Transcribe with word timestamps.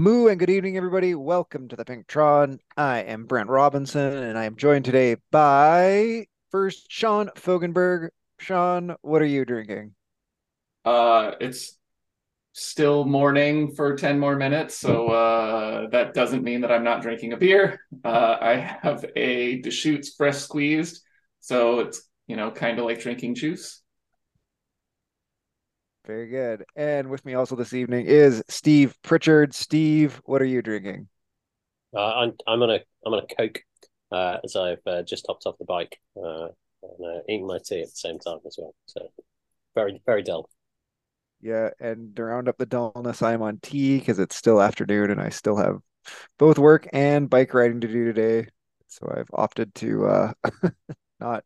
Moo 0.00 0.28
and 0.28 0.38
good 0.38 0.48
evening, 0.48 0.78
everybody. 0.78 1.14
Welcome 1.14 1.68
to 1.68 1.76
the 1.76 1.84
Pinktron. 1.84 2.58
I 2.74 3.00
am 3.00 3.26
Brent 3.26 3.50
Robinson, 3.50 4.14
and 4.14 4.38
I 4.38 4.46
am 4.46 4.56
joined 4.56 4.86
today 4.86 5.16
by 5.30 6.24
first 6.50 6.90
Sean 6.90 7.28
Fogenberg. 7.36 8.08
Sean, 8.38 8.96
what 9.02 9.20
are 9.20 9.26
you 9.26 9.44
drinking? 9.44 9.92
Uh, 10.86 11.32
it's 11.38 11.76
still 12.54 13.04
morning 13.04 13.74
for 13.74 13.94
10 13.94 14.18
more 14.18 14.36
minutes, 14.36 14.78
so 14.78 15.08
uh, 15.08 15.90
that 15.90 16.14
doesn't 16.14 16.44
mean 16.44 16.62
that 16.62 16.72
I'm 16.72 16.82
not 16.82 17.02
drinking 17.02 17.34
a 17.34 17.36
beer. 17.36 17.78
Uh, 18.02 18.38
I 18.40 18.54
have 18.82 19.04
a 19.16 19.60
Deschutes 19.60 20.14
fresh 20.16 20.38
squeezed, 20.38 21.02
so 21.40 21.80
it's, 21.80 22.08
you 22.26 22.36
know, 22.36 22.50
kind 22.50 22.78
of 22.78 22.86
like 22.86 23.02
drinking 23.02 23.34
juice. 23.34 23.79
Very 26.06 26.28
good. 26.28 26.64
And 26.76 27.10
with 27.10 27.24
me 27.24 27.34
also 27.34 27.56
this 27.56 27.74
evening 27.74 28.06
is 28.06 28.42
Steve 28.48 28.96
Pritchard. 29.02 29.54
Steve, 29.54 30.20
what 30.24 30.40
are 30.40 30.46
you 30.46 30.62
drinking? 30.62 31.08
Uh, 31.94 32.14
I'm 32.14 32.32
I'm 32.46 32.62
on 32.62 32.70
a 32.70 32.80
I'm 33.04 33.14
on 33.14 33.24
a 33.24 33.34
Coke 33.34 33.62
uh, 34.12 34.38
as 34.42 34.56
I've 34.56 34.80
uh, 34.86 35.02
just 35.02 35.26
hopped 35.26 35.46
off 35.46 35.58
the 35.58 35.64
bike 35.64 35.98
uh, 36.16 36.48
and 36.82 37.04
uh, 37.04 37.20
eating 37.28 37.46
my 37.46 37.58
tea 37.64 37.82
at 37.82 37.88
the 37.88 37.96
same 37.96 38.18
time 38.18 38.38
as 38.46 38.56
well. 38.58 38.74
So 38.86 39.10
very 39.74 40.00
very 40.06 40.22
dull. 40.22 40.48
Yeah, 41.42 41.70
and 41.80 42.14
to 42.16 42.24
round 42.24 42.48
up 42.48 42.58
the 42.58 42.66
dullness, 42.66 43.22
I'm 43.22 43.42
on 43.42 43.58
tea 43.62 43.98
because 43.98 44.18
it's 44.18 44.36
still 44.36 44.60
afternoon 44.60 45.10
and 45.10 45.20
I 45.20 45.30
still 45.30 45.56
have 45.56 45.80
both 46.38 46.58
work 46.58 46.86
and 46.92 47.30
bike 47.30 47.54
riding 47.54 47.80
to 47.80 47.88
do 47.88 48.12
today. 48.12 48.48
So 48.88 49.12
I've 49.16 49.30
opted 49.32 49.74
to 49.76 50.06
uh, 50.06 50.32
not 51.20 51.44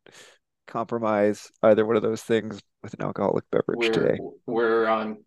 compromise 0.66 1.50
either 1.62 1.84
one 1.84 1.96
of 1.96 2.02
those 2.02 2.22
things 2.22 2.60
with 2.82 2.94
an 2.94 3.02
alcoholic 3.02 3.44
beverage 3.50 3.78
We're, 3.78 3.92
today. 3.92 4.18
we're 4.46 4.86
on 4.86 5.18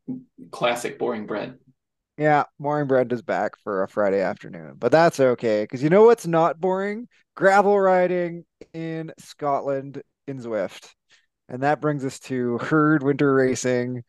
classic 0.52 1.00
boring 1.00 1.26
bread. 1.26 1.58
Yeah, 2.18 2.46
boring 2.60 2.88
bread 2.88 3.12
is 3.12 3.22
back 3.22 3.54
for 3.64 3.84
a 3.84 3.88
Friday 3.88 4.22
afternoon, 4.22 4.76
but 4.78 4.92
that's 4.92 5.20
okay 5.20 5.64
because 5.64 5.84
you 5.84 5.90
know 5.90 6.04
what's 6.04 6.26
not 6.26 6.60
boring? 6.60 7.08
Gravel 7.36 7.80
riding 7.80 8.46
in 8.74 9.14
Scotland 9.20 10.02
in 10.28 10.40
Zwift. 10.40 10.90
And 11.50 11.64
that 11.64 11.80
brings 11.80 12.04
us 12.04 12.20
to 12.22 12.58
Herd 12.58 13.04
Winter 13.04 13.34
Racing. 13.34 14.04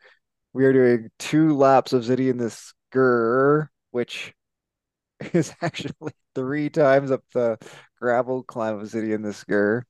We 0.53 0.65
are 0.65 0.73
doing 0.73 1.11
two 1.19 1.57
laps 1.57 1.93
of 1.93 2.05
City 2.05 2.31
in 2.31 2.39
the 2.39 2.51
Sgurr, 2.95 3.69
which 3.91 4.33
is 5.33 5.53
actually 5.63 6.13
three 6.35 6.71
times 6.71 7.11
up 7.11 7.23
the 7.35 7.59
gravel 8.01 8.43
climb 8.43 8.81
of 8.81 8.91
City 8.91 9.13
in 9.13 9.23
the 9.23 9.31
Sgurr. 9.31 9.83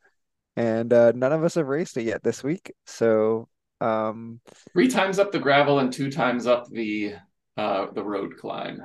And 0.59 0.93
uh, 0.93 1.13
none 1.15 1.33
of 1.33 1.45
us 1.45 1.55
have 1.55 1.69
raced 1.69 1.97
it 1.97 2.03
yet 2.03 2.23
this 2.23 2.43
week. 2.43 2.73
So 2.87 3.49
um 3.81 4.41
Three 4.73 4.89
times 4.89 5.19
up 5.19 5.31
the 5.31 5.39
gravel 5.39 5.79
and 5.79 5.93
two 5.93 6.11
times 6.11 6.47
up 6.47 6.69
the 6.69 7.15
uh, 7.57 7.87
the 7.93 8.03
road 8.03 8.37
climb. 8.37 8.81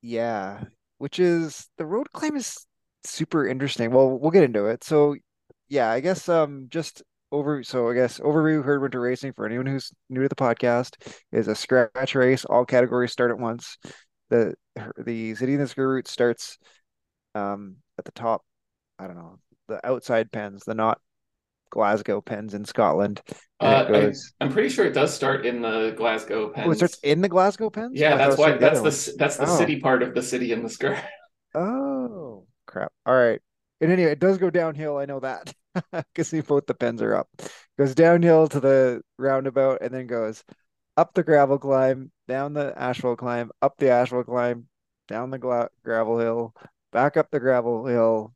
Yeah, 0.00 0.64
which 0.98 1.18
is 1.18 1.68
the 1.78 1.86
road 1.86 2.10
climb 2.12 2.36
is 2.36 2.66
super 3.04 3.46
interesting. 3.46 3.92
Well, 3.92 4.18
we'll 4.18 4.30
get 4.32 4.44
into 4.44 4.66
it. 4.66 4.82
So, 4.84 5.16
yeah, 5.68 5.90
I 5.90 6.00
guess 6.00 6.28
um 6.28 6.66
just 6.68 7.02
over 7.30 7.62
so 7.62 7.88
I 7.88 7.94
guess 7.94 8.18
overview 8.18 8.64
Herd 8.64 8.82
Winter 8.82 9.00
Racing 9.00 9.32
for 9.34 9.46
anyone 9.46 9.66
who's 9.66 9.92
new 10.10 10.22
to 10.22 10.28
the 10.28 10.34
podcast 10.34 10.96
is 11.30 11.48
a 11.48 11.54
scratch 11.54 12.14
race. 12.14 12.44
All 12.44 12.64
categories 12.64 13.12
start 13.12 13.30
at 13.30 13.38
once. 13.38 13.78
The 14.30 14.54
the 14.98 15.36
City 15.36 15.54
in 15.54 15.60
the 15.60 15.66
Sgurr 15.66 15.94
route 15.94 16.08
starts 16.08 16.58
um 17.36 17.76
at 17.98 18.04
the 18.04 18.12
top. 18.12 18.42
I 19.02 19.06
don't 19.08 19.16
know 19.16 19.38
the 19.68 19.84
outside 19.86 20.30
pens, 20.30 20.64
the 20.64 20.74
not 20.74 21.00
Glasgow 21.70 22.20
pens 22.20 22.54
in 22.54 22.64
Scotland. 22.64 23.20
Uh, 23.58 23.84
goes. 23.84 24.32
I, 24.40 24.44
am 24.44 24.52
pretty 24.52 24.68
sure 24.68 24.84
it 24.84 24.92
does 24.92 25.14
start 25.14 25.46
in 25.46 25.62
the 25.62 25.94
Glasgow 25.96 26.50
pens. 26.50 26.66
Oh, 26.68 26.70
it 26.70 26.76
starts 26.76 26.98
in 27.02 27.20
the 27.20 27.28
Glasgow 27.28 27.70
pens. 27.70 27.92
yeah, 27.94 28.16
that's 28.16 28.36
why 28.36 28.52
that's 28.58 28.78
the 28.78 28.82
one. 28.84 28.92
c- 28.92 29.12
that's 29.18 29.36
the 29.36 29.48
Oh. 29.48 29.56
city 29.56 29.80
part 29.80 30.02
of 30.02 30.14
the 30.14 30.22
city 30.22 30.52
in 30.52 30.62
the 30.62 30.68
skirt. 30.68 30.98
Oh, 31.54 32.46
crap. 32.66 32.92
All 33.04 33.14
right. 33.14 33.38
And 33.82 33.92
anyway, 33.92 34.12
it 34.12 34.20
does 34.20 34.38
go 34.38 34.48
downhill. 34.48 34.96
I 34.96 35.04
know 35.04 35.20
that 35.20 35.52
because 35.92 36.28
see 36.28 36.40
both 36.40 36.64
the 36.66 36.72
pens 36.72 37.02
are 37.02 37.14
up. 37.14 37.28
Goes 37.76 37.94
downhill 37.94 38.48
to 38.48 38.58
the 38.58 39.02
roundabout 39.18 39.82
and 39.82 39.92
then 39.92 40.06
goes 40.06 40.42
up 40.96 41.12
the 41.12 41.22
gravel 41.22 41.58
climb, 41.58 42.10
down 42.26 42.54
the 42.54 42.72
asphalt 42.74 43.18
climb, 43.18 43.50
up 43.60 43.74
the 43.76 43.90
asphalt 43.90 44.24
climb, 44.24 44.66
down 45.08 45.28
the 45.28 45.38
gla 45.38 45.68
gravel 45.84 46.18
hill, 46.18 46.54
back 46.90 47.18
up 47.18 47.30
the 47.30 47.40
gravel 47.40 47.84
hill, 47.84 48.32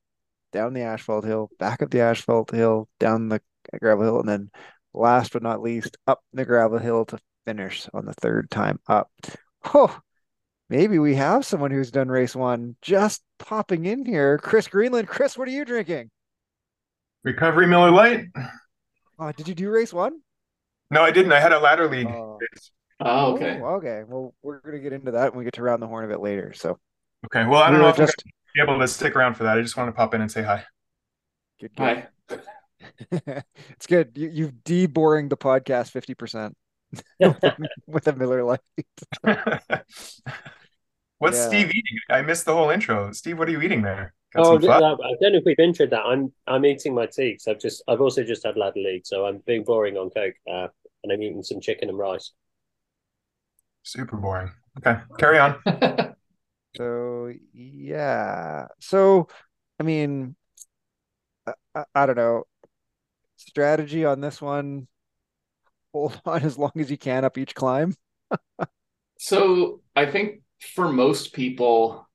down 0.57 0.73
the 0.73 0.81
asphalt 0.81 1.27
hill, 1.27 1.51
back 1.59 1.83
up 1.83 1.91
the 1.91 2.01
asphalt 2.01 2.51
hill, 2.51 2.89
down 2.99 3.29
the 3.29 3.43
gravel 3.79 4.05
hill, 4.05 4.21
and 4.21 4.29
then 4.29 4.51
last 4.95 5.35
but 5.35 5.43
not 5.43 5.61
least, 5.61 5.99
up 6.07 6.21
the 6.33 6.47
gravel 6.47 6.79
hill 6.79 7.05
to 7.05 7.19
finish 7.45 7.87
on 7.93 8.07
the 8.07 8.15
third 8.15 8.51
time 8.51 8.81
up. 8.89 9.11
Oh, 9.75 10.01
Maybe 10.69 10.99
we 10.99 11.15
have 11.15 11.45
someone 11.45 11.71
who's 11.71 11.93
done 11.93 12.09
race 12.09 12.35
one 12.35 12.75
just 12.83 13.23
popping 13.39 13.87
in 13.87 14.05
here. 14.05 14.39
Chris 14.39 14.67
Greenland. 14.67 15.07
Chris, 15.07 15.39
what 15.39 15.47
are 15.47 15.53
you 15.53 15.65
drinking? 15.65 16.11
Recovery 17.23 17.69
Miller 17.69 17.91
Lite? 17.91 18.27
Oh, 19.19 19.31
did 19.33 19.47
you 19.47 19.55
do 19.55 19.71
race 19.71 19.93
one? 19.93 20.21
No, 20.91 21.03
I 21.03 21.11
didn't. 21.11 21.33
I 21.33 21.41
had 21.41 21.53
a 21.53 21.61
ladder 21.61 21.89
league. 21.89 22.09
Oh. 22.09 22.39
Oh, 22.99 23.35
okay. 23.35 23.61
Oh, 23.63 23.75
okay. 23.77 24.03
Well, 24.09 24.35
we're 24.43 24.61
gonna 24.61 24.79
get 24.79 24.93
into 24.93 25.13
that 25.13 25.33
when 25.33 25.39
we 25.41 25.45
get 25.45 25.55
to 25.55 25.63
round 25.63 25.83
the 25.83 25.87
horn 25.87 26.05
a 26.05 26.09
bit 26.09 26.21
later. 26.21 26.53
So 26.53 26.79
Okay. 27.27 27.45
Well, 27.47 27.63
I 27.63 27.71
don't 27.71 27.79
know 27.79 27.85
were 27.85 27.91
if 27.91 27.99
I'm 27.99 28.07
just 28.07 28.23
gonna 28.25 28.33
be 28.57 28.63
able 28.63 28.79
to 28.81 28.89
stick 28.89 29.15
around 29.17 29.35
for 29.35 29.45
that. 29.45 29.59
I 29.59 29.63
just 29.63 29.77
want 29.77 29.89
to 29.89 29.93
pop 29.93 30.15
in 30.15 30.21
and 30.21 30.31
say 30.31 30.43
hi. 30.43 30.65
good, 31.61 31.75
good. 31.77 31.83
Hi. 31.83 32.09
it's 33.71 33.87
good. 33.87 34.13
You, 34.17 34.31
you've 34.33 34.65
de-boring 34.65 35.29
the 35.29 35.37
podcast 35.37 35.93
50% 35.93 36.53
with 37.87 38.07
a 38.09 38.13
Miller 38.15 38.43
Lite. 38.45 38.61
What's 41.19 41.39
Yeah. 41.39 41.49
Steve 41.49 41.69
eating? 41.71 41.99
I 42.11 42.23
missed 42.23 42.45
the 42.45 42.55
whole 42.55 42.71
intro. 42.71 43.13
Steve, 43.13 43.39
what 43.39 43.49
are 43.49 43.53
you 43.53 43.61
eating 43.63 43.83
there? 43.83 44.15
Got 44.35 44.47
Oh, 44.47 44.61
some? 44.61 44.71
I 44.71 44.79
don't 45.21 45.33
know 45.33 45.39
if 45.39 45.45
we've 45.47 45.57
introed 45.57 45.91
that. 45.91 46.03
I'm 46.05 46.33
I'm 46.47 46.65
eating 46.67 46.95
my 46.95 47.07
tea 47.07 47.33
because 47.33 47.49
I've 47.49 47.61
just 47.61 47.83
I've 47.89 48.01
also 48.01 48.23
just 48.23 48.45
had 48.45 48.57
ladder 48.57 48.81
league, 48.81 49.07
so 49.07 49.25
I'm 49.27 49.39
being 49.47 49.65
boring 49.65 49.97
on 49.97 50.11
Coke, 50.11 50.35
uh, 50.51 50.69
and 51.05 51.13
I'm 51.13 51.23
eating 51.23 51.43
some 51.43 51.61
chicken 51.61 51.89
and 51.89 51.97
rice. 51.99 52.33
Super 53.83 54.17
boring. 54.17 54.53
Okay, 54.79 55.01
carry 55.19 55.39
on. 55.39 55.57
So 56.77 57.33
yeah. 57.53 58.67
So 58.81 59.29
I 59.79 59.83
mean, 59.83 60.37
I, 61.75 61.85
I, 61.95 62.07
don't 62.07 62.17
know. 62.17 62.45
Strategy 63.37 64.05
on 64.05 64.21
this 64.21 64.41
one. 64.41 64.89
Hold 65.93 66.21
on 66.25 66.43
as 66.43 66.59
long 66.59 66.73
as 66.77 66.91
you 66.91 66.99
can 66.99 67.25
up 67.25 67.39
each 67.39 67.55
climb. 67.55 67.95
So 69.19 69.81
I 69.95 70.07
think 70.07 70.43
for 70.75 70.93
most 70.93 71.33
people, 71.33 72.07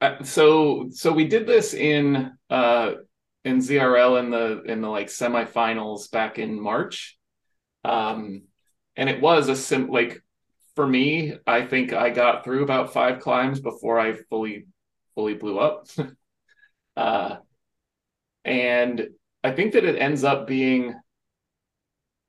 uh, 0.00 0.22
so 0.22 0.88
so 0.90 1.12
we 1.12 1.26
did 1.26 1.46
this 1.46 1.74
in 1.74 2.32
uh 2.48 2.92
in 3.44 3.58
ZRL 3.58 4.20
in 4.20 4.30
the 4.30 4.62
in 4.62 4.80
the 4.80 4.88
like 4.88 5.08
semifinals 5.08 6.10
back 6.10 6.38
in 6.38 6.60
March, 6.60 7.18
um, 7.84 8.44
and 8.96 9.10
it 9.10 9.20
was 9.20 9.48
a 9.48 9.56
sim 9.56 9.88
like 9.88 10.22
for 10.76 10.86
me, 10.86 11.34
I 11.46 11.66
think 11.66 11.92
I 11.92 12.10
got 12.10 12.44
through 12.44 12.64
about 12.64 12.92
five 12.92 13.20
climbs 13.20 13.60
before 13.60 13.98
I 13.98 14.14
fully 14.30 14.66
fully 15.14 15.34
blew 15.34 15.58
up, 15.58 15.86
uh, 16.96 17.36
and 18.44 19.08
I 19.42 19.52
think 19.52 19.72
that 19.74 19.84
it 19.84 20.00
ends 20.00 20.24
up 20.24 20.46
being 20.46 20.94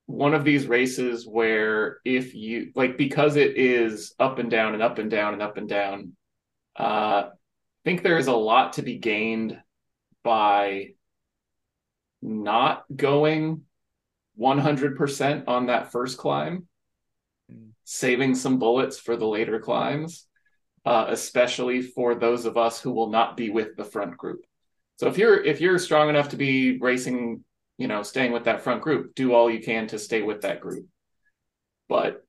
one 0.08 0.36
of 0.36 0.44
these 0.44 0.68
races 0.68 1.26
where 1.28 1.98
if 2.06 2.36
you 2.36 2.72
like 2.76 2.98
because 2.98 3.38
it 3.38 3.58
is 3.58 4.14
up 4.20 4.38
and 4.38 4.52
down 4.52 4.76
and 4.76 4.84
up 4.84 5.00
and 5.00 5.10
down 5.10 5.34
and 5.34 5.42
up 5.42 5.58
and 5.58 5.68
down 5.68 6.12
uh 6.80 7.24
i 7.24 7.30
think 7.84 8.04
there's 8.04 8.28
a 8.28 8.32
lot 8.32 8.74
to 8.74 8.84
be 8.84 9.00
gained 9.00 9.60
by 10.24 10.90
not 12.22 12.84
going 12.94 13.62
100% 14.40 15.44
on 15.48 15.68
that 15.68 15.92
first 15.92 16.18
climb. 16.18 16.68
Saving 17.86 18.36
some 18.36 18.60
bullets 18.60 19.00
for 19.00 19.16
the 19.16 19.28
later 19.28 19.60
climbs 19.60 20.28
uh, 20.86 21.06
especially 21.10 21.82
for 21.82 22.14
those 22.14 22.46
of 22.46 22.58
us 22.58 22.80
who 22.80 22.92
will 22.92 23.10
not 23.10 23.38
be 23.38 23.50
with 23.50 23.76
the 23.78 23.86
front 23.86 24.18
group 24.18 24.42
so 24.98 25.08
if 25.08 25.18
you're 25.18 25.42
if 25.44 25.62
you're 25.62 25.80
strong 25.80 26.10
enough 26.10 26.30
to 26.30 26.38
be 26.38 26.78
racing 26.80 27.44
you 27.78 27.88
know, 27.88 28.04
staying 28.04 28.32
with 28.32 28.46
that 28.46 28.62
front 28.62 28.82
group, 28.82 29.16
do 29.16 29.34
all 29.34 29.50
you 29.50 29.62
can 29.62 29.88
to 29.88 30.00
stay 30.00 30.22
with 30.22 30.42
that 30.42 30.62
group. 30.62 30.88
But 31.90 32.26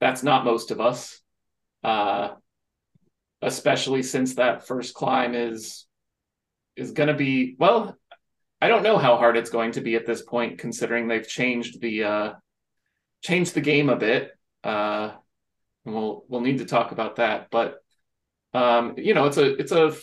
that's 0.00 0.22
not 0.22 0.44
most 0.44 0.70
of 0.70 0.80
us, 0.80 1.20
uh, 1.82 2.30
especially 3.42 4.02
since 4.02 4.34
that 4.34 4.66
first 4.66 4.94
climb 4.94 5.34
is 5.34 5.86
is 6.76 6.92
going 6.92 7.08
to 7.08 7.14
be 7.14 7.56
well. 7.58 7.96
I 8.60 8.68
don't 8.68 8.82
know 8.82 8.98
how 8.98 9.16
hard 9.16 9.36
it's 9.36 9.50
going 9.50 9.72
to 9.72 9.80
be 9.80 9.94
at 9.94 10.06
this 10.06 10.22
point, 10.22 10.58
considering 10.58 11.06
they've 11.08 11.26
changed 11.26 11.80
the 11.80 12.04
uh, 12.04 12.32
changed 13.22 13.54
the 13.54 13.60
game 13.60 13.88
a 13.88 13.96
bit. 13.96 14.30
Uh, 14.64 15.12
and 15.84 15.94
we'll 15.94 16.24
we'll 16.28 16.40
need 16.40 16.58
to 16.58 16.64
talk 16.64 16.92
about 16.92 17.16
that. 17.16 17.48
But 17.50 17.78
um, 18.54 18.94
you 18.96 19.14
know, 19.14 19.26
it's 19.26 19.36
a 19.36 19.54
it's 19.54 19.72
a 19.72 19.94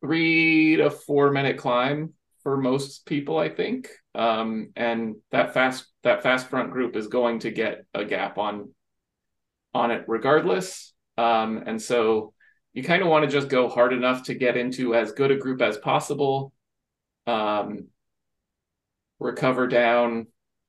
three 0.00 0.76
to 0.76 0.90
four 0.90 1.30
minute 1.32 1.58
climb 1.58 2.14
for 2.42 2.56
most 2.56 3.06
people, 3.06 3.38
I 3.38 3.48
think. 3.48 3.88
Um, 4.14 4.70
and 4.76 5.16
that 5.30 5.54
fast 5.54 5.86
that 6.02 6.22
fast 6.22 6.48
front 6.48 6.72
group 6.72 6.96
is 6.96 7.08
going 7.08 7.40
to 7.40 7.50
get 7.50 7.84
a 7.94 8.04
gap 8.04 8.38
on 8.38 8.72
on 9.74 9.90
it 9.90 10.04
regardless. 10.06 10.92
Um, 11.16 11.62
and 11.66 11.80
so 11.80 12.32
you 12.72 12.82
kind 12.82 13.02
of 13.02 13.08
want 13.08 13.24
to 13.24 13.30
just 13.30 13.48
go 13.48 13.68
hard 13.68 13.92
enough 13.92 14.24
to 14.24 14.34
get 14.34 14.56
into 14.56 14.94
as 14.94 15.12
good 15.12 15.30
a 15.30 15.36
group 15.36 15.60
as 15.60 15.76
possible, 15.76 16.52
um, 17.26 17.88
recover 19.18 19.66
down, 19.66 20.28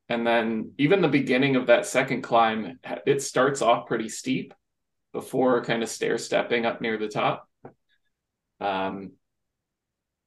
and 0.10 0.26
then 0.26 0.72
even 0.80 1.02
the 1.02 1.08
beginning 1.08 1.56
of 1.56 1.68
that 1.68 1.86
second 1.86 2.24
climb, 2.24 2.80
it 3.06 3.22
starts 3.22 3.62
off 3.62 3.88
pretty 3.88 4.10
steep 4.10 4.54
before 5.14 5.64
kind 5.64 5.84
of 5.84 5.90
stair 5.90 6.18
stepping 6.18 6.66
up 6.66 6.82
near 6.82 6.98
the 6.98 7.08
top. 7.08 7.48
Um, 8.60 9.14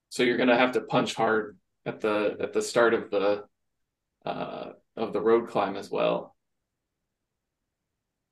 so 0.09 0.23
you're 0.23 0.37
going 0.37 0.49
to 0.49 0.57
have 0.57 0.73
to 0.73 0.81
punch 0.81 1.15
hard 1.15 1.59
at 1.85 2.01
the 2.01 2.37
at 2.41 2.53
the 2.53 2.63
start 2.63 2.95
of 2.95 3.11
the 3.11 3.45
uh, 4.25 4.73
of 4.97 5.13
the 5.13 5.21
road 5.21 5.49
climb 5.49 5.77
as 5.77 5.91
well. 5.91 6.37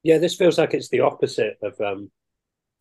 Yeah, 0.05 0.19
this 0.19 0.37
feels 0.37 0.57
like 0.57 0.73
it's 0.73 0.89
the 0.89 1.01
opposite 1.01 1.59
of 1.63 1.79
um, 1.81 2.11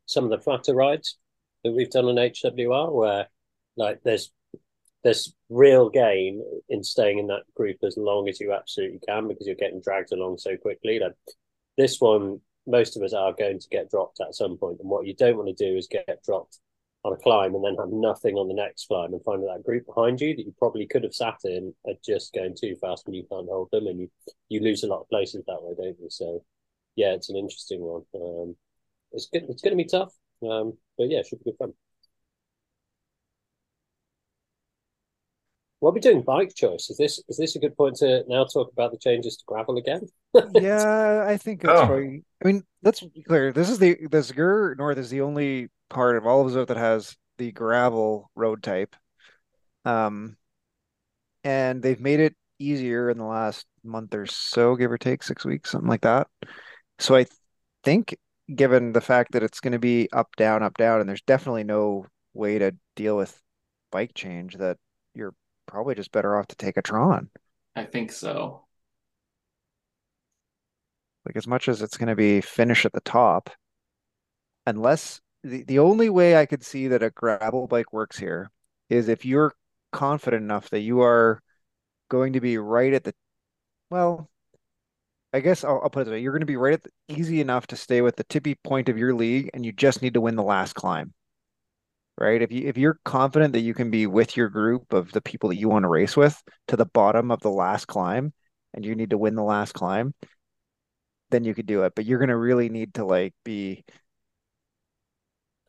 some 0.06 0.24
of 0.24 0.30
the 0.30 0.40
flatter 0.40 0.76
rides 0.76 1.18
that 1.64 1.72
we've 1.72 1.90
done 1.90 2.06
on 2.06 2.16
HWR, 2.16 2.92
where 2.94 3.28
like 3.76 4.02
there's 4.04 4.32
there's 5.04 5.34
real 5.50 5.90
gain 5.90 6.44
in 6.70 6.84
staying 6.84 7.20
in 7.20 7.28
that 7.28 7.44
group 7.56 7.78
as 7.84 7.96
long 7.98 8.28
as 8.28 8.40
you 8.40 8.54
absolutely 8.54 9.00
can 9.08 9.28
because 9.28 9.48
you're 9.48 9.56
getting 9.56 9.82
dragged 9.82 10.12
along 10.12 10.38
so 10.38 10.58
quickly. 10.58 11.00
Like 11.00 11.14
this 11.78 12.00
one, 12.00 12.42
most 12.68 12.98
of 12.98 13.04
us 13.04 13.14
are 13.14 13.34
going 13.34 13.60
to 13.60 13.70
get 13.70 13.90
dropped 13.90 14.20
at 14.20 14.36
some 14.36 14.58
point, 14.58 14.80
and 14.80 14.90
what 14.90 15.06
you 15.06 15.16
don't 15.16 15.38
want 15.38 15.56
to 15.56 15.72
do 15.72 15.78
is 15.78 15.88
get 15.88 16.22
dropped 16.24 16.60
on 17.06 17.14
a 17.14 17.18
climb 17.18 17.56
and 17.56 17.64
then 17.64 17.76
have 17.78 17.90
nothing 17.90 18.36
on 18.36 18.48
the 18.50 18.54
next 18.54 18.88
climb 18.88 19.14
and 19.14 19.24
find 19.24 19.42
that, 19.42 19.54
that 19.56 19.64
group 19.64 19.86
behind 19.86 20.20
you 20.20 20.36
that 20.36 20.46
you 20.46 20.54
probably 20.58 20.86
could 20.86 21.04
have 21.04 21.14
sat 21.14 21.38
in 21.46 21.74
are 21.88 21.94
just 22.06 22.34
going 22.34 22.54
too 22.60 22.76
fast 22.82 23.08
and 23.08 23.16
you 23.16 23.26
can't 23.32 23.48
hold 23.48 23.70
them 23.72 23.88
and 23.88 24.02
you 24.02 24.12
you 24.50 24.60
lose 24.62 24.84
a 24.84 24.88
lot 24.88 25.02
of 25.02 25.10
places 25.10 25.44
that 25.48 25.62
way, 25.62 25.74
don't 25.78 26.00
you? 26.00 26.10
So 26.10 26.44
yeah, 26.96 27.14
it's 27.14 27.30
an 27.30 27.38
interesting 27.38 27.80
one. 27.80 28.04
Um, 28.14 28.56
it's 29.14 29.28
good. 29.32 29.46
It's 29.50 29.62
going 29.62 29.78
to 29.78 29.84
be 29.84 29.90
tough, 29.90 30.14
um, 30.44 30.78
but 30.98 31.10
yeah, 31.10 31.20
it 31.20 31.28
should 31.28 31.40
be 31.44 31.52
good 31.52 31.58
fun. 31.58 31.74
What 35.80 35.92
are 35.92 35.94
we 35.94 36.00
doing? 36.02 36.22
Bike 36.24 36.54
choice. 36.56 36.90
Is 36.90 36.98
this 36.98 37.24
is 37.30 37.38
this 37.38 37.56
a 37.56 37.60
good 37.60 37.76
point 37.78 37.96
to 37.98 38.24
now 38.28 38.44
talk 38.46 38.72
about 38.72 38.92
the 38.92 38.98
changes 38.98 39.38
to 39.38 39.44
gravel 39.48 39.78
again? 39.78 40.02
yeah, 40.54 41.24
I 41.26 41.38
think 41.38 41.64
it's 41.64 41.72
Oh. 41.72 41.86
probably. 41.86 42.24
I 42.44 42.48
mean, 42.48 42.64
let's 42.84 43.02
be 43.02 43.24
clear. 43.24 43.54
This 43.54 43.70
is 43.70 43.80
the 43.80 43.96
the 44.10 44.18
Sgurr 44.18 44.78
North 44.78 44.98
is 44.98 45.10
the 45.10 45.22
only 45.22 45.70
part 45.90 46.18
of 46.18 46.26
all 46.28 46.46
of 46.46 46.52
Zwift 46.52 46.68
that 46.68 46.78
has 46.78 47.16
the 47.38 47.52
gravel 47.52 48.30
road 48.36 48.62
type. 48.62 48.96
Um, 49.86 50.36
and 51.44 51.82
they've 51.82 52.00
made 52.00 52.20
it 52.20 52.36
easier 52.60 53.10
in 53.10 53.18
the 53.18 53.24
last 53.24 53.66
month 53.84 54.14
or 54.14 54.26
so, 54.26 54.76
give 54.76 54.92
or 54.92 54.98
take 54.98 55.24
six 55.24 55.46
weeks, 55.46 55.72
something 55.72 55.90
like 55.90 56.02
that. 56.02 56.28
So 57.00 57.16
I 57.16 57.26
think, 57.84 58.16
given 58.54 58.92
the 58.92 59.02
fact 59.02 59.32
that 59.32 59.44
it's 59.44 59.62
going 59.62 59.72
to 59.74 59.80
be 59.80 60.10
up, 60.12 60.36
down, 60.36 60.64
up, 60.64 60.76
down, 60.78 61.00
and 61.00 61.08
there's 61.08 61.22
definitely 61.22 61.64
no 61.64 62.06
way 62.34 62.60
to 62.60 62.76
deal 62.96 63.16
with 63.16 63.40
bike 63.92 64.12
change, 64.14 64.56
that 64.58 64.78
you're 65.14 65.34
probably 65.70 65.96
just 65.96 66.12
better 66.12 66.38
off 66.38 66.48
to 66.48 66.56
take 66.56 66.78
a 66.78 66.82
Tron. 66.82 67.30
I 67.76 67.86
think 67.86 68.12
so. 68.12 68.66
Like 71.26 71.36
as 71.36 71.48
much 71.48 71.70
as 71.70 71.82
it's 71.82 71.98
going 71.98 72.10
to 72.10 72.16
be 72.16 72.42
finish 72.42 72.86
at 72.86 72.94
the 72.94 73.02
top, 73.02 73.52
unless 74.66 75.22
the, 75.44 75.64
the 75.64 75.80
only 75.80 76.10
way 76.10 76.36
I 76.36 76.46
could 76.46 76.64
see 76.64 76.88
that 76.88 77.04
a 77.04 77.12
gravel 77.12 77.68
bike 77.68 77.94
works 77.94 78.18
here 78.18 78.50
is 78.90 79.08
if 79.08 79.26
you're 79.26 79.54
confident 79.92 80.44
enough 80.44 80.70
that 80.72 80.80
you 80.80 81.02
are 81.02 81.42
going 82.10 82.34
to 82.34 82.42
be 82.42 82.58
right 82.58 82.94
at 82.94 83.04
the, 83.04 83.14
well, 83.92 84.30
I 85.32 85.42
guess 85.42 85.64
I'll, 85.64 85.82
I'll 85.84 85.90
put 85.92 86.02
it 86.02 86.06
this 86.06 86.14
way. 86.14 86.22
You're 86.22 86.34
going 86.34 86.40
to 86.40 86.48
be 86.48 86.58
right 86.58 86.74
at 86.74 86.84
the, 86.84 86.90
easy 87.08 87.42
enough 87.42 87.68
to 87.68 87.76
stay 87.76 88.02
with 88.02 88.16
the 88.16 88.24
tippy 88.24 88.56
point 88.56 88.90
of 88.90 88.98
your 88.98 89.14
league 89.14 89.52
and 89.54 89.64
you 89.64 89.72
just 89.72 90.02
need 90.02 90.16
to 90.16 90.22
win 90.22 90.36
the 90.36 90.44
last 90.44 90.74
climb. 90.74 91.14
Right? 92.20 92.42
If 92.42 92.52
you 92.52 92.68
if 92.68 92.78
you're 92.78 93.00
confident 93.06 93.54
that 93.54 93.62
you 93.62 93.74
can 93.74 93.90
be 93.92 94.06
with 94.06 94.36
your 94.36 94.50
group 94.50 94.92
of 94.94 95.12
the 95.14 95.22
people 95.22 95.50
that 95.50 95.56
you 95.56 95.70
want 95.70 95.84
to 95.84 95.90
race 95.90 96.18
with 96.18 96.42
to 96.68 96.76
the 96.76 96.86
bottom 96.86 97.32
of 97.32 97.40
the 97.42 97.50
last 97.50 97.88
climb 97.88 98.34
and 98.74 98.86
you 98.86 98.94
need 98.96 99.12
to 99.12 99.18
win 99.18 99.36
the 99.36 99.44
last 99.44 99.74
climb, 99.74 100.14
then 101.32 101.44
you 101.46 101.54
could 101.56 101.66
do 101.66 101.84
it. 101.84 101.94
But 101.96 102.06
you're 102.06 102.20
gonna 102.20 102.38
really 102.38 102.70
need 102.70 102.96
to 102.96 103.06
like 103.06 103.34
be, 103.46 103.86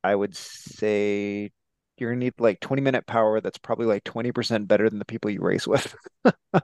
I 0.02 0.14
would 0.14 0.36
say 0.36 1.50
you're 1.98 2.10
gonna 2.10 2.24
need 2.24 2.34
like 2.38 2.60
20 2.60 2.82
minute 2.82 3.06
power 3.06 3.40
that's 3.40 3.58
probably 3.58 3.86
like 3.86 4.04
20% 4.04 4.66
better 4.66 4.88
than 4.88 4.98
the 4.98 5.04
people 5.04 5.30
you 5.30 5.40
race 5.40 5.66
with 5.66 5.94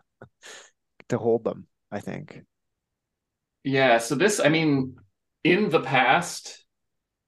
to 1.09 1.19
hold 1.19 1.45
them, 1.45 1.67
I 1.93 2.01
think. 2.01 2.43
Yeah, 3.63 3.99
so 3.99 4.15
this, 4.15 4.41
I 4.41 4.49
mean, 4.49 4.97
in 5.45 5.71
the 5.71 5.81
past, 5.81 6.66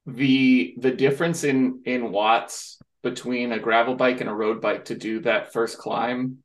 the 0.09 0.75
the 0.79 0.91
difference 0.91 1.45
in 1.45 1.83
in 1.85 2.11
watts 2.11 2.79
between 3.03 3.53
a 3.53 3.59
gravel 3.59 3.95
bike 3.95 4.21
and 4.21 4.31
a 4.31 4.35
road 4.35 4.61
bike 4.61 4.87
to 4.87 4.97
do 4.97 5.21
that 5.21 5.53
first 5.53 5.79
climb 5.79 6.39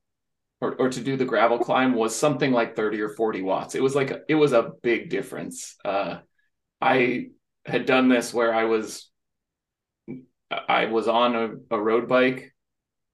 or, 0.60 0.76
or 0.76 0.90
to 0.90 1.02
do 1.02 1.16
the 1.16 1.26
gravel 1.26 1.58
climb 1.58 1.94
was 1.94 2.16
something 2.16 2.52
like 2.52 2.76
30 2.76 3.02
or 3.02 3.10
40 3.10 3.42
watts. 3.42 3.76
It 3.76 3.82
was 3.82 3.96
like 3.96 4.14
it 4.28 4.36
was 4.36 4.52
a 4.52 4.72
big 4.82 5.10
difference. 5.10 5.76
Uh 5.86 6.20
I 6.82 7.28
had 7.66 7.86
done 7.86 8.10
this 8.10 8.34
where 8.34 8.54
I 8.54 8.66
was 8.66 9.10
I 10.52 10.86
was 10.86 11.08
on 11.08 11.36
a, 11.36 11.76
a 11.76 11.80
road 11.80 12.10
bike 12.10 12.54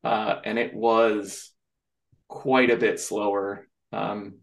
uh 0.04 0.40
and 0.44 0.58
it 0.58 0.74
was 0.74 1.52
quite 2.28 2.72
a 2.72 2.78
bit 2.78 3.00
slower 3.00 3.68
um 3.92 4.40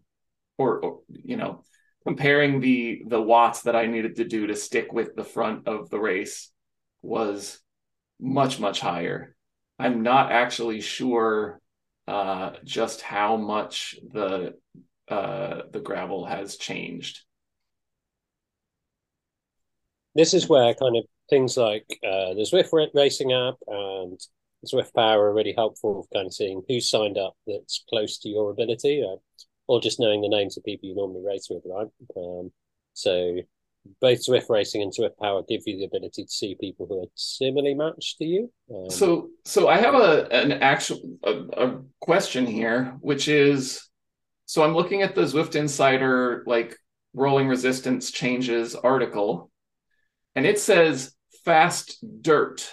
or, 0.57 0.79
or 0.79 0.99
you 1.09 1.35
know 1.35 1.63
comparing 2.07 2.61
the 2.61 3.03
the 3.05 3.21
watts 3.21 3.63
that 3.63 3.75
I 3.75 3.85
needed 3.85 4.15
to 4.15 4.23
do 4.23 4.47
to 4.47 4.55
stick 4.55 4.93
with 4.93 5.13
the 5.15 5.25
front 5.25 5.67
of 5.67 5.89
the 5.89 5.99
race 5.99 6.49
was 7.01 7.59
much 8.17 8.61
much 8.61 8.79
higher. 8.79 9.35
I'm 9.77 10.03
not 10.03 10.31
actually 10.31 10.79
sure 10.79 11.59
uh, 12.07 12.51
just 12.63 13.01
how 13.01 13.35
much 13.35 13.95
the 14.13 14.53
uh, 15.09 15.63
the 15.73 15.81
gravel 15.81 16.25
has 16.25 16.55
changed. 16.55 17.19
This 20.15 20.33
is 20.33 20.47
where 20.47 20.73
kind 20.75 20.95
of 20.95 21.03
things 21.29 21.57
like 21.57 21.85
uh, 22.05 22.33
the 22.35 22.47
Zwift 22.49 22.89
racing 22.93 23.33
app 23.33 23.55
and 23.67 24.17
Zwift 24.65 24.93
Power 24.93 25.29
are 25.29 25.33
really 25.33 25.53
helpful 25.57 26.07
kind 26.13 26.27
of 26.27 26.33
seeing 26.33 26.63
who 26.69 26.79
signed 26.79 27.17
up 27.17 27.35
that's 27.45 27.83
close 27.89 28.17
to 28.19 28.29
your 28.29 28.51
ability. 28.51 29.03
Uh, 29.03 29.17
or 29.67 29.81
just 29.81 29.99
knowing 29.99 30.21
the 30.21 30.29
names 30.29 30.57
of 30.57 30.63
people 30.63 30.87
you 30.89 30.95
normally 30.95 31.23
race 31.25 31.47
with, 31.49 31.63
right? 31.65 31.87
Um, 32.15 32.51
so 32.93 33.37
both 34.01 34.25
Zwift 34.25 34.49
Racing 34.49 34.81
and 34.81 34.91
Zwift 34.91 35.17
Power 35.17 35.43
give 35.47 35.61
you 35.65 35.77
the 35.77 35.85
ability 35.85 36.23
to 36.23 36.31
see 36.31 36.55
people 36.59 36.87
who 36.87 37.03
are 37.03 37.11
similarly 37.15 37.73
matched 37.73 38.17
to 38.17 38.25
you. 38.25 38.51
Um, 38.73 38.89
so, 38.89 39.29
so 39.45 39.67
I 39.67 39.77
have 39.77 39.95
a 39.95 40.27
an 40.31 40.51
actual 40.51 40.99
a, 41.23 41.31
a 41.31 41.81
question 42.01 42.45
here, 42.45 42.95
which 42.99 43.27
is, 43.27 43.87
so 44.45 44.63
I'm 44.63 44.73
looking 44.73 45.01
at 45.01 45.15
the 45.15 45.21
Zwift 45.21 45.55
Insider 45.55 46.43
like 46.45 46.77
rolling 47.13 47.47
resistance 47.47 48.11
changes 48.11 48.75
article, 48.75 49.51
and 50.35 50.45
it 50.45 50.59
says 50.59 51.13
fast 51.45 52.03
dirt, 52.21 52.69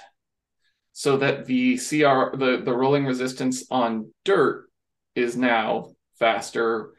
so 0.92 1.16
that 1.19 1.47
the 1.47 1.76
CR 1.76 2.37
the 2.37 2.62
the 2.64 2.75
rolling 2.75 3.07
resistance 3.07 3.64
on 3.71 4.12
dirt 4.25 4.69
is 5.14 5.37
now 5.37 5.94
faster. 6.18 6.92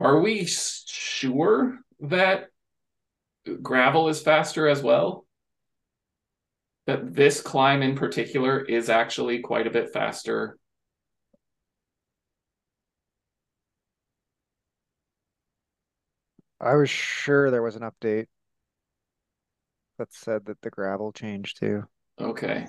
Are 0.00 0.20
we 0.20 0.46
sure 0.46 1.78
that 2.00 2.46
gravel 3.62 4.08
is 4.08 4.20
faster 4.20 4.66
as 4.68 4.82
well? 4.82 5.26
That 6.86 7.14
this 7.14 7.40
climb 7.40 7.82
in 7.82 7.96
particular 7.96 8.60
is 8.60 8.90
actually 8.90 9.40
quite 9.40 9.66
a 9.66 9.70
bit 9.70 9.92
faster. 9.92 10.58
I 16.60 16.76
was 16.76 16.88
sure 16.88 17.50
there 17.50 17.62
was 17.62 17.76
an 17.76 17.82
update 17.82 18.26
that 19.98 20.12
said 20.12 20.46
that 20.46 20.60
the 20.62 20.70
gravel 20.70 21.12
changed 21.12 21.58
too. 21.58 21.84
Okay. 22.20 22.66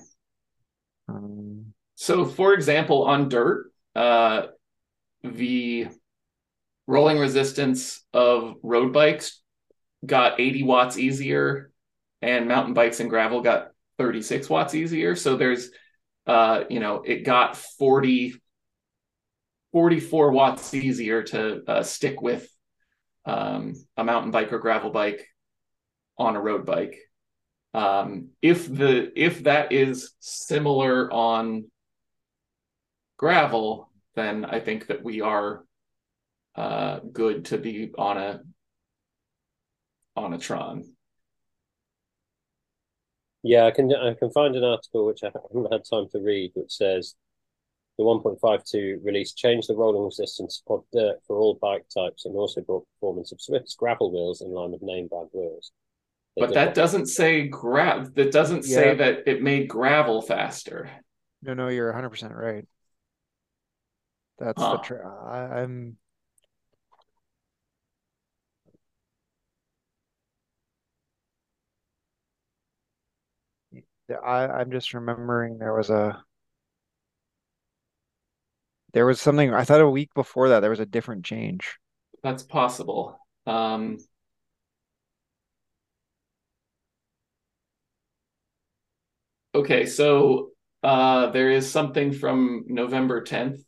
Um, 1.07 1.73
so, 1.95 2.25
for 2.25 2.53
example, 2.53 3.03
on 3.03 3.29
dirt, 3.29 3.71
uh, 3.95 4.47
the 5.33 5.87
rolling 6.87 7.17
resistance 7.17 8.03
of 8.13 8.55
road 8.61 8.93
bikes 8.93 9.41
got 10.05 10.39
80 10.39 10.63
watts 10.63 10.97
easier 10.97 11.71
and 12.21 12.47
mountain 12.47 12.73
bikes 12.73 12.99
and 12.99 13.09
gravel 13.09 13.41
got 13.41 13.71
36 13.97 14.49
watts 14.49 14.75
easier. 14.75 15.15
So 15.15 15.35
there's 15.37 15.71
uh 16.27 16.63
you 16.69 16.79
know 16.79 17.03
it 17.05 17.23
got 17.23 17.55
40 17.55 18.35
44 19.75 20.31
watts 20.31 20.73
easier 20.73 21.21
to 21.21 21.61
uh, 21.67 21.83
stick 21.83 22.21
with 22.21 22.49
um, 23.25 23.73
a 23.97 24.05
mountain 24.05 24.31
bike 24.31 24.53
or 24.53 24.59
gravel 24.59 24.89
bike 24.89 25.27
on 26.17 26.37
a 26.37 26.41
road 26.41 26.65
bike. 26.65 26.97
Um, 27.73 28.29
if 28.41 28.73
the 28.73 29.11
if 29.21 29.43
that 29.43 29.73
is 29.73 30.13
similar 30.21 31.11
on 31.11 31.65
gravel 33.17 33.89
then 34.15 34.45
I 34.45 34.59
think 34.59 34.87
that 34.87 35.03
we 35.03 35.21
are 35.21 35.63
uh, 36.55 36.99
good 37.11 37.45
to 37.45 37.57
be 37.57 37.91
on 37.97 38.17
a 38.17 38.41
on 40.15 40.33
a 40.33 40.37
Tron. 40.37 40.85
Yeah, 43.43 43.65
I 43.65 43.71
can 43.71 43.93
I 43.93 44.13
can 44.15 44.31
find 44.31 44.55
an 44.55 44.63
article 44.63 45.05
which 45.05 45.23
I 45.23 45.27
haven't 45.27 45.71
had 45.71 45.83
time 45.89 46.07
to 46.11 46.19
read, 46.19 46.51
which 46.55 46.71
says 46.71 47.15
the 47.97 48.03
1.52 48.03 48.99
release 49.03 49.33
changed 49.33 49.69
the 49.69 49.75
rolling 49.75 50.03
resistance 50.03 50.61
of 50.67 50.83
dirt 50.91 51.19
for 51.27 51.37
all 51.37 51.57
bike 51.61 51.85
types 51.93 52.25
and 52.25 52.35
also 52.35 52.61
brought 52.61 52.85
performance 52.95 53.31
of 53.31 53.37
Zwift's 53.39 53.75
gravel 53.75 54.11
wheels 54.11 54.41
in 54.41 54.49
line 54.51 54.71
with 54.71 54.81
name 54.81 55.07
brand 55.07 55.29
wheels. 55.31 55.71
They 56.35 56.41
But 56.41 56.53
that 56.55 56.73
doesn't 56.73 57.05
say 57.05 57.47
gra 57.47 58.09
that 58.15 58.31
doesn't 58.31 58.65
Yeah. 58.65 58.75
say 58.75 58.95
that 58.95 59.27
it 59.27 59.41
made 59.41 59.69
gravel 59.69 60.21
faster. 60.21 60.89
No, 61.41 61.53
no, 61.53 61.67
you're 61.69 61.89
100% 61.89 62.33
right. 62.35 62.65
That's 64.37 64.61
the 64.61 64.63
Huh. 64.63 64.77
tra 64.77 65.07
I, 65.27 65.61
I'm 65.61 65.97
I, 74.23 74.47
I'm 74.47 74.71
just 74.71 74.93
remembering 74.93 75.57
there 75.57 75.73
was 75.73 75.89
a 75.89 76.23
there 78.93 79.05
was 79.05 79.19
something 79.19 79.53
I 79.53 79.63
thought 79.63 79.81
a 79.81 79.89
week 79.89 80.13
before 80.13 80.49
that 80.49 80.61
there 80.61 80.69
was 80.69 80.79
a 80.79 80.85
different 80.85 81.25
change. 81.25 81.77
That's 82.23 82.43
possible. 82.43 83.19
Um, 83.45 83.97
okay, 89.53 89.85
so 89.85 90.51
uh, 90.83 91.31
there 91.31 91.49
is 91.49 91.69
something 91.69 92.13
from 92.13 92.65
November 92.67 93.21
10th 93.23 93.64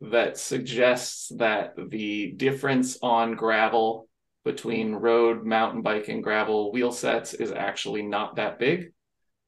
that 0.00 0.38
suggests 0.38 1.28
that 1.36 1.74
the 1.90 2.32
difference 2.32 2.98
on 3.02 3.34
gravel 3.34 4.08
between 4.44 4.94
road, 4.94 5.44
mountain 5.44 5.82
bike, 5.82 6.08
and 6.08 6.22
gravel 6.22 6.72
wheel 6.72 6.92
sets 6.92 7.34
is 7.34 7.52
actually 7.52 8.02
not 8.02 8.36
that 8.36 8.58
big, 8.58 8.92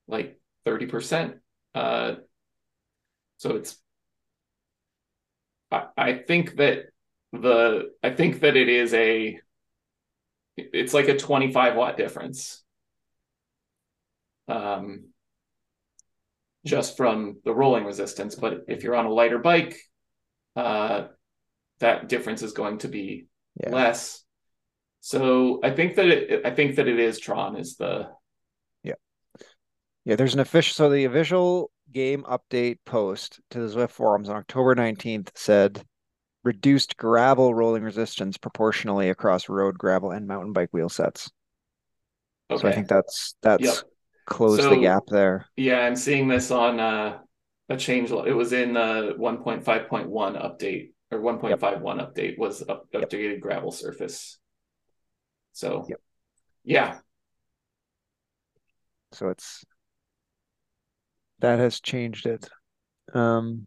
like 0.09 0.39
30%. 0.65 1.35
Uh, 1.75 2.17
so 3.39 3.57
it's 3.57 3.81
I, 5.71 5.87
I 5.97 6.13
think 6.15 6.57
that 6.57 6.87
the 7.33 7.91
I 8.03 8.11
think 8.11 8.41
that 8.41 8.57
it 8.57 8.69
is 8.69 8.93
a 8.93 9.39
it's 10.57 10.93
like 10.93 11.09
a 11.09 11.17
25 11.17 11.77
watt 11.77 11.97
difference. 11.97 12.63
Um 14.49 15.05
just 16.67 16.97
from 16.97 17.39
the 17.45 17.55
rolling 17.55 17.85
resistance, 17.85 18.35
but 18.35 18.65
if 18.69 18.83
you're 18.83 18.97
on 18.97 19.07
a 19.07 19.13
lighter 19.13 19.39
bike, 19.39 19.79
uh 20.57 21.09
that 21.81 22.09
difference 22.09 22.43
is 22.43 22.53
going 22.53 22.79
to 22.79 22.89
be 22.89 23.29
Yeah. 23.61 23.71
less. 23.71 24.25
So 25.01 25.61
I 25.65 25.71
think 25.71 25.97
that 25.97 26.07
it 26.09 26.47
I 26.47 26.51
think 26.53 26.77
that 26.77 26.89
it 26.89 26.99
is 27.01 27.19
Tron 27.21 27.57
is 27.57 27.77
the 27.77 28.11
Yeah, 28.83 28.95
yeah. 30.05 30.17
there's 30.17 30.35
an 30.35 30.41
official 30.41 30.75
so 30.75 30.91
the 30.91 31.05
official 31.05 31.71
game 31.93 32.23
update 32.25 32.79
post 32.85 33.41
to 33.51 33.61
the 33.61 33.67
Zwift 33.75 33.91
forums 33.91 34.29
on 34.29 34.37
October 34.37 34.75
19th 34.75 35.33
said 35.37 35.85
reduced 36.45 36.97
gravel 36.97 37.55
rolling 37.55 37.83
resistance 37.85 38.39
proportionally 38.39 39.11
across 39.11 39.49
road, 39.49 39.79
gravel, 39.79 40.13
and 40.13 40.27
mountain 40.29 40.53
bike 40.53 40.71
wheel 40.73 40.89
sets. 40.91 41.31
okay. 42.51 42.61
So 42.61 42.69
I 42.69 42.73
think 42.73 42.89
that's 42.89 43.35
that's 43.43 43.63
Yep. 43.65 43.91
closed 44.27 44.69
the 44.69 44.77
gap 44.77 45.05
there. 45.09 45.47
Yeah, 45.57 45.81
I'm 45.81 45.97
seeing 45.97 46.29
this 46.29 46.51
on 46.51 46.81
uh, 46.81 47.19
a 47.71 47.77
change. 47.77 48.11
It 48.11 48.35
was 48.35 48.53
in 48.53 48.77
uh 48.77 49.13
1.5.1 49.17 49.65
update 50.11 50.93
or 51.11 51.21
1.51 51.21 51.81
update 51.83 52.37
was 52.39 52.63
up, 52.69 52.87
Yep. 52.93 53.09
updated 53.09 53.41
gravel 53.41 53.73
surface. 53.73 54.39
So 55.53 55.87
Yep. 55.89 56.01
yeah, 56.65 56.99
So 59.13 59.29
it's 59.31 59.65
that 61.39 61.59
has 61.59 61.81
changed 61.81 62.27
it. 62.27 62.49
Um, 63.15 63.67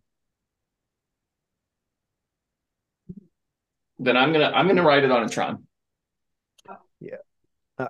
then 3.99 4.15
I'm 4.15 4.31
gonna 4.31 4.51
I'm 4.53 4.67
gonna 4.67 4.83
ride 4.83 5.03
it 5.03 5.11
on 5.11 5.23
a 5.23 5.29
Tron. 5.29 5.65
Yeah, 6.99 7.17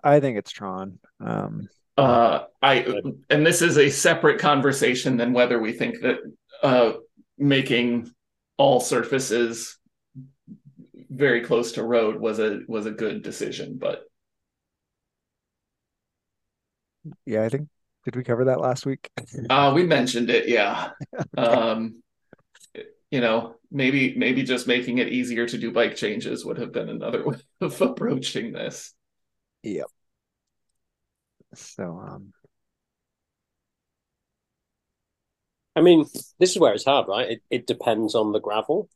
I 0.03 0.20
think 0.20 0.38
it's 0.38 0.51
Tron. 0.51 1.00
Um, 1.20 1.67
Uh, 1.97 2.45
I 2.62 3.01
and 3.29 3.45
this 3.45 3.62
is 3.62 3.77
a 3.77 3.89
separate 3.89 4.39
conversation 4.39 5.17
than 5.17 5.33
whether 5.33 5.59
we 5.59 5.73
think 5.73 6.01
that 6.01 6.17
uh 6.63 6.93
making 7.38 8.12
all 8.57 8.79
surfaces 8.79 9.77
very 11.09 11.41
close 11.41 11.73
to 11.73 11.83
road 11.83 12.19
was 12.19 12.39
a 12.39 12.62
was 12.67 12.85
a 12.85 12.91
good 12.91 13.21
decision, 13.21 13.77
but 13.77 14.03
yeah, 17.25 17.43
I 17.43 17.50
think 17.50 17.67
did 18.05 18.15
we 18.15 18.23
cover 18.23 18.45
that 18.45 18.59
last 18.59 18.85
week? 18.85 19.09
Uh, 19.50 19.71
we 19.73 19.85
mentioned 19.85 20.29
it, 20.29 20.47
yeah. 20.47 20.91
Um, 21.38 22.01
you 23.12 23.21
know, 23.21 23.55
maybe 23.71 24.15
maybe 24.17 24.41
just 24.41 24.67
making 24.67 24.97
it 24.97 25.09
easier 25.09 25.47
to 25.47 25.57
do 25.57 25.71
bike 25.71 25.95
changes 25.95 26.43
would 26.43 26.57
have 26.57 26.71
been 26.71 26.89
another 26.89 27.23
way 27.27 27.38
of 27.62 27.79
approaching 27.81 28.51
this. 28.51 28.93
So 31.55 31.83
um, 32.05 32.33
I 35.75 35.81
mean, 35.81 36.05
this 36.39 36.51
is 36.51 36.60
where 36.60 36.74
it's 36.74 36.86
hard, 36.86 37.07
right? 37.07 37.31
It, 37.31 37.41
it 37.50 37.67
depends 37.67 38.15
on 38.15 38.31
the 38.31 38.39
gravel. 38.39 38.89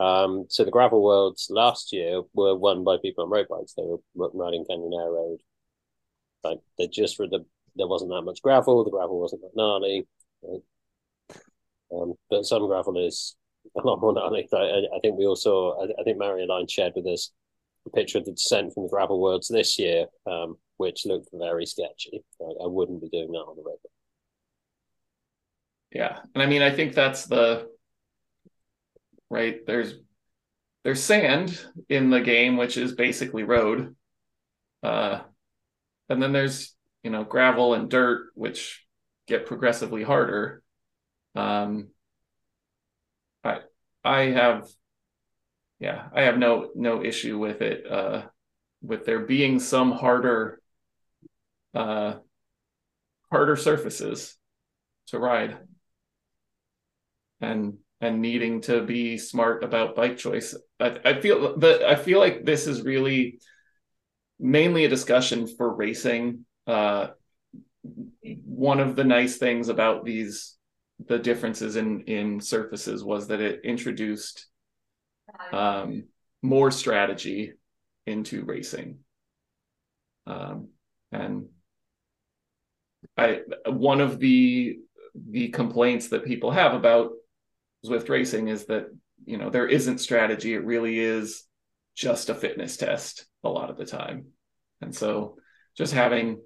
Um, 0.00 0.46
so 0.48 0.64
the 0.64 0.70
gravel 0.70 1.02
worlds 1.02 1.48
last 1.50 1.92
year 1.92 2.22
were 2.32 2.56
won 2.56 2.82
by 2.82 2.96
people 3.00 3.24
on 3.24 3.30
road 3.30 3.46
bikes. 3.48 3.74
They 3.74 3.84
were 3.84 4.30
riding 4.32 4.64
Canyon 4.68 4.92
Aeroad. 4.92 5.38
Like 6.42 6.58
they 6.78 6.88
just 6.88 7.18
were 7.18 7.28
the 7.28 7.44
there 7.76 7.86
wasn't 7.88 8.10
that 8.10 8.22
much 8.22 8.42
gravel. 8.42 8.84
The 8.84 8.90
gravel 8.90 9.20
wasn't 9.20 9.42
that 9.42 9.56
gnarly. 9.56 10.06
Right? 10.42 10.60
Um, 11.92 12.14
but 12.30 12.44
some 12.44 12.66
gravel 12.66 13.04
is 13.04 13.36
a 13.76 13.86
lot 13.86 14.00
more 14.00 14.12
gnarly. 14.12 14.48
I, 14.52 14.82
I, 14.96 15.00
think 15.00 15.16
we 15.16 15.26
all 15.26 15.36
saw. 15.36 15.82
I, 15.82 16.00
I 16.00 16.04
think 16.04 16.18
Mario 16.18 16.46
Line 16.46 16.66
shared 16.68 16.92
with 16.96 17.06
us 17.06 17.30
a 17.86 17.90
picture 17.90 18.18
of 18.18 18.24
the 18.24 18.32
descent 18.32 18.72
from 18.72 18.84
the 18.84 18.88
gravel 18.88 19.20
worlds 19.20 19.48
this 19.48 19.78
year, 19.78 20.06
um, 20.26 20.56
which 20.76 21.06
looked 21.06 21.28
very 21.32 21.66
sketchy. 21.66 22.24
Like, 22.40 22.56
I 22.62 22.66
wouldn't 22.66 23.00
be 23.00 23.08
doing 23.08 23.32
that 23.32 23.38
on 23.38 23.56
the 23.56 23.62
road. 23.62 23.78
Yeah, 25.92 26.18
and 26.34 26.42
I 26.42 26.46
mean, 26.46 26.62
I 26.62 26.70
think 26.70 26.94
that's 26.94 27.26
the 27.26 27.68
right. 29.30 29.64
There's 29.64 29.94
there's 30.82 31.02
sand 31.02 31.64
in 31.88 32.10
the 32.10 32.20
game, 32.20 32.56
which 32.56 32.76
is 32.76 32.92
basically 32.92 33.44
road. 33.44 33.94
Uh, 34.82 35.20
and 36.08 36.22
then 36.22 36.32
there's 36.32 36.74
you 37.04 37.10
know 37.10 37.24
gravel 37.24 37.74
and 37.74 37.88
dirt, 37.88 38.30
which 38.34 38.84
get 39.26 39.46
progressively 39.46 40.02
harder. 40.02 40.62
Um, 41.36 41.88
I 43.44 43.60
I 44.04 44.20
have 44.26 44.68
yeah, 45.78 46.08
I 46.14 46.22
have 46.22 46.38
no 46.38 46.70
no 46.74 47.04
issue 47.04 47.38
with 47.38 47.62
it. 47.62 47.86
Uh, 47.90 48.22
with 48.82 49.06
there 49.06 49.20
being 49.20 49.58
some 49.60 49.92
harder 49.92 50.60
uh 51.74 52.14
harder 53.30 53.56
surfaces 53.56 54.36
to 55.08 55.18
ride 55.18 55.56
and 57.40 57.78
and 58.00 58.20
needing 58.20 58.60
to 58.60 58.82
be 58.82 59.16
smart 59.16 59.64
about 59.64 59.96
bike 59.96 60.16
choice. 60.18 60.54
I, 60.78 60.98
I 61.04 61.20
feel 61.20 61.58
that 61.58 61.82
I 61.82 61.94
feel 61.94 62.18
like 62.18 62.44
this 62.44 62.66
is 62.66 62.82
really 62.82 63.38
mainly 64.38 64.84
a 64.84 64.88
discussion 64.88 65.46
for 65.46 65.74
racing. 65.74 66.44
Uh, 66.66 67.08
one 68.44 68.80
of 68.80 68.96
the 68.96 69.04
nice 69.04 69.38
things 69.38 69.68
about 69.68 70.04
these 70.04 70.56
the 71.06 71.18
differences 71.18 71.76
in 71.76 72.02
in 72.02 72.40
surfaces 72.40 73.02
was 73.02 73.28
that 73.28 73.40
it 73.40 73.60
introduced 73.64 74.46
um, 75.52 76.04
more 76.42 76.70
strategy 76.70 77.52
into 78.06 78.44
racing. 78.44 78.98
Um, 80.26 80.68
and 81.12 81.46
I 83.16 83.40
one 83.66 84.00
of 84.00 84.18
the 84.18 84.78
the 85.14 85.48
complaints 85.48 86.08
that 86.08 86.24
people 86.24 86.50
have 86.50 86.74
about 86.74 87.12
Zwift 87.86 88.08
racing 88.08 88.48
is 88.48 88.66
that 88.66 88.86
you 89.24 89.36
know 89.38 89.50
there 89.50 89.68
isn't 89.68 89.98
strategy. 89.98 90.54
It 90.54 90.64
really 90.64 90.98
is 90.98 91.44
just 91.94 92.28
a 92.28 92.34
fitness 92.34 92.76
test 92.76 93.26
a 93.44 93.48
lot 93.48 93.70
of 93.70 93.76
the 93.76 93.86
time, 93.86 94.26
and 94.80 94.94
so 94.94 95.36
just 95.76 95.92
having 95.92 96.40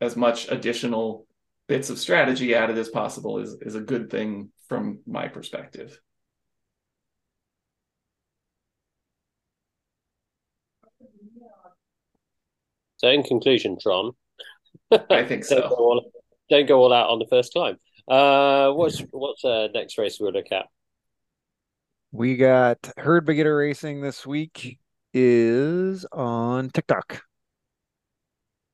as 0.00 0.16
much 0.16 0.50
additional 0.50 1.26
bits 1.68 1.90
of 1.90 1.98
strategy 1.98 2.54
added 2.54 2.78
as 2.78 2.88
possible 2.88 3.38
is 3.38 3.56
is 3.62 3.74
a 3.74 3.80
good 3.80 4.10
thing 4.10 4.50
from 4.68 5.00
my 5.06 5.28
perspective. 5.28 5.98
So 13.02 13.08
in 13.08 13.24
conclusion, 13.24 13.78
Tron, 13.82 14.12
I 15.10 15.24
think 15.24 15.46
don't 15.48 15.62
go 15.62 15.68
so. 15.68 15.74
all, 15.74 16.12
don't 16.50 16.66
go 16.66 16.80
all 16.80 16.92
out 16.92 17.10
on 17.10 17.18
the 17.18 17.26
first 17.26 17.52
climb. 17.52 17.78
Uh, 18.08 18.72
what's 18.72 18.98
what's 19.10 19.44
uh, 19.44 19.68
next 19.74 19.98
race 19.98 20.18
we'll 20.20 20.32
look 20.32 20.52
at? 20.52 20.66
we 22.12 22.36
got 22.36 22.92
Herd 22.98 23.24
Beginner 23.24 23.56
Racing 23.56 24.02
this 24.02 24.26
week 24.26 24.78
is 25.14 26.04
on 26.12 26.68
Tick 26.68 26.86
Tock. 26.86 27.22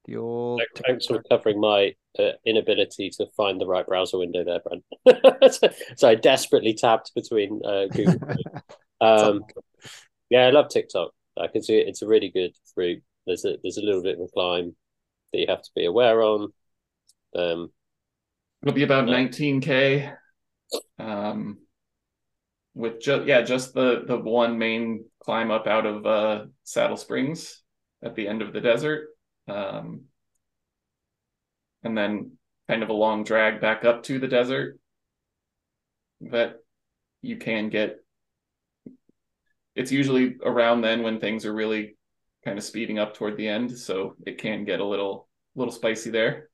The 0.06 0.16
old 0.16 0.62
Thanks 0.86 1.06
for 1.06 1.22
covering 1.22 1.60
my 1.60 1.94
uh, 2.18 2.32
inability 2.44 3.10
to 3.10 3.26
find 3.36 3.60
the 3.60 3.66
right 3.66 3.86
browser 3.86 4.18
window 4.18 4.42
there, 4.42 4.60
Brent. 4.60 5.54
so, 5.54 5.68
so 5.96 6.08
I 6.08 6.16
desperately 6.16 6.74
tapped 6.74 7.14
between 7.14 7.60
uh, 7.64 7.86
Google. 7.86 8.18
um, 9.00 9.44
yeah, 10.30 10.46
I 10.46 10.50
love 10.50 10.68
Tick 10.68 10.88
Tock. 10.88 11.12
I 11.38 11.46
can 11.46 11.62
see 11.62 11.78
it. 11.78 11.86
It's 11.86 12.02
a 12.02 12.08
really 12.08 12.30
good 12.30 12.56
route. 12.76 13.02
There's 13.26 13.44
a 13.44 13.56
there's 13.62 13.76
a 13.76 13.82
little 13.82 14.02
bit 14.02 14.18
of 14.18 14.24
a 14.24 14.28
climb 14.32 14.74
that 15.32 15.38
you 15.38 15.46
have 15.48 15.62
to 15.62 15.70
be 15.74 15.84
aware 15.84 16.22
on. 16.22 16.52
Um, 17.34 17.70
It'll 18.62 18.74
be 18.74 18.82
about 18.82 19.06
19k. 19.06 20.12
Um, 20.98 21.58
with 22.74 23.00
just 23.00 23.26
yeah, 23.26 23.42
just 23.42 23.74
the 23.74 24.04
the 24.06 24.16
one 24.16 24.58
main 24.58 25.04
climb 25.20 25.50
up 25.50 25.66
out 25.66 25.86
of 25.86 26.06
uh, 26.06 26.46
Saddle 26.64 26.96
Springs 26.96 27.62
at 28.02 28.14
the 28.14 28.28
end 28.28 28.42
of 28.42 28.52
the 28.52 28.60
desert, 28.60 29.08
um, 29.48 30.02
and 31.82 31.96
then 31.96 32.32
kind 32.68 32.82
of 32.82 32.88
a 32.88 32.94
long 32.94 33.24
drag 33.24 33.60
back 33.60 33.84
up 33.84 34.02
to 34.04 34.18
the 34.18 34.28
desert. 34.28 34.78
That 36.20 36.56
you 37.22 37.36
can 37.36 37.68
get. 37.68 37.98
It's 39.74 39.92
usually 39.92 40.36
around 40.42 40.80
then 40.80 41.02
when 41.02 41.20
things 41.20 41.46
are 41.46 41.54
really 41.54 41.97
kind 42.48 42.58
of 42.58 42.64
speeding 42.64 42.98
up 42.98 43.14
toward 43.14 43.36
the 43.36 43.46
end, 43.46 43.76
so 43.76 44.16
it 44.26 44.38
can 44.38 44.64
get 44.64 44.80
a 44.80 44.84
little 44.84 45.28
little 45.54 45.72
spicy 45.72 46.08
there. 46.10 46.48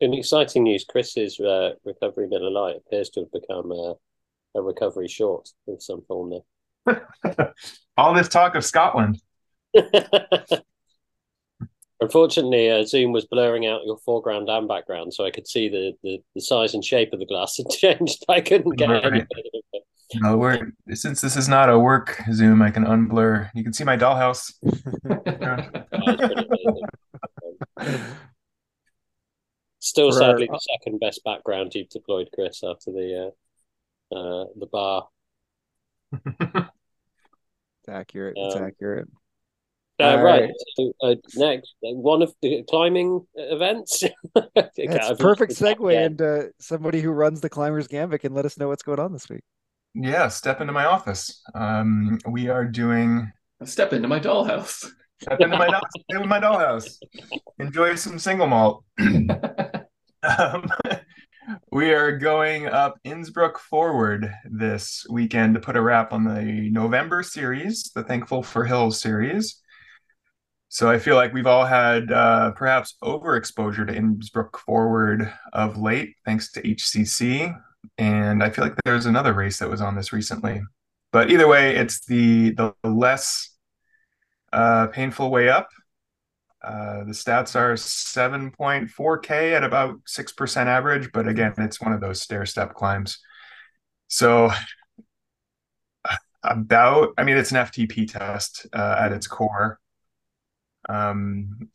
In 0.00 0.12
exciting 0.12 0.64
news, 0.64 0.84
Chris's 0.84 1.40
uh, 1.40 1.70
recovery 1.84 2.28
Miller 2.28 2.50
Lite 2.50 2.76
appears 2.76 3.08
to 3.10 3.20
have 3.20 3.32
become 3.32 3.72
a, 3.72 3.94
a 4.56 4.62
recovery 4.62 5.08
short 5.08 5.48
of 5.68 5.82
some 5.82 6.02
form 6.06 6.42
there. 6.84 7.08
All 7.96 8.12
this 8.12 8.28
talk 8.28 8.56
of 8.56 8.64
Scotland. 8.64 9.22
Unfortunately, 12.00 12.68
uh, 12.68 12.84
Zoom 12.84 13.12
was 13.12 13.24
blurring 13.26 13.64
out 13.66 13.86
your 13.86 13.96
foreground 13.98 14.50
and 14.50 14.68
background, 14.68 15.14
so 15.14 15.24
I 15.24 15.30
could 15.30 15.46
see 15.46 15.68
the, 15.68 15.92
the, 16.02 16.20
the 16.34 16.40
size 16.40 16.74
and 16.74 16.84
shape 16.84 17.12
of 17.12 17.20
the 17.20 17.26
glass 17.26 17.56
had 17.56 17.70
changed. 17.98 18.24
I 18.28 18.40
couldn't 18.40 18.76
get 18.76 18.90
right. 18.90 19.04
any. 19.04 19.24
No, 20.16 20.36
we're 20.36 20.72
since 20.94 21.20
this 21.20 21.36
is 21.36 21.48
not 21.48 21.68
a 21.68 21.78
work 21.78 22.20
Zoom, 22.32 22.62
I 22.62 22.70
can 22.70 22.84
unblur. 22.84 23.50
You 23.54 23.62
can 23.62 23.72
see 23.72 23.84
my 23.84 23.96
dollhouse. 23.96 24.52
Still, 29.80 30.12
For 30.12 30.18
sadly, 30.18 30.48
our... 30.48 30.56
the 30.56 30.60
second 30.78 31.00
best 31.00 31.24
background 31.24 31.74
you've 31.74 31.88
deployed, 31.88 32.28
Chris, 32.32 32.62
after 32.62 32.92
the 32.92 33.32
uh, 34.12 34.16
uh, 34.16 34.44
the 34.58 34.66
bar. 34.66 35.08
it's 36.12 37.88
accurate. 37.88 38.34
It's 38.36 38.56
um, 38.56 38.64
accurate. 38.64 39.08
Uh, 40.00 40.22
right. 40.22 40.42
right. 40.42 40.50
So, 40.76 40.92
uh, 41.02 41.14
next, 41.36 41.74
one 41.80 42.22
of 42.22 42.34
the 42.42 42.64
climbing 42.68 43.26
events. 43.34 44.04
It's 44.76 45.20
perfect 45.20 45.52
segue 45.52 45.94
into 45.94 46.50
somebody 46.58 47.00
who 47.00 47.10
runs 47.10 47.40
the 47.40 47.50
Climbers 47.50 47.86
Gambit 47.86 48.22
can 48.22 48.34
let 48.34 48.46
us 48.46 48.58
know 48.58 48.68
what's 48.68 48.82
going 48.82 48.98
on 48.98 49.12
this 49.12 49.28
week. 49.28 49.42
Yeah, 49.94 50.28
step 50.28 50.60
into 50.60 50.72
my 50.72 50.86
office. 50.86 51.42
Um, 51.54 52.18
we 52.28 52.48
are 52.48 52.64
doing. 52.64 53.30
Step 53.64 53.92
into 53.92 54.08
my 54.08 54.18
dollhouse. 54.18 54.86
Step 55.20 55.40
into 55.40 55.56
my, 55.56 55.68
doll- 55.68 55.80
into 56.08 56.26
my 56.26 56.40
dollhouse. 56.40 56.96
Enjoy 57.58 57.94
some 57.94 58.18
single 58.18 58.46
malt. 58.46 58.84
um, 58.98 60.66
we 61.72 61.92
are 61.92 62.16
going 62.16 62.66
up 62.66 62.98
Innsbruck 63.04 63.58
Forward 63.58 64.32
this 64.50 65.06
weekend 65.10 65.54
to 65.54 65.60
put 65.60 65.76
a 65.76 65.82
wrap 65.82 66.12
on 66.12 66.24
the 66.24 66.70
November 66.70 67.22
series, 67.22 67.90
the 67.94 68.02
Thankful 68.02 68.42
for 68.42 68.64
Hills 68.64 69.00
series. 69.00 69.60
So 70.68 70.90
I 70.90 70.98
feel 70.98 71.16
like 71.16 71.34
we've 71.34 71.46
all 71.46 71.66
had 71.66 72.10
uh, 72.10 72.52
perhaps 72.52 72.96
overexposure 73.04 73.86
to 73.86 73.94
Innsbruck 73.94 74.58
Forward 74.58 75.30
of 75.52 75.76
late, 75.76 76.16
thanks 76.24 76.50
to 76.52 76.62
HCC. 76.62 77.54
And 77.98 78.42
I 78.42 78.50
feel 78.50 78.64
like 78.64 78.74
there's 78.84 79.06
another 79.06 79.32
race 79.32 79.58
that 79.58 79.70
was 79.70 79.80
on 79.80 79.96
this 79.96 80.12
recently. 80.12 80.62
But 81.12 81.30
either 81.30 81.46
way, 81.46 81.76
it's 81.76 82.04
the 82.06 82.50
the 82.52 82.74
less 82.84 83.50
uh, 84.52 84.88
painful 84.88 85.30
way 85.30 85.48
up. 85.48 85.68
Uh, 86.62 87.04
the 87.04 87.12
stats 87.12 87.56
are 87.56 87.76
7.4k 87.76 89.52
at 89.52 89.64
about 89.64 89.96
6% 90.06 90.66
average, 90.66 91.10
but 91.12 91.26
again, 91.26 91.52
it's 91.58 91.80
one 91.80 91.92
of 91.92 92.00
those 92.00 92.22
stair 92.22 92.46
step 92.46 92.74
climbs. 92.74 93.18
So 94.06 94.52
about, 96.44 97.14
I 97.18 97.24
mean, 97.24 97.36
it's 97.36 97.50
an 97.50 97.58
FTP 97.58 98.10
test 98.10 98.66
uh, 98.72 98.96
at 98.98 99.12
its 99.12 99.26
core. 99.26 99.80
Um, 100.88 101.68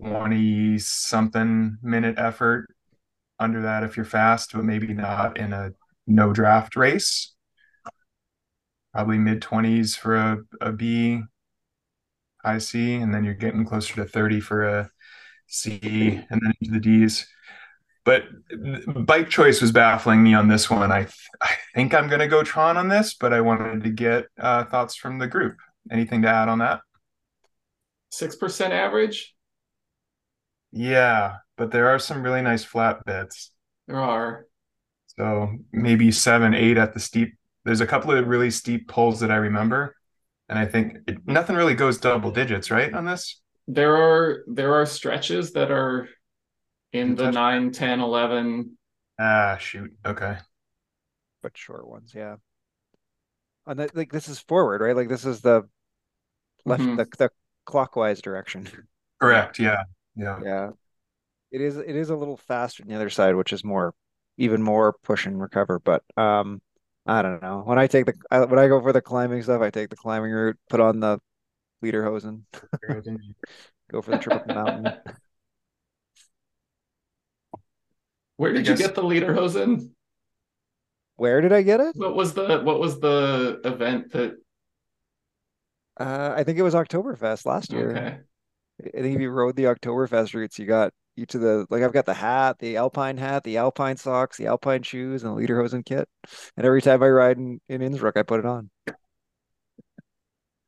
20 0.00 0.78
something 0.78 1.78
minute 1.82 2.18
effort 2.18 2.71
under 3.42 3.62
that 3.62 3.82
if 3.82 3.96
you're 3.96 4.06
fast, 4.06 4.52
but 4.52 4.64
maybe 4.64 4.94
not 4.94 5.38
in 5.38 5.52
a 5.52 5.72
no 6.06 6.32
draft 6.32 6.76
race. 6.76 7.34
Probably 8.92 9.18
mid 9.18 9.40
20s 9.40 9.96
for 9.96 10.16
a, 10.16 10.38
a 10.60 10.72
B, 10.72 11.22
high 12.44 12.58
C, 12.58 12.94
and 12.94 13.12
then 13.14 13.24
you're 13.24 13.34
getting 13.34 13.64
closer 13.64 13.94
to 13.96 14.04
30 14.04 14.40
for 14.40 14.64
a 14.64 14.90
C, 15.46 15.78
and 16.30 16.40
then 16.42 16.52
into 16.60 16.72
the 16.72 16.80
D's. 16.80 17.26
But 18.04 18.24
bike 19.06 19.28
choice 19.28 19.60
was 19.60 19.70
baffling 19.70 20.22
me 20.22 20.34
on 20.34 20.48
this 20.48 20.68
one. 20.68 20.90
I 20.90 21.06
I 21.40 21.54
think 21.74 21.94
I'm 21.94 22.08
going 22.08 22.20
to 22.20 22.26
go 22.26 22.42
Tron 22.42 22.76
on 22.76 22.88
this, 22.88 23.14
but 23.14 23.32
I 23.32 23.40
wanted 23.40 23.84
to 23.84 23.90
get 23.90 24.26
uh, 24.38 24.64
thoughts 24.64 24.96
from 24.96 25.18
the 25.18 25.28
group. 25.28 25.56
Anything 25.90 26.22
to 26.22 26.28
add 26.28 26.48
on 26.48 26.58
that? 26.58 26.80
Six 28.10 28.34
percent 28.34 28.72
average. 28.72 29.34
Yeah, 30.72 31.36
but 31.62 31.70
there 31.70 31.90
are 31.90 31.98
some 32.00 32.24
really 32.24 32.42
nice 32.42 32.64
flat 32.64 33.04
bits. 33.06 33.52
There 33.86 34.00
are. 34.00 34.46
So 35.16 35.58
maybe 35.70 36.10
seven, 36.10 36.54
eight 36.54 36.76
at 36.76 36.92
the 36.92 36.98
steep. 36.98 37.36
There's 37.64 37.80
a 37.80 37.86
couple 37.86 38.10
of 38.10 38.26
really 38.26 38.50
steep 38.50 38.88
pulls 38.88 39.20
that 39.20 39.30
I 39.30 39.36
remember. 39.36 39.94
And 40.48 40.58
I 40.58 40.66
think 40.66 40.96
it, 41.06 41.18
nothing 41.24 41.54
really 41.54 41.76
goes 41.76 41.98
double 41.98 42.32
digits, 42.32 42.72
right, 42.72 42.92
on 42.92 43.04
this? 43.04 43.40
There 43.68 43.96
are 43.96 44.42
there 44.48 44.74
are 44.74 44.84
stretches 44.84 45.52
that 45.52 45.70
are 45.70 46.08
in 46.92 47.14
the 47.14 47.30
9, 47.30 47.70
10, 47.70 48.00
11. 48.00 48.76
Ah, 49.20 49.56
shoot. 49.60 49.92
Okay. 50.04 50.38
But 51.44 51.56
short 51.56 51.86
ones, 51.86 52.10
yeah. 52.12 52.38
And 53.68 53.78
the, 53.78 53.88
like 53.94 54.10
this 54.10 54.28
is 54.28 54.40
forward, 54.40 54.80
right? 54.80 54.96
Like 54.96 55.08
this 55.08 55.24
is 55.24 55.42
the 55.42 55.62
left 56.64 56.82
mm-hmm. 56.82 56.96
the, 56.96 57.06
the 57.18 57.30
clockwise 57.66 58.20
direction. 58.20 58.68
Correct. 59.20 59.60
Yeah. 59.60 59.84
Yeah. 60.16 60.40
Yeah. 60.42 60.70
It 61.52 61.60
is 61.60 61.76
it 61.76 61.94
is 61.94 62.10
a 62.10 62.16
little 62.16 62.38
faster 62.38 62.82
than 62.82 62.90
the 62.90 62.96
other 62.96 63.10
side, 63.10 63.36
which 63.36 63.52
is 63.52 63.62
more 63.62 63.94
even 64.38 64.62
more 64.62 64.94
push 65.04 65.26
and 65.26 65.40
recover. 65.40 65.78
But 65.78 66.02
um 66.16 66.60
I 67.06 67.20
don't 67.20 67.42
know. 67.42 67.62
When 67.64 67.78
I 67.78 67.86
take 67.86 68.06
the 68.06 68.14
I, 68.30 68.40
when 68.40 68.58
I 68.58 68.68
go 68.68 68.80
for 68.80 68.92
the 68.92 69.02
climbing 69.02 69.42
stuff, 69.42 69.60
I 69.60 69.70
take 69.70 69.90
the 69.90 69.96
climbing 69.96 70.32
route, 70.32 70.56
put 70.70 70.80
on 70.80 71.00
the 71.00 71.18
lederhosen. 71.84 72.42
go 73.90 74.00
for 74.00 74.12
the 74.12 74.18
trip 74.18 74.36
up 74.36 74.46
the 74.46 74.54
mountain. 74.54 74.94
Where 78.36 78.52
did 78.52 78.66
you 78.66 78.76
get 78.76 78.94
the 78.94 79.02
lederhosen? 79.02 79.90
Where 81.16 81.40
did 81.40 81.52
I 81.52 81.62
get 81.62 81.80
it? 81.80 81.94
What 81.96 82.16
was 82.16 82.34
the 82.34 82.60
what 82.62 82.80
was 82.80 82.98
the 82.98 83.60
event 83.64 84.12
that? 84.12 84.36
Uh, 86.00 86.34
I 86.34 86.42
think 86.44 86.58
it 86.58 86.62
was 86.62 86.74
Oktoberfest 86.74 87.44
last 87.44 87.72
year. 87.72 87.90
Okay. 87.90 88.18
I 88.80 89.02
think 89.02 89.16
if 89.16 89.20
you 89.20 89.30
rode 89.30 89.54
the 89.54 89.64
Oktoberfest 89.64 90.34
routes, 90.34 90.58
you 90.58 90.66
got 90.66 90.92
each 91.16 91.34
of 91.34 91.40
the 91.40 91.66
like 91.70 91.82
I've 91.82 91.92
got 91.92 92.06
the 92.06 92.14
hat, 92.14 92.58
the 92.58 92.76
Alpine 92.76 93.16
hat, 93.16 93.44
the 93.44 93.58
Alpine 93.58 93.96
socks, 93.96 94.36
the 94.36 94.46
Alpine 94.46 94.82
shoes, 94.82 95.22
and 95.22 95.36
the 95.36 95.40
lederhosen 95.40 95.84
kit. 95.84 96.08
And 96.56 96.66
every 96.66 96.82
time 96.82 97.02
I 97.02 97.08
ride 97.08 97.38
in, 97.38 97.60
in 97.68 97.82
Innsbruck, 97.82 98.16
I 98.16 98.22
put 98.22 98.40
it 98.40 98.46
on. 98.46 98.70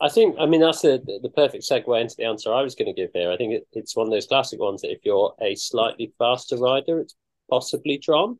I 0.01 0.09
think 0.09 0.37
I 0.39 0.47
mean 0.47 0.61
that's 0.61 0.83
the 0.83 1.03
the 1.23 1.31
perfect 1.31 1.65
segue 1.65 2.01
into 2.01 2.17
the 2.17 2.25
answer 2.25 2.53
I 2.53 2.63
was 2.63 2.75
going 2.75 2.95
to 2.95 3.01
give 3.01 3.11
here. 3.15 3.31
I 3.31 3.37
think 3.37 3.55
it, 3.55 3.67
it's 3.73 3.97
one 3.97 4.07
of 4.07 4.13
those 4.13 4.27
classic 4.27 4.61
ones 4.61 4.83
that 4.83 4.91
if 4.91 4.99
you're 5.05 5.35
a 5.41 5.55
slightly 5.55 6.13
faster 6.19 6.59
rider, 6.59 7.01
it's 7.01 7.15
possibly 7.49 7.99
Tron. 7.99 8.39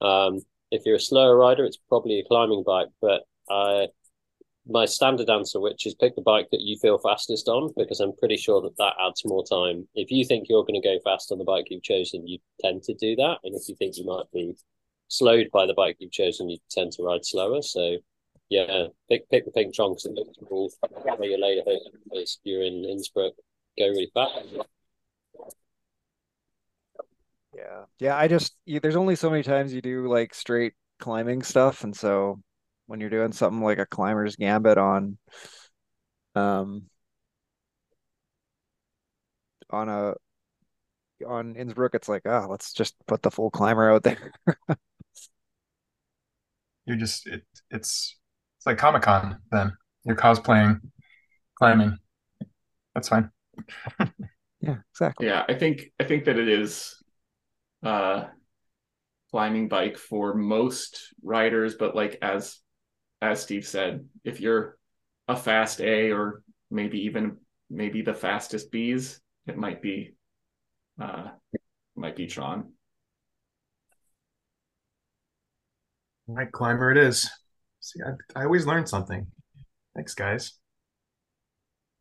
Um, 0.00 0.40
if 0.70 0.82
you're 0.84 0.96
a 0.96 1.00
slower 1.00 1.36
rider, 1.36 1.64
it's 1.64 1.78
probably 1.88 2.18
a 2.18 2.24
climbing 2.24 2.64
bike. 2.66 2.88
But 3.00 3.22
I 3.48 3.88
my 4.66 4.86
standard 4.86 5.28
answer, 5.28 5.60
which 5.60 5.86
is 5.86 5.94
pick 5.94 6.14
the 6.16 6.22
bike 6.22 6.48
that 6.50 6.62
you 6.62 6.78
feel 6.78 6.98
fastest 6.98 7.48
on, 7.48 7.72
because 7.76 8.00
I'm 8.00 8.16
pretty 8.16 8.36
sure 8.36 8.62
that 8.62 8.76
that 8.78 8.94
adds 9.04 9.22
more 9.24 9.44
time. 9.44 9.86
If 9.94 10.10
you 10.10 10.24
think 10.24 10.48
you're 10.48 10.64
going 10.64 10.80
to 10.80 10.88
go 10.88 10.98
fast 11.04 11.30
on 11.30 11.38
the 11.38 11.44
bike 11.44 11.66
you've 11.68 11.82
chosen, 11.82 12.26
you 12.26 12.38
tend 12.60 12.82
to 12.84 12.94
do 12.94 13.14
that, 13.16 13.38
and 13.44 13.54
if 13.54 13.68
you 13.68 13.74
think 13.76 13.98
you 13.98 14.04
might 14.04 14.30
be 14.32 14.56
slowed 15.08 15.50
by 15.52 15.66
the 15.66 15.74
bike 15.74 15.96
you've 15.98 16.12
chosen, 16.12 16.48
you 16.48 16.58
tend 16.70 16.92
to 16.92 17.02
ride 17.02 17.24
slower. 17.24 17.60
So, 17.60 17.98
yeah, 18.48 18.86
pick 19.08 19.28
pick 19.30 19.44
the 19.44 19.50
pink 19.50 19.74
trunk 19.74 19.98
because 19.98 20.06
it 20.06 20.14
looks 20.14 20.38
cool. 20.48 20.70
Where 21.16 21.28
your 21.28 21.38
later 21.38 21.62
you're 22.42 22.62
in 22.62 22.84
Innsbruck, 22.84 23.34
go 23.78 23.88
really 23.88 24.10
fast. 24.14 24.46
Yeah, 27.54 27.84
yeah. 27.98 28.16
I 28.16 28.28
just 28.28 28.56
you, 28.64 28.80
there's 28.80 28.96
only 28.96 29.16
so 29.16 29.30
many 29.30 29.42
times 29.42 29.72
you 29.72 29.80
do 29.80 30.08
like 30.08 30.34
straight 30.34 30.72
climbing 31.00 31.42
stuff, 31.42 31.84
and 31.84 31.94
so 31.94 32.40
when 32.86 33.00
you're 33.00 33.10
doing 33.10 33.32
something 33.32 33.62
like 33.62 33.78
a 33.78 33.86
climber's 33.86 34.36
gambit 34.36 34.78
on 34.78 35.18
um 36.34 36.84
on 39.70 39.88
a 39.88 40.14
on 41.26 41.56
Innsbruck, 41.56 41.94
it's 41.94 42.08
like, 42.08 42.22
ah, 42.26 42.46
let's 42.48 42.72
just 42.72 42.94
put 43.06 43.22
the 43.22 43.30
full 43.30 43.50
climber 43.50 43.90
out 43.90 44.02
there. 44.02 44.32
You're 46.86 46.96
just 46.96 47.26
it. 47.26 47.42
It's 47.70 48.16
it's 48.58 48.66
like 48.66 48.78
Comic 48.78 49.02
Con. 49.02 49.38
Then 49.50 49.72
you're 50.04 50.16
cosplaying 50.16 50.80
climbing. 51.56 51.96
That's 52.94 53.08
fine. 53.08 53.30
yeah, 54.60 54.76
exactly. 54.92 55.26
Yeah, 55.26 55.44
I 55.48 55.54
think 55.54 55.92
I 55.98 56.04
think 56.04 56.26
that 56.26 56.38
it 56.38 56.48
is 56.48 57.02
uh 57.82 58.24
climbing 59.30 59.68
bike 59.68 59.96
for 59.96 60.34
most 60.34 61.14
riders, 61.22 61.74
but 61.74 61.96
like 61.96 62.18
as 62.20 62.58
as 63.30 63.42
Steve 63.42 63.66
said, 63.66 64.06
if 64.24 64.40
you're 64.40 64.78
a 65.28 65.36
fast 65.36 65.80
A 65.80 66.12
or 66.12 66.42
maybe 66.70 67.00
even 67.06 67.38
maybe 67.70 68.02
the 68.02 68.14
fastest 68.14 68.70
Bs, 68.70 69.18
it 69.46 69.56
might 69.56 69.82
be 69.82 70.14
uh 71.00 71.28
might 71.96 72.16
be 72.16 72.26
Tron. 72.26 72.72
All 76.28 76.34
right, 76.34 76.50
climber 76.50 76.90
it 76.90 76.98
is. 76.98 77.30
See, 77.80 78.00
I, 78.02 78.40
I 78.40 78.44
always 78.44 78.66
learn 78.66 78.86
something. 78.86 79.26
Thanks, 79.94 80.14
guys. 80.14 80.52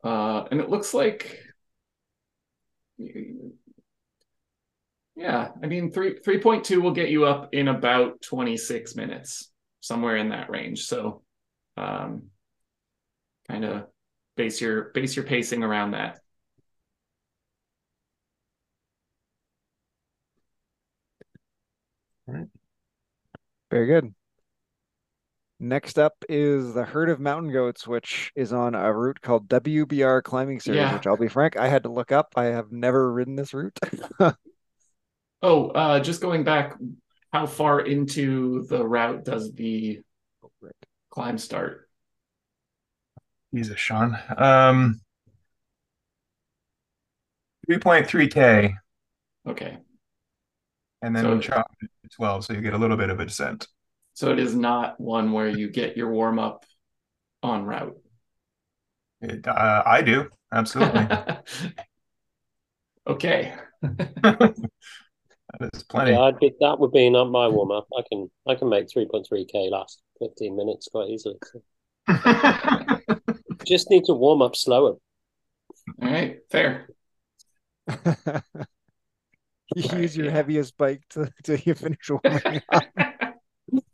Uh, 0.04 0.46
and 0.50 0.60
it 0.60 0.70
looks 0.70 0.94
like, 0.94 1.40
yeah, 5.16 5.50
I 5.62 5.68
mean, 5.68 5.92
three 5.92 6.20
three 6.24 6.40
point 6.40 6.64
two 6.64 6.82
will 6.82 6.92
get 6.92 7.10
you 7.10 7.26
up 7.26 7.54
in 7.54 7.68
about 7.68 8.22
twenty 8.22 8.58
six 8.58 8.96
minutes, 8.96 9.52
somewhere 9.84 10.16
in 10.16 10.30
that 10.30 10.50
range. 10.50 10.86
So, 10.86 11.24
um, 11.76 12.24
kind 13.50 13.66
of 13.66 13.88
base 14.38 14.62
your 14.62 14.86
base 14.94 15.16
your 15.16 15.26
pacing 15.26 15.62
around 15.62 15.92
that. 15.92 16.20
All 22.28 22.34
right. 22.36 22.48
Very 23.70 23.88
good. 23.88 24.14
Next 25.60 25.98
up 26.00 26.14
is 26.30 26.74
the 26.74 26.84
herd 26.84 27.10
of 27.10 27.20
mountain 27.20 27.52
goats, 27.52 27.88
which 27.88 28.32
is 28.36 28.52
on 28.54 28.76
a 28.76 28.92
route 28.94 29.22
called 29.22 29.48
WBR 29.48 30.22
Climbing 30.22 30.60
Series, 30.60 30.80
Yeah. 30.80 30.94
which 30.94 31.08
I'll 31.08 31.18
be 31.18 31.28
frank, 31.30 31.58
I 31.58 31.68
had 31.68 31.84
to 31.84 31.90
look 31.90 32.12
up. 32.12 32.34
I 32.36 32.46
have 32.46 32.72
never 32.72 33.12
ridden 33.12 33.36
this 33.36 33.54
route. 33.54 33.78
Oh, 35.46 35.68
uh, 35.72 36.00
just 36.00 36.22
going 36.22 36.46
back, 36.46 36.78
how 37.34 37.48
far 37.48 37.82
into 37.82 38.64
the 38.70 38.86
route 38.88 39.26
does 39.26 39.52
the 39.54 40.00
climb 41.10 41.38
start? 41.40 41.90
Jesus, 43.54 43.80
Sean. 43.80 44.16
Um, 44.38 45.02
3.3K, 47.70 48.74
Okay, 49.48 49.78
and 51.02 51.16
then 51.16 51.24
So- 51.26 51.40
chop 51.40 51.72
12, 52.16 52.46
so 52.46 52.54
you 52.54 52.62
get 52.62 52.74
a 52.74 52.78
little 52.78 52.98
bit 52.98 53.10
of 53.10 53.20
a 53.20 53.26
descent. 53.26 53.68
so 54.14 54.32
it 54.32 54.40
is 54.40 54.56
not 54.56 55.00
one 55.00 55.32
where 55.32 55.50
you 55.50 55.70
get 55.70 55.98
your 55.98 56.12
warm 56.12 56.38
up 56.40 56.66
on 57.42 57.66
route. 57.66 57.98
It, 59.22 59.48
uh, 59.48 59.84
I 59.86 60.02
do, 60.04 60.30
absolutely. 60.52 61.08
okay. 63.08 63.56
that 65.60 65.70
is 65.74 65.84
plenty. 65.84 66.12
Yeah, 66.12 66.22
I'd 66.22 66.40
be, 66.40 66.52
that 66.60 66.80
would 66.80 66.92
be 66.92 67.10
not 67.10 67.26
my 67.30 67.48
warm 67.48 67.72
up. 67.72 67.88
I 67.98 68.02
can 68.10 68.30
I 68.48 68.56
can 68.56 68.70
make 68.70 68.90
three 68.92 69.06
point 69.08 69.26
three 69.28 69.46
k 69.46 69.70
last 69.70 70.02
fifteen 70.20 70.56
minutes 70.56 70.88
quite 70.92 71.10
easily. 71.10 71.38
So 71.52 71.62
just 73.66 73.90
need 73.90 74.06
to 74.06 74.14
warm 74.14 74.42
up 74.42 74.56
slower. 74.56 74.96
All 76.02 76.10
right, 76.10 76.40
fair. 76.50 76.88
you 79.76 79.84
Right, 79.90 80.02
use 80.02 80.16
your 80.16 80.28
yeah. 80.28 80.32
heaviest 80.32 80.78
bike 80.78 81.02
to, 81.12 81.32
to 81.44 81.60
you 81.66 81.74
finish 81.74 82.10
warming 82.10 82.62
up. 82.72 82.84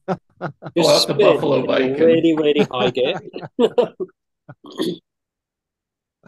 Pull 0.07 0.17
out 0.47 0.73
the 0.75 0.99
spin 0.99 1.17
buffalo 1.17 1.55
in 1.61 1.65
bike 1.67 1.81
and- 1.83 1.99
Really, 1.99 2.35
really 2.35 2.67
high 2.71 2.89
gear. 2.91 3.19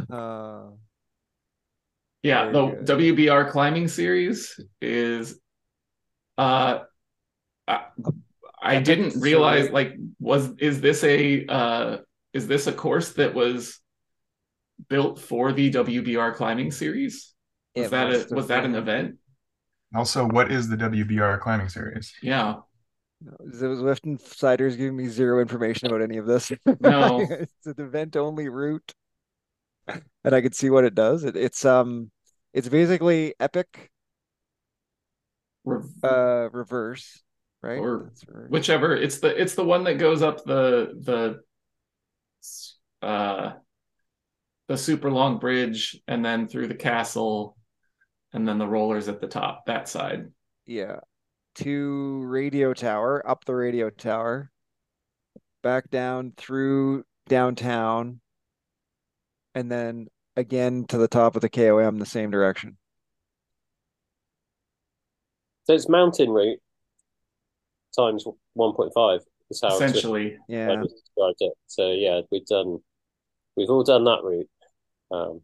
Uh, 0.09 0.71
Yeah, 2.23 2.51
Very 2.51 2.75
the 2.83 2.95
WBR 2.95 3.49
climbing 3.49 3.87
series 3.87 4.59
is 4.81 5.39
uh 6.37 6.79
I, 7.67 7.85
I 8.61 8.79
didn't 8.79 9.19
realize 9.19 9.65
survey. 9.65 9.73
like 9.73 9.93
was 10.19 10.51
is 10.59 10.81
this 10.81 11.03
a 11.03 11.45
uh 11.47 11.97
is 12.33 12.47
this 12.47 12.67
a 12.67 12.71
course 12.71 13.13
that 13.13 13.33
was 13.33 13.79
built 14.89 15.19
for 15.19 15.51
the 15.51 15.71
WBR 15.71 16.35
climbing 16.35 16.71
series? 16.71 17.33
Was 17.75 17.87
it 17.87 17.91
that 17.91 18.09
must 18.09 18.31
a 18.31 18.35
was 18.35 18.47
that 18.47 18.65
an 18.65 18.75
event? 18.75 19.17
Also, 19.93 20.25
what 20.25 20.51
is 20.51 20.69
the 20.69 20.77
WBR 20.77 21.39
climbing 21.39 21.69
series? 21.69 22.13
Yeah. 22.21 22.55
It 23.23 23.67
was 23.67 23.79
Lifton 23.79 24.19
Siders 24.19 24.75
giving 24.75 24.95
me 24.95 25.07
zero 25.07 25.41
information 25.41 25.87
about 25.87 26.01
any 26.01 26.17
of 26.17 26.25
this. 26.25 26.51
No. 26.79 27.19
it's 27.29 27.67
an 27.67 27.75
event 27.77 28.15
only 28.15 28.49
route, 28.49 28.93
and 29.87 30.35
I 30.35 30.41
can 30.41 30.53
see 30.53 30.69
what 30.69 30.83
it 30.85 30.95
does. 30.95 31.23
It, 31.23 31.35
it's 31.35 31.65
um, 31.65 32.11
it's 32.53 32.69
basically 32.69 33.33
epic 33.39 33.89
Re- 35.63 35.81
uh 36.03 36.49
reverse, 36.51 37.21
right? 37.61 37.77
Or 37.77 38.11
reverse. 38.27 38.49
whichever 38.49 38.95
it's 38.95 39.19
the 39.19 39.39
it's 39.39 39.53
the 39.55 39.63
one 39.63 39.83
that 39.83 39.95
goes 39.99 40.21
up 40.23 40.43
the 40.43 40.93
the 43.01 43.05
uh 43.05 43.53
the 44.67 44.77
super 44.77 45.11
long 45.11 45.37
bridge 45.37 45.99
and 46.07 46.23
then 46.25 46.47
through 46.47 46.67
the 46.67 46.75
castle 46.75 47.57
and 48.33 48.47
then 48.47 48.57
the 48.57 48.67
rollers 48.67 49.07
at 49.07 49.19
the 49.21 49.27
top 49.27 49.65
that 49.65 49.87
side 49.89 50.31
Yeah. 50.65 50.99
To 51.55 52.23
radio 52.23 52.73
tower, 52.73 53.21
up 53.29 53.43
the 53.43 53.53
radio 53.53 53.89
tower, 53.89 54.49
back 55.61 55.89
down 55.89 56.31
through 56.37 57.03
downtown, 57.27 58.21
and 59.55 59.71
then 59.71 60.07
again 60.35 60.85
to 60.87 60.97
the 60.97 61.07
top 61.07 61.35
of 61.35 61.41
the 61.41 61.49
KOM 61.49 61.99
the 61.99 62.05
same 62.05 62.31
direction. 62.31 62.77
So 65.65 65.73
it's 65.73 65.89
mountain 65.89 66.29
route 66.29 66.59
times 67.95 68.25
one 68.53 68.73
point 68.73 68.91
five. 68.93 69.21
Is 69.49 69.61
how 69.61 69.69
it's 69.69 69.81
essentially 69.81 70.37
I 70.37 70.41
Yeah. 70.47 70.81
described 70.81 71.37
it. 71.41 71.53
So 71.67 71.91
yeah, 71.91 72.21
we've 72.31 72.45
done, 72.45 72.79
we've 73.57 73.69
all 73.69 73.83
done 73.83 74.05
that 74.05 74.23
route. 74.23 74.49
Um, 75.11 75.41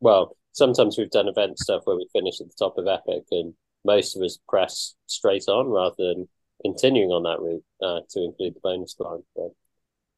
well, 0.00 0.36
sometimes 0.52 0.98
we've 0.98 1.10
done 1.10 1.28
event 1.28 1.58
stuff 1.58 1.82
where 1.84 1.96
we 1.96 2.08
finish 2.12 2.40
at 2.40 2.48
the 2.48 2.54
top 2.58 2.76
of 2.76 2.88
Epic, 2.88 3.24
and 3.30 3.54
most 3.84 4.16
of 4.16 4.22
us 4.22 4.38
press 4.48 4.94
straight 5.06 5.44
on 5.48 5.68
rather 5.68 5.94
than 5.96 6.28
continuing 6.62 7.10
on 7.10 7.22
that 7.22 7.40
route 7.40 7.64
uh, 7.80 8.00
to 8.10 8.24
include 8.24 8.54
the 8.56 8.60
bonus 8.60 8.94
climb. 8.94 9.22
But 9.36 9.52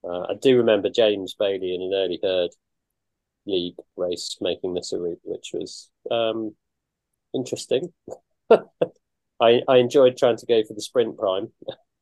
uh, 0.05 0.23
I 0.31 0.35
do 0.41 0.57
remember 0.59 0.91
James 0.91 1.35
Bailey 1.39 1.75
in 1.75 1.83
an 1.83 1.93
early 1.95 2.21
herd 2.23 2.51
league 3.47 3.77
race 3.97 4.37
making 4.41 4.75
this 4.75 4.93
a 4.93 4.99
route, 4.99 5.21
which 5.25 5.51
was 5.53 5.91
um, 6.11 6.55
interesting. 7.35 7.93
I 8.51 9.63
I 9.69 9.77
enjoyed 9.77 10.17
trying 10.17 10.37
to 10.39 10.47
go 10.47 10.63
for 10.65 10.75
the 10.75 10.83
sprint 10.83 11.17
prime. 11.17 11.49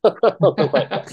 on 0.05 0.55
the 0.57 0.71
way 0.73 0.87
back. 0.87 1.09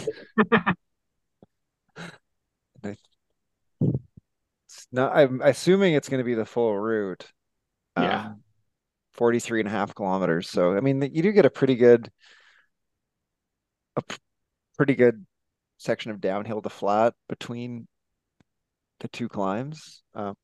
It's 4.68 4.88
not, 4.92 5.16
I'm 5.16 5.42
assuming 5.42 5.94
it's 5.94 6.10
going 6.10 6.20
to 6.20 6.26
be 6.26 6.34
the 6.34 6.46
full 6.46 6.78
route. 6.78 7.26
Yeah. 7.98 8.28
Um, 8.28 8.44
43 9.14 9.62
and 9.62 9.68
a 9.68 9.72
half 9.72 9.94
kilometers. 9.94 10.50
So, 10.50 10.76
I 10.76 10.80
mean, 10.80 11.02
you 11.14 11.22
do 11.22 11.32
get 11.32 11.46
a 11.46 11.50
pretty 11.50 11.76
good, 11.76 12.10
a 13.98 14.02
p- 14.02 14.18
pretty 14.78 14.96
good 14.96 15.26
section 15.82 16.12
of 16.12 16.22
downhill 16.22 16.62
to 16.62 16.70
flat 16.70 17.14
between 17.28 17.88
the 19.00 19.08
two 19.08 19.28
climbs. 19.28 20.04
Um, 20.14 20.36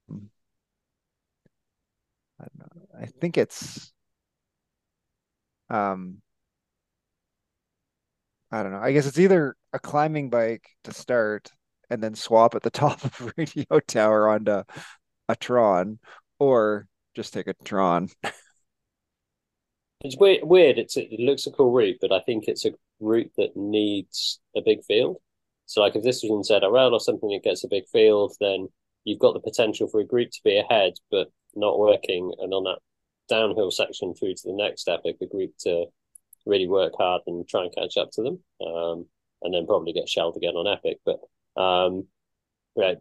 I. 2.39 2.45
I 2.99 3.05
think 3.05 3.37
it's, 3.37 3.93
um, 5.69 6.21
I 8.51 8.63
don't 8.63 8.71
know. 8.71 8.79
I 8.79 8.91
guess 8.91 9.05
it's 9.05 9.19
either 9.19 9.55
a 9.73 9.79
climbing 9.79 10.29
bike 10.31 10.67
to 10.85 10.93
start 10.93 11.51
and 11.89 12.01
then 12.01 12.15
swap 12.15 12.55
at 12.55 12.63
the 12.63 12.69
top 12.71 13.03
of 13.03 13.33
radio 13.37 13.79
tower 13.81 14.29
onto 14.29 14.63
a 15.29 15.35
Tron, 15.35 15.99
or 16.39 16.87
just 17.15 17.33
take 17.33 17.47
a 17.47 17.53
Tron. 17.63 18.09
It's 20.01 20.15
weird. 20.15 20.43
Weird. 20.43 20.77
It's 20.77 20.95
it 20.95 21.19
looks 21.19 21.47
a 21.47 21.51
cool 21.51 21.71
route, 21.71 21.97
but 21.99 22.11
I 22.11 22.19
think 22.19 22.43
it's 22.47 22.65
a 22.65 22.71
route 22.99 23.31
that 23.37 23.57
needs 23.57 24.39
a 24.55 24.61
big 24.61 24.83
field. 24.83 25.17
So, 25.67 25.81
like, 25.81 25.95
if 25.95 26.03
this 26.03 26.23
was 26.23 26.49
in 26.49 26.59
ZRL 26.61 26.91
or 26.91 26.99
something 26.99 27.29
that 27.29 27.43
gets 27.43 27.63
a 27.63 27.69
big 27.69 27.87
field, 27.91 28.35
then 28.39 28.69
you've 29.03 29.19
got 29.19 29.33
the 29.33 29.39
potential 29.39 29.87
for 29.87 29.99
a 29.99 30.05
group 30.05 30.31
to 30.31 30.41
be 30.43 30.57
ahead, 30.57 30.93
but 31.11 31.27
not 31.55 31.79
working, 31.79 32.33
and 32.39 32.53
on 32.53 32.63
that 32.63 32.79
downhill 33.29 33.71
section 33.71 34.13
through 34.15 34.33
to 34.33 34.43
the 34.45 34.53
next 34.53 34.87
epic, 34.87 35.17
a 35.21 35.27
group 35.27 35.51
to 35.59 35.85
really 36.45 36.67
work 36.67 36.93
hard 36.97 37.21
and 37.27 37.47
try 37.47 37.63
and 37.63 37.75
catch 37.75 37.97
up 37.97 38.09
to 38.13 38.23
them, 38.23 38.39
um, 38.65 39.05
and 39.43 39.53
then 39.53 39.67
probably 39.67 39.93
get 39.93 40.09
shelled 40.09 40.37
again 40.37 40.55
on 40.55 40.67
epic. 40.67 40.99
But 41.05 41.19
um. 41.61 42.07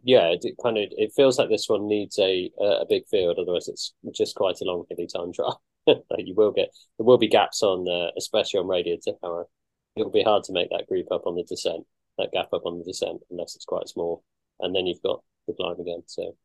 Yeah. 0.03 0.33
It, 0.41 0.55
kind 0.61 0.77
of 0.79 0.85
it 0.97 1.13
feels 1.15 1.37
like 1.37 1.49
this 1.49 1.69
one 1.69 1.87
needs 1.87 2.17
a 2.17 2.51
a 2.59 2.85
big 2.89 3.07
field, 3.07 3.37
otherwise 3.39 3.67
it's 3.67 3.93
just 4.11 4.35
quite 4.35 4.59
a 4.59 4.65
long 4.65 4.85
hilly 4.89 5.07
time 5.07 5.31
trial. 5.31 5.61
like 5.87 6.25
you 6.25 6.35
will 6.35 6.51
get 6.51 6.69
there 6.97 7.05
will 7.05 7.17
be 7.17 7.27
gaps 7.27 7.63
on, 7.63 7.87
uh, 7.87 8.11
especially 8.17 8.59
on 8.59 8.67
Radio 8.67 8.97
Tower. 9.21 9.47
It'll 9.95 10.11
be 10.11 10.23
hard 10.23 10.43
to 10.45 10.53
make 10.53 10.69
that 10.69 10.87
group 10.87 11.07
up 11.11 11.25
on 11.25 11.35
the 11.35 11.43
descent, 11.43 11.85
that 12.17 12.31
gap 12.31 12.47
up 12.53 12.65
on 12.65 12.79
the 12.79 12.85
descent, 12.85 13.21
unless 13.29 13.55
it's 13.55 13.65
quite 13.65 13.87
small. 13.87 14.23
And 14.59 14.75
then 14.75 14.87
you've 14.87 15.01
got 15.01 15.21
the 15.47 15.53
climb 15.53 15.79
again. 15.79 16.03
So. 16.05 16.35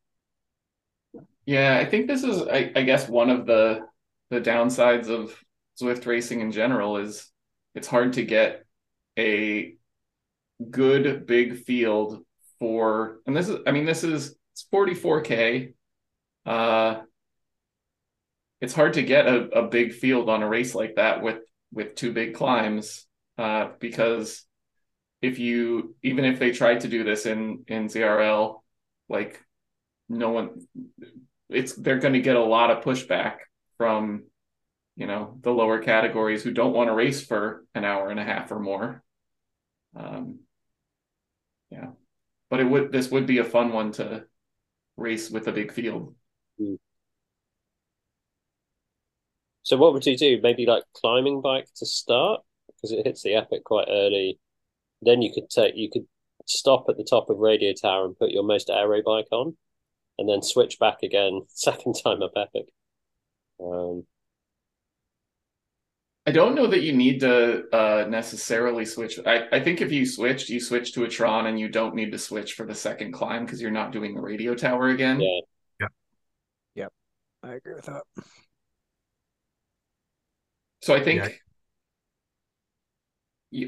Yeah, 1.45 1.77
I 1.77 1.85
think 1.85 2.07
this 2.07 2.23
is, 2.23 2.41
I, 2.43 2.71
I 2.75 2.83
guess, 2.83 3.07
one 3.07 3.29
of 3.29 3.45
the 3.45 3.81
the 4.29 4.41
downsides 4.41 5.09
of 5.09 5.37
Zwift 5.79 6.05
racing 6.07 6.41
in 6.41 6.51
general 6.51 6.97
is 6.97 7.31
it's 7.75 7.87
hard 7.87 8.13
to 8.13 8.23
get 8.23 8.65
a 9.19 9.75
good 10.71 11.25
big 11.27 11.57
field 11.63 12.25
for, 12.59 13.19
and 13.27 13.35
this 13.35 13.49
is, 13.49 13.59
I 13.67 13.71
mean, 13.71 13.85
this 13.85 14.03
is 14.03 14.35
it's 14.53 14.65
44k. 14.71 15.73
Uh, 16.45 17.01
it's 18.61 18.73
hard 18.73 18.93
to 18.93 19.03
get 19.03 19.27
a, 19.27 19.49
a 19.59 19.67
big 19.67 19.93
field 19.93 20.29
on 20.29 20.41
a 20.41 20.47
race 20.47 20.73
like 20.73 20.95
that 20.95 21.21
with 21.21 21.39
with 21.71 21.95
two 21.95 22.13
big 22.13 22.35
climbs 22.35 23.05
uh, 23.37 23.69
because 23.79 24.45
if 25.23 25.39
you 25.39 25.95
even 26.03 26.25
if 26.25 26.37
they 26.37 26.51
tried 26.51 26.81
to 26.81 26.89
do 26.89 27.03
this 27.05 27.25
in 27.25 27.63
in 27.67 27.87
ZRL, 27.87 28.61
like 29.07 29.41
no 30.09 30.29
one, 30.29 30.67
it's 31.49 31.73
they're 31.73 31.99
going 31.99 32.13
to 32.13 32.21
get 32.21 32.35
a 32.35 32.43
lot 32.43 32.69
of 32.69 32.83
pushback 32.83 33.37
from 33.77 34.25
you 34.97 35.07
know 35.07 35.37
the 35.41 35.51
lower 35.51 35.79
categories 35.79 36.43
who 36.43 36.51
don't 36.51 36.73
want 36.73 36.89
to 36.89 36.93
race 36.93 37.25
for 37.25 37.65
an 37.73 37.85
hour 37.85 38.09
and 38.09 38.19
a 38.19 38.23
half 38.23 38.51
or 38.51 38.59
more. 38.59 39.01
Um, 39.95 40.39
yeah, 41.71 41.91
but 42.49 42.59
it 42.59 42.65
would 42.65 42.91
this 42.91 43.09
would 43.09 43.25
be 43.25 43.37
a 43.37 43.45
fun 43.45 43.71
one 43.71 43.93
to 43.93 44.25
race 44.97 45.29
with 45.29 45.47
a 45.47 45.53
big 45.53 45.71
field. 45.71 46.15
Mm. 46.59 46.77
So 49.63 49.77
what 49.77 49.93
would 49.93 50.05
you 50.05 50.17
do? 50.17 50.41
Maybe 50.43 50.65
like 50.65 50.83
climbing 50.93 51.41
bike 51.41 51.69
to 51.77 51.85
start 51.85 52.41
because 52.67 52.91
it 52.91 53.05
hits 53.05 53.23
the 53.23 53.35
epic 53.35 53.63
quite 53.63 53.87
early. 53.89 54.37
Then 55.05 55.21
you 55.21 55.31
could 55.33 55.49
take 55.49 55.75
you 55.75 55.89
could 55.91 56.05
stop 56.45 56.85
at 56.89 56.97
the 56.97 57.07
top 57.09 57.29
of 57.29 57.37
Radio 57.37 57.73
Tower 57.73 58.05
and 58.05 58.17
put 58.17 58.31
your 58.31 58.43
most 58.43 58.69
aero 58.69 59.01
bike 59.03 59.27
on, 59.31 59.55
and 60.17 60.29
then 60.29 60.41
switch 60.41 60.79
back 60.79 60.97
again 61.03 61.41
second 61.47 61.95
time 62.03 62.21
up 62.21 62.33
epic. 62.35 62.67
Um, 63.63 64.05
I 66.25 66.31
don't 66.31 66.55
know 66.55 66.67
that 66.67 66.83
you 66.83 66.93
need 66.93 67.19
to 67.19 67.63
uh, 67.75 68.05
necessarily 68.07 68.85
switch. 68.85 69.19
I, 69.25 69.47
I 69.51 69.59
think 69.59 69.81
if 69.81 69.91
you 69.91 70.05
switched, 70.05 70.49
you 70.49 70.61
switch 70.61 70.93
to 70.93 71.03
a 71.03 71.09
Tron 71.09 71.47
and 71.47 71.59
you 71.59 71.67
don't 71.67 71.95
need 71.95 72.13
to 72.13 72.17
switch 72.17 72.53
for 72.53 72.65
the 72.65 72.75
second 72.75 73.11
climb 73.11 73.45
because 73.45 73.61
you're 73.61 73.71
not 73.71 73.91
doing 73.91 74.15
the 74.15 74.21
radio 74.21 74.55
tower 74.55 74.87
again. 74.87 75.19
Yeah. 75.19 75.39
Yep. 75.81 75.91
Yep. 76.75 76.93
I 77.43 77.53
agree 77.55 77.73
with 77.73 77.85
that. 77.85 78.03
So 80.81 80.93
I 80.93 81.03
think 81.03 81.23
yeah. 81.23 81.29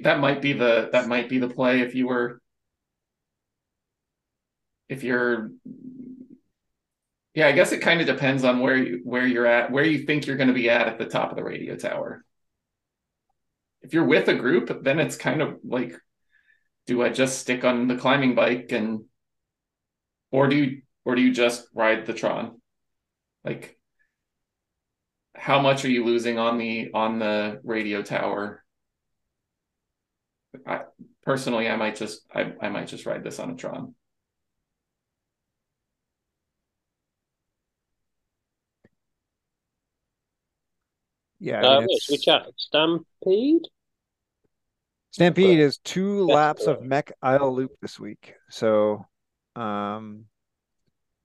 That 0.03 0.19
might 0.19 0.41
be 0.41 0.53
the 0.53 0.89
that 0.91 1.07
might 1.07 1.29
be 1.29 1.37
the 1.39 1.49
play 1.49 1.81
if 1.81 1.95
you 1.95 2.07
were 2.07 2.41
if 4.89 5.03
you're 5.03 5.51
yeah, 7.33 7.47
I 7.47 7.51
guess 7.51 7.73
it 7.73 7.81
kind 7.81 7.99
of 7.99 8.07
depends 8.07 8.43
on 8.45 8.61
where 8.61 8.77
you 8.77 9.01
where 9.03 9.27
you're 9.27 9.45
at, 9.45 9.71
where 9.71 9.83
you 9.83 10.05
think 10.05 10.25
you're 10.25 10.37
going 10.37 10.47
to 10.47 10.53
be 10.53 10.69
at 10.69 10.87
at 10.87 10.97
the 10.97 11.05
top 11.05 11.31
of 11.31 11.35
the 11.35 11.43
radio 11.43 11.75
tower 11.75 12.23
if 13.85 13.93
you're 13.93 14.03
with 14.03 14.27
a 14.27 14.33
group, 14.33 14.83
then 14.83 14.99
it's 14.99 15.15
kind 15.15 15.43
of 15.43 15.59
like, 15.63 15.95
do 16.87 17.03
I 17.03 17.09
just 17.09 17.37
stick 17.37 17.63
on 17.63 17.87
the 17.87 17.95
climbing 17.95 18.33
bike 18.33 18.71
and, 18.71 19.05
or 20.31 20.47
do 20.47 20.55
you, 20.55 20.81
or 21.05 21.13
do 21.13 21.21
you 21.21 21.31
just 21.31 21.67
ride 21.71 22.07
the 22.07 22.13
Tron? 22.13 22.59
Like, 23.43 23.77
how 25.35 25.61
much 25.61 25.85
are 25.85 25.89
you 25.89 26.03
losing 26.03 26.39
on 26.39 26.57
the 26.57 26.89
on 26.95 27.19
the 27.19 27.61
radio 27.63 28.01
tower? 28.01 28.64
I, 30.67 30.81
personally, 31.23 31.67
I 31.67 31.75
might 31.75 31.95
just 31.95 32.21
I, 32.33 32.53
I 32.61 32.69
might 32.69 32.87
just 32.87 33.05
ride 33.05 33.23
this 33.23 33.39
on 33.39 33.51
a 33.51 33.55
Tron. 33.55 33.95
Yeah. 41.39 41.59
I 41.59 41.79
mean, 41.79 41.83
uh, 41.83 41.97
we 42.09 42.17
chat 42.17 42.47
Stampede. 42.57 43.67
Stampede 45.11 45.59
is 45.59 45.77
two 45.77 46.25
laps 46.25 46.65
of 46.65 46.81
Mech 46.81 47.11
Isle 47.21 47.55
Loop 47.55 47.71
this 47.81 47.99
week. 47.99 48.33
So 48.49 49.05
um, 49.55 50.25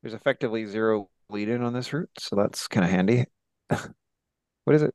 there's 0.02 0.14
effectively 0.14 0.66
zero 0.66 1.08
lead 1.28 1.48
in 1.48 1.62
on 1.62 1.72
this 1.72 1.92
route. 1.92 2.10
So 2.18 2.36
that's 2.36 2.68
kind 2.68 2.84
of 2.84 2.90
handy. 2.90 3.24
what 3.68 4.76
is 4.76 4.82
it? 4.82 4.94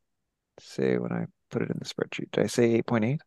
Say 0.60 0.98
when 0.98 1.12
I 1.12 1.26
put 1.50 1.62
it 1.62 1.70
in 1.70 1.80
the 1.80 1.86
spreadsheet. 1.86 2.32
Did 2.32 2.44
I 2.44 2.48
say 2.48 2.82
8.8? 2.82 3.20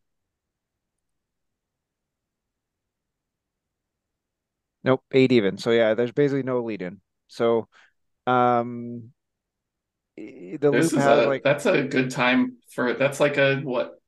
Nope, 4.85 5.03
eight 5.13 5.33
even. 5.33 5.59
So 5.59 5.71
yeah, 5.71 5.95
there's 5.95 6.13
basically 6.13 6.43
no 6.43 6.63
lead 6.63 6.83
in. 6.83 7.01
So 7.29 7.69
um 8.27 9.11
the 10.17 10.59
this 10.61 10.93
loop 10.93 11.03
has 11.03 11.25
a, 11.25 11.29
like 11.29 11.43
that's 11.43 11.67
a 11.67 11.85
good 11.85 12.11
time 12.11 12.57
for 12.73 12.95
that's 12.95 13.21
like 13.21 13.37
a 13.39 13.57
what 13.57 13.99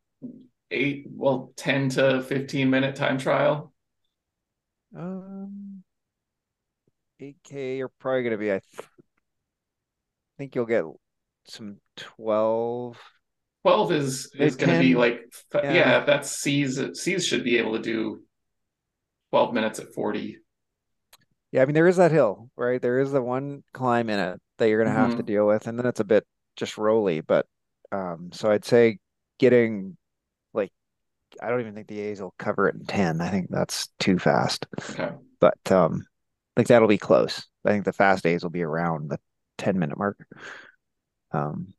eight, 0.70 1.06
well, 1.10 1.52
10 1.56 1.90
to 1.90 2.22
15 2.22 2.70
minute 2.70 2.96
time 2.96 3.18
trial? 3.18 3.72
Um, 4.96 5.82
8K, 7.20 7.78
you're 7.78 7.88
probably 7.88 8.22
going 8.22 8.32
to 8.32 8.38
be, 8.38 8.52
I 8.52 8.60
th- 8.60 8.88
think 10.38 10.54
you'll 10.54 10.66
get 10.66 10.84
some 11.46 11.78
12. 11.96 12.98
12 13.62 13.92
is 13.92 14.30
is 14.38 14.56
going 14.56 14.72
to 14.72 14.78
be 14.78 14.94
like 14.94 15.20
yeah. 15.52 15.74
yeah 15.74 16.04
that's 16.06 16.30
C's 16.30 16.80
C's 16.94 17.26
should 17.26 17.44
be 17.44 17.58
able 17.58 17.76
to 17.76 17.82
do 17.82 18.22
12 19.32 19.52
minutes 19.52 19.78
at 19.78 19.92
40 19.92 20.38
yeah 21.52 21.62
i 21.62 21.64
mean 21.64 21.74
there 21.74 21.88
is 21.88 21.96
that 21.96 22.12
hill 22.12 22.48
right 22.56 22.82
there 22.82 23.00
is 23.00 23.12
the 23.12 23.22
one 23.22 23.62
climb 23.72 24.10
in 24.10 24.18
it 24.18 24.40
that 24.58 24.68
you're 24.68 24.82
going 24.82 24.92
to 24.92 24.98
have 24.98 25.10
mm-hmm. 25.10 25.18
to 25.18 25.22
deal 25.22 25.46
with 25.46 25.66
and 25.66 25.78
then 25.78 25.86
it's 25.86 26.00
a 26.00 26.04
bit 26.04 26.24
just 26.56 26.76
roly. 26.78 27.20
but 27.20 27.46
um 27.92 28.30
so 28.32 28.50
i'd 28.50 28.64
say 28.64 28.98
getting 29.40 29.96
like 30.52 30.70
I 31.42 31.48
don't 31.48 31.60
even 31.60 31.74
think 31.74 31.88
the 31.88 32.00
A's 32.00 32.20
will 32.20 32.34
cover 32.38 32.68
it 32.68 32.76
in 32.76 32.84
10. 32.84 33.20
I 33.20 33.30
think 33.30 33.48
that's 33.50 33.88
too 33.98 34.18
fast. 34.18 34.66
Okay. 34.90 35.10
But 35.40 35.72
um 35.72 36.06
I 36.56 36.60
think 36.60 36.68
that'll 36.68 36.86
be 36.86 36.98
close. 36.98 37.46
I 37.64 37.70
think 37.70 37.84
the 37.84 37.92
fast 37.92 38.26
A's 38.26 38.42
will 38.42 38.50
be 38.50 38.62
around 38.62 39.10
the 39.10 39.18
10 39.58 39.78
minute 39.78 39.98
mark. 39.98 40.18
Um 41.32 41.72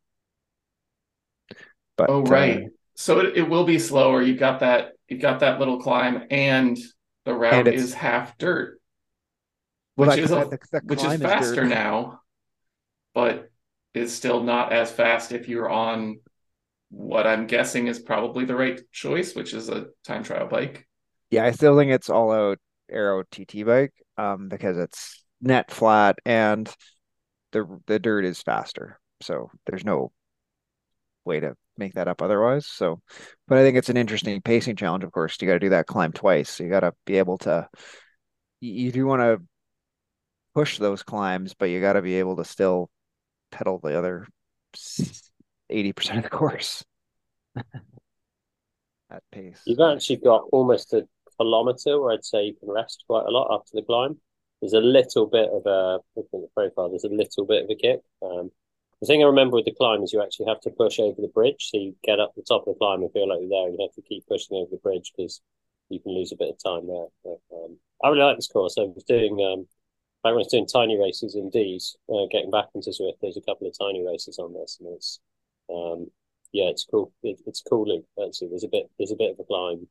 but 1.95 2.10
Oh 2.10 2.23
right. 2.23 2.63
Uh, 2.63 2.67
so 2.95 3.19
it, 3.19 3.38
it 3.38 3.49
will 3.49 3.63
be 3.63 3.79
slower. 3.79 4.21
You 4.21 4.36
got 4.36 4.60
that 4.60 4.93
you 5.07 5.17
got 5.17 5.39
that 5.41 5.60
little 5.60 5.79
climb 5.79 6.23
and 6.31 6.77
the 7.25 7.34
route 7.34 7.67
and 7.67 7.75
is 7.75 7.93
half 7.93 8.38
dirt. 8.38 8.80
Which 10.01 10.07
well, 10.07 10.17
is 10.17 10.29
the, 10.49 10.59
the 10.71 10.81
which 10.85 11.03
is 11.03 11.21
faster 11.21 11.61
is 11.61 11.69
now, 11.69 12.21
but 13.13 13.51
is 13.93 14.11
still 14.11 14.41
not 14.41 14.73
as 14.73 14.91
fast 14.91 15.31
if 15.31 15.47
you're 15.47 15.69
on 15.69 16.19
what 16.89 17.27
I'm 17.27 17.45
guessing 17.45 17.85
is 17.85 17.99
probably 17.99 18.45
the 18.45 18.55
right 18.55 18.81
choice, 18.91 19.35
which 19.35 19.53
is 19.53 19.69
a 19.69 19.89
time 20.03 20.23
trial 20.23 20.47
bike. 20.47 20.87
Yeah, 21.29 21.45
I 21.45 21.51
still 21.51 21.77
think 21.77 21.91
it's 21.91 22.09
all 22.09 22.31
out 22.31 22.57
Aero 22.89 23.23
TT 23.29 23.63
bike 23.63 23.93
um, 24.17 24.49
because 24.49 24.79
it's 24.79 25.23
net 25.39 25.69
flat 25.69 26.17
and 26.25 26.67
the 27.51 27.79
the 27.85 27.99
dirt 27.99 28.25
is 28.25 28.41
faster. 28.41 28.99
So 29.21 29.51
there's 29.67 29.85
no 29.85 30.11
way 31.25 31.41
to 31.41 31.53
make 31.77 31.93
that 31.93 32.07
up 32.07 32.23
otherwise. 32.23 32.65
So, 32.65 33.01
but 33.47 33.59
I 33.59 33.61
think 33.61 33.77
it's 33.77 33.89
an 33.89 33.97
interesting 33.97 34.41
pacing 34.41 34.77
challenge. 34.77 35.03
Of 35.03 35.11
course, 35.11 35.37
you 35.39 35.47
got 35.47 35.53
to 35.53 35.59
do 35.59 35.69
that 35.69 35.85
climb 35.85 36.11
twice. 36.11 36.49
So 36.49 36.63
you 36.63 36.71
got 36.71 36.79
to 36.79 36.93
be 37.05 37.17
able 37.17 37.37
to. 37.39 37.69
You, 38.61 38.85
you 38.85 38.91
do 38.91 39.05
want 39.05 39.21
to 39.21 39.41
push 40.53 40.77
those 40.77 41.03
climbs, 41.03 41.53
but 41.53 41.65
you 41.65 41.81
got 41.81 41.93
to 41.93 42.01
be 42.01 42.15
able 42.15 42.35
to 42.37 42.45
still 42.45 42.89
pedal 43.51 43.79
the 43.79 43.97
other 43.97 44.27
80% 44.75 46.17
of 46.17 46.23
the 46.23 46.29
course 46.29 46.83
at 47.55 49.23
pace. 49.31 49.61
You've 49.65 49.79
actually 49.79 50.17
got 50.17 50.43
almost 50.51 50.93
a 50.93 51.07
kilometer 51.37 51.99
where 51.99 52.13
I'd 52.13 52.25
say 52.25 52.45
you 52.45 52.55
can 52.55 52.69
rest 52.69 53.03
quite 53.07 53.25
a 53.25 53.31
lot 53.31 53.53
after 53.53 53.71
the 53.73 53.83
climb. 53.83 54.19
There's 54.61 54.73
a 54.73 54.79
little 54.79 55.25
bit 55.25 55.49
of 55.49 55.65
a, 55.65 55.99
looking 56.15 56.39
at 56.39 56.49
the 56.49 56.49
profile, 56.55 56.89
there's 56.89 57.03
a 57.03 57.09
little 57.09 57.45
bit 57.45 57.63
of 57.63 57.69
a 57.69 57.75
kick. 57.75 58.01
Um, 58.21 58.51
the 59.01 59.07
thing 59.07 59.23
I 59.23 59.25
remember 59.25 59.55
with 59.55 59.65
the 59.65 59.73
climb 59.73 60.03
is 60.03 60.13
you 60.13 60.21
actually 60.21 60.45
have 60.47 60.61
to 60.61 60.69
push 60.69 60.99
over 60.99 61.19
the 61.19 61.27
bridge. 61.27 61.69
So 61.71 61.77
you 61.77 61.95
get 62.03 62.19
up 62.19 62.33
the 62.35 62.43
top 62.43 62.67
of 62.67 62.75
the 62.75 62.77
climb 62.77 63.01
and 63.01 63.11
feel 63.11 63.27
like 63.27 63.39
you're 63.41 63.49
there. 63.49 63.69
You 63.69 63.77
have 63.81 63.95
to 63.95 64.01
keep 64.07 64.27
pushing 64.27 64.57
over 64.57 64.69
the 64.69 64.77
bridge 64.77 65.11
because 65.17 65.41
you 65.89 65.99
can 65.99 66.13
lose 66.13 66.31
a 66.31 66.35
bit 66.35 66.49
of 66.49 66.63
time 66.63 66.87
there. 66.87 67.07
But, 67.23 67.39
um, 67.51 67.77
I 68.03 68.09
really 68.09 68.21
like 68.21 68.37
this 68.37 68.47
course. 68.47 68.77
I 68.77 68.83
was 68.83 69.03
doing, 69.03 69.41
um, 69.41 69.67
I 70.23 70.31
was 70.31 70.47
doing 70.47 70.67
tiny 70.67 70.99
races 70.99 71.36
in 71.36 71.49
D's, 71.49 71.95
uh, 72.10 72.27
getting 72.31 72.51
back 72.51 72.67
into 72.75 72.91
Zwift. 72.91 73.17
There's 73.21 73.38
a 73.38 73.41
couple 73.41 73.67
of 73.67 73.77
tiny 73.77 74.05
races 74.05 74.38
on 74.38 74.53
this, 74.53 74.77
and 74.79 74.93
it's 74.93 75.19
um, 75.69 76.12
yeah, 76.51 76.65
it's 76.65 76.86
cool. 76.89 77.12
It, 77.23 77.39
it's 77.47 77.63
cool 77.67 78.03
Actually, 78.23 78.49
there's 78.49 78.63
a 78.63 78.67
bit 78.67 78.89
there's 78.97 79.12
a 79.12 79.15
bit 79.15 79.31
of 79.31 79.39
a 79.39 79.43
climb. 79.43 79.88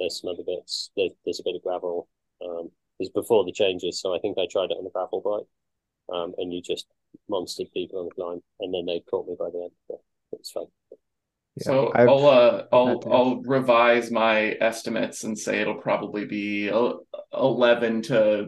There's 0.00 0.20
some 0.20 0.30
other 0.30 0.42
bits. 0.44 0.90
There's, 0.96 1.12
there's 1.24 1.40
a 1.40 1.44
bit 1.44 1.54
of 1.54 1.62
gravel. 1.62 2.08
Um, 2.44 2.70
was 2.98 3.10
before 3.10 3.44
the 3.44 3.52
changes, 3.52 4.00
so 4.00 4.14
I 4.14 4.18
think 4.18 4.38
I 4.38 4.46
tried 4.50 4.70
it 4.70 4.78
on 4.78 4.86
a 4.86 4.90
gravel 4.90 5.20
bike, 5.20 6.16
um, 6.16 6.34
and 6.38 6.52
you 6.52 6.62
just 6.62 6.86
monstered 7.30 7.72
people 7.72 8.00
on 8.00 8.06
the 8.06 8.14
climb, 8.14 8.42
and 8.60 8.72
then 8.72 8.86
they 8.86 9.00
caught 9.00 9.28
me 9.28 9.36
by 9.38 9.50
the 9.50 9.62
end. 9.62 9.72
But 9.88 10.00
it's 10.32 10.50
fine. 10.50 10.66
Yeah, 11.56 11.64
so 11.64 11.92
I've 11.94 12.08
I'll 12.08 12.26
uh, 12.26 12.64
I'll. 12.72 13.02
I'll 13.12 13.42
revise 13.42 14.10
my 14.10 14.56
estimates 14.60 15.24
and 15.24 15.38
say 15.38 15.60
it'll 15.60 15.74
probably 15.74 16.24
be 16.24 16.68
11 16.68 18.02
to 18.02 18.46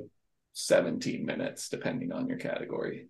17 0.54 1.24
minutes 1.24 1.68
depending 1.68 2.12
on 2.12 2.28
your 2.28 2.38
category. 2.38 3.08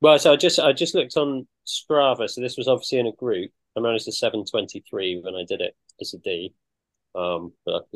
Well, 0.00 0.18
so 0.18 0.32
I 0.32 0.36
just 0.36 0.58
I 0.58 0.72
just 0.72 0.94
looked 0.94 1.16
on 1.16 1.46
Strava. 1.66 2.28
So 2.28 2.40
this 2.40 2.56
was 2.56 2.68
obviously 2.68 2.98
in 2.98 3.06
a 3.06 3.12
group. 3.12 3.50
I 3.76 3.80
managed 3.80 4.08
twenty 4.50 4.84
three 4.88 5.20
when 5.22 5.34
I 5.34 5.44
did 5.46 5.60
it 5.60 5.76
as 6.00 6.14
a 6.14 6.18
D, 6.18 6.54
um, 7.14 7.52
but 7.64 7.86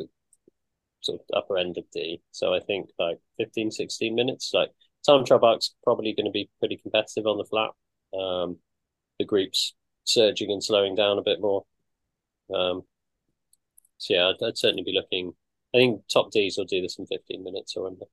sort 1.01 1.19
of 1.19 1.25
upper 1.37 1.57
end 1.57 1.77
of 1.77 1.89
D. 1.91 2.21
So 2.31 2.53
I 2.53 2.59
think 2.59 2.89
like 2.99 3.19
15, 3.37 3.71
16 3.71 4.15
minutes. 4.15 4.51
Like 4.53 4.69
time 5.05 5.25
trial 5.25 5.39
bike's 5.39 5.73
probably 5.83 6.13
going 6.13 6.25
to 6.25 6.31
be 6.31 6.49
pretty 6.59 6.77
competitive 6.77 7.25
on 7.25 7.37
the 7.37 7.45
flat. 7.45 7.71
Um, 8.17 8.57
the 9.19 9.25
group's 9.25 9.73
surging 10.03 10.51
and 10.51 10.63
slowing 10.63 10.95
down 10.95 11.17
a 11.17 11.23
bit 11.23 11.41
more. 11.41 11.65
Um, 12.53 12.83
so 13.97 14.13
yeah, 14.13 14.29
I'd, 14.29 14.43
I'd 14.45 14.57
certainly 14.57 14.83
be 14.83 14.93
looking. 14.93 15.33
I 15.73 15.77
think 15.77 16.01
top 16.11 16.31
Ds 16.31 16.57
will 16.57 16.65
do 16.65 16.81
this 16.81 16.99
in 16.99 17.05
fifteen 17.05 17.43
minutes 17.43 17.75
or 17.75 17.87
under. 17.87 18.05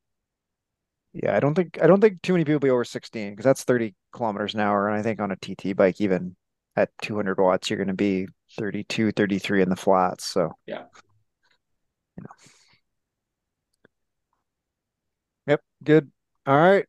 Yeah, 1.20 1.34
I 1.36 1.40
don't 1.40 1.54
think 1.54 1.78
I 1.82 1.86
don't 1.86 2.00
think 2.00 2.22
too 2.22 2.32
many 2.32 2.44
people 2.44 2.54
will 2.56 2.60
be 2.60 2.70
over 2.70 2.84
16 2.84 3.30
because 3.30 3.44
that's 3.44 3.64
30 3.64 3.94
kilometers 4.12 4.54
an 4.54 4.60
hour. 4.60 4.88
And 4.88 4.96
I 4.96 5.02
think 5.02 5.20
on 5.20 5.32
a 5.32 5.36
TT 5.36 5.72
bike, 5.72 6.00
even 6.00 6.36
at 6.76 6.90
200 7.02 7.38
watts, 7.40 7.68
you're 7.70 7.76
going 7.76 7.88
to 7.88 7.94
be 7.94 8.28
32, 8.58 9.10
33 9.12 9.62
in 9.62 9.68
the 9.68 9.76
flats. 9.76 10.24
So 10.26 10.52
Yeah. 10.66 10.84
you 12.16 12.22
know. 12.22 12.30
Yep, 15.46 15.60
good. 15.84 16.10
All 16.46 16.56
right. 16.56 16.86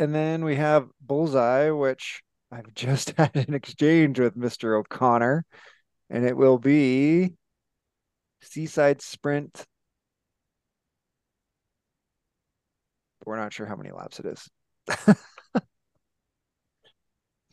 And 0.00 0.14
then 0.14 0.44
we 0.44 0.56
have 0.56 0.88
Bullseye, 1.00 1.70
which 1.70 2.22
I've 2.52 2.74
just 2.74 3.10
had 3.12 3.36
an 3.36 3.54
exchange 3.54 4.20
with 4.20 4.36
Mr. 4.36 4.76
O'Connor, 4.76 5.44
and 6.10 6.26
it 6.26 6.36
will 6.36 6.58
be 6.58 7.34
Seaside 8.40 9.02
Sprint. 9.02 9.66
We're 13.26 13.36
not 13.36 13.52
sure 13.52 13.66
how 13.66 13.76
many 13.76 13.90
laps 13.90 14.20
it 14.20 14.26
is. 14.26 14.48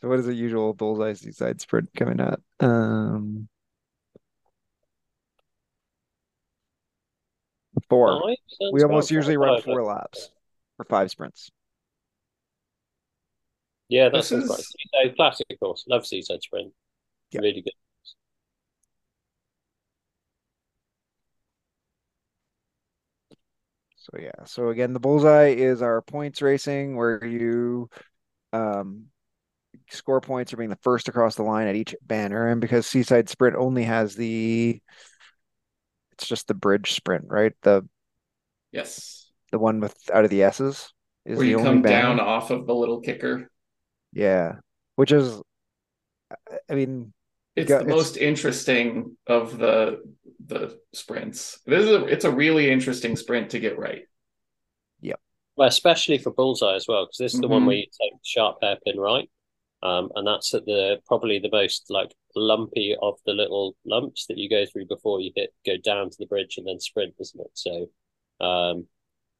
So 0.00 0.10
what 0.10 0.18
is 0.18 0.26
the 0.26 0.34
usual 0.34 0.74
Bullseye 0.74 1.14
Seaside 1.14 1.62
Sprint 1.62 1.88
coming 1.96 2.20
up? 2.20 2.38
Um, 2.60 3.48
four. 7.88 8.20
Five 8.20 8.68
We 8.74 8.82
almost 8.82 9.10
usually 9.10 9.38
run 9.38 9.56
Five, 9.56 9.64
four 9.64 9.82
laps 9.82 10.30
or 10.78 10.84
five 10.84 11.10
sprints. 11.10 11.50
Yeah, 13.88 14.10
that 14.10 14.18
This 14.18 14.28
sounds 14.28 14.44
is- 14.44 14.50
right. 14.50 14.58
Seaside 14.58 15.16
classic 15.16 15.46
course. 15.58 15.84
Love 15.88 16.06
Seaside 16.06 16.42
Sprint. 16.42 16.74
Yeah. 17.30 17.40
Really 17.40 17.62
good. 17.62 17.72
So 24.04 24.18
yeah. 24.20 24.44
So 24.44 24.68
again, 24.68 24.92
the 24.92 25.00
bullseye 25.00 25.48
is 25.48 25.80
our 25.80 26.02
points 26.02 26.42
racing 26.42 26.96
where 26.96 27.24
you 27.24 27.88
um 28.52 29.06
score 29.90 30.20
points 30.20 30.50
for 30.50 30.56
being 30.58 30.70
the 30.70 30.78
first 30.82 31.08
across 31.08 31.34
the 31.36 31.42
line 31.42 31.66
at 31.68 31.74
each 31.74 31.94
banner. 32.02 32.48
And 32.48 32.60
because 32.60 32.86
Seaside 32.86 33.28
Sprint 33.28 33.56
only 33.56 33.84
has 33.84 34.14
the 34.14 34.80
it's 36.12 36.26
just 36.26 36.46
the 36.46 36.54
bridge 36.54 36.92
sprint, 36.92 37.24
right? 37.28 37.52
The 37.62 37.88
Yes. 38.72 39.30
the 39.52 39.58
one 39.58 39.80
with 39.80 39.96
out 40.12 40.24
of 40.24 40.30
the 40.30 40.42
S's 40.42 40.92
is 41.24 41.38
Where 41.38 41.46
you 41.46 41.58
come 41.58 41.80
banner. 41.80 42.02
down 42.02 42.20
off 42.20 42.50
of 42.50 42.66
the 42.66 42.74
little 42.74 43.00
kicker. 43.00 43.50
Yeah. 44.12 44.56
Which 44.96 45.12
is 45.12 45.40
I 46.70 46.74
mean, 46.74 47.12
It's 47.56 47.70
Yeah, 47.70 47.78
the 47.78 47.84
it's- 47.84 47.96
most 47.96 48.16
interesting 48.16 49.16
of 49.26 49.58
the 49.58 50.02
the 50.46 50.78
sprints. 50.92 51.58
This 51.64 51.84
is 51.84 51.90
a, 51.90 52.04
it's 52.04 52.24
a 52.26 52.30
really 52.30 52.70
interesting 52.70 53.16
sprint 53.16 53.50
to 53.52 53.58
get 53.60 53.78
right. 53.78 54.02
Yeah. 55.00 55.14
Well, 55.56 55.68
especially 55.68 56.18
for 56.18 56.32
Bullseye 56.32 56.74
as 56.74 56.86
well, 56.86 57.06
because 57.06 57.16
this 57.16 57.32
is 57.34 57.40
the 57.40 57.48
one 57.48 57.62
Mhm. 57.62 57.66
where 57.66 57.76
you 57.76 57.86
take 57.86 58.12
the 58.12 58.18
sharp 58.24 58.58
hairpin 58.60 58.98
right. 58.98 59.30
Um, 59.82 60.10
and 60.14 60.26
that's 60.26 60.52
at 60.52 60.66
the 60.66 61.00
probably 61.06 61.38
the 61.38 61.48
most 61.50 61.88
like 61.88 62.14
lumpy 62.36 62.94
of 63.00 63.18
the 63.24 63.32
little 63.32 63.74
lumps 63.86 64.26
that 64.26 64.36
you 64.36 64.50
go 64.50 64.66
through 64.66 64.84
before 64.86 65.20
you 65.20 65.30
hit 65.34 65.54
go 65.64 65.76
down 65.78 66.10
to 66.10 66.16
the 66.18 66.26
bridge 66.26 66.58
and 66.58 66.66
then 66.66 66.78
sprint, 66.80 67.14
isn't 67.18 67.40
it? 67.40 67.50
So 67.54 67.90
um 68.40 68.86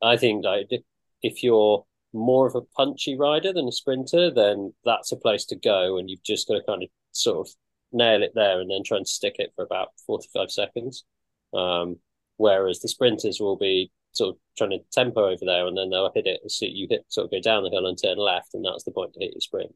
I 0.00 0.16
think 0.16 0.44
like 0.44 0.68
if- 0.70 0.84
if 1.22 1.42
you're 1.42 1.84
more 2.14 2.46
of 2.46 2.54
a 2.54 2.60
punchy 2.62 3.16
rider 3.16 3.52
than 3.52 3.66
a 3.68 3.72
sprinter, 3.72 4.30
then 4.30 4.74
that's 4.84 5.12
a 5.12 5.16
place 5.16 5.44
to 5.46 5.56
go 5.56 5.98
and 5.98 6.08
you've 6.08 6.22
just 6.22 6.46
got 6.48 6.54
to 6.54 6.62
kind 6.62 6.82
of 6.82 6.88
sort 7.12 7.46
of 7.46 7.54
nail 7.94 8.22
it 8.22 8.32
there 8.34 8.60
and 8.60 8.70
then 8.70 8.82
try 8.84 8.96
and 8.96 9.08
stick 9.08 9.36
it 9.38 9.52
for 9.56 9.64
about 9.64 9.88
45 10.06 10.50
seconds. 10.50 11.04
Um, 11.52 11.96
whereas 12.36 12.80
the 12.80 12.88
sprinters 12.88 13.38
will 13.40 13.56
be 13.56 13.92
sort 14.12 14.34
of 14.34 14.40
trying 14.56 14.70
to 14.70 14.78
tempo 14.92 15.24
over 15.26 15.44
there 15.44 15.66
and 15.66 15.76
then 15.76 15.90
they'll 15.90 16.12
hit 16.14 16.26
it 16.26 16.40
so 16.48 16.66
you 16.66 16.86
hit 16.88 17.04
sort 17.08 17.24
of 17.26 17.30
go 17.30 17.40
down 17.40 17.64
the 17.64 17.70
hill 17.70 17.86
and 17.86 17.98
turn 18.00 18.16
left 18.16 18.54
and 18.54 18.64
that's 18.64 18.84
the 18.84 18.90
point 18.90 19.12
to 19.12 19.20
hit 19.20 19.32
your 19.34 19.40
sprint. 19.40 19.74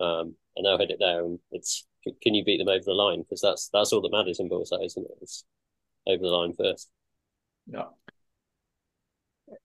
Um, 0.00 0.34
and 0.56 0.64
they'll 0.64 0.78
hit 0.78 0.90
it 0.90 0.98
there 1.00 1.24
and 1.24 1.38
it's 1.52 1.86
can 2.22 2.34
you 2.34 2.44
beat 2.44 2.58
them 2.58 2.68
over 2.68 2.84
the 2.84 2.92
line? 2.92 3.22
Because 3.22 3.40
that's 3.40 3.68
that's 3.72 3.92
all 3.92 4.00
that 4.02 4.12
matters 4.12 4.38
in 4.40 4.48
bullseye, 4.48 4.84
isn't 4.84 5.04
it? 5.04 5.18
It's 5.22 5.44
over 6.06 6.22
the 6.22 6.28
line 6.28 6.52
first. 6.52 6.88
Yeah. 7.66 7.86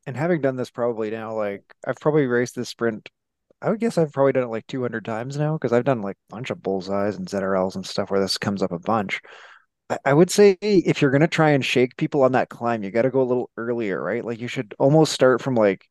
and 0.08 0.18
having 0.18 0.42
done 0.42 0.56
this 0.56 0.72
probably 0.72 1.12
now, 1.12 1.36
like 1.36 1.64
I've 1.86 2.00
probably 2.00 2.26
raced 2.26 2.56
this 2.56 2.70
sprint. 2.70 3.10
I 3.62 3.70
would 3.70 3.80
guess 3.80 3.98
I've 3.98 4.12
probably 4.12 4.34
done 4.34 4.44
it 4.44 4.48
like 4.48 4.68
200 4.68 5.06
times 5.06 5.38
now 5.38 5.54
because 5.54 5.74
I've 5.74 5.84
done 5.84 6.02
like 6.02 6.18
a 6.30 6.36
bunch 6.36 6.50
of 6.50 6.62
bullseyes 6.62 7.18
and 7.18 7.28
ZRLs 7.28 7.76
and 7.76 7.86
stuff 7.86 8.10
where 8.10 8.20
this 8.20 8.38
comes 8.38 8.64
up 8.64 8.72
a 8.72 8.80
bunch. 8.80 9.22
I, 10.06 10.14
would 10.14 10.32
say 10.32 10.58
if 10.62 11.02
you're 11.02 11.12
gonna 11.12 11.28
try 11.28 11.52
and 11.52 11.64
shake 11.66 11.98
people 11.98 12.24
on 12.24 12.32
that 12.32 12.50
climb, 12.50 12.84
you 12.84 12.92
got 12.92 13.02
to 13.04 13.10
go 13.10 13.22
a 13.22 13.24
little 13.24 13.50
earlier, 13.58 14.02
right? 14.02 14.24
Like 14.24 14.40
you 14.40 14.48
should 14.48 14.74
almost 14.80 15.12
start 15.12 15.42
from 15.42 15.56
like 15.56 15.86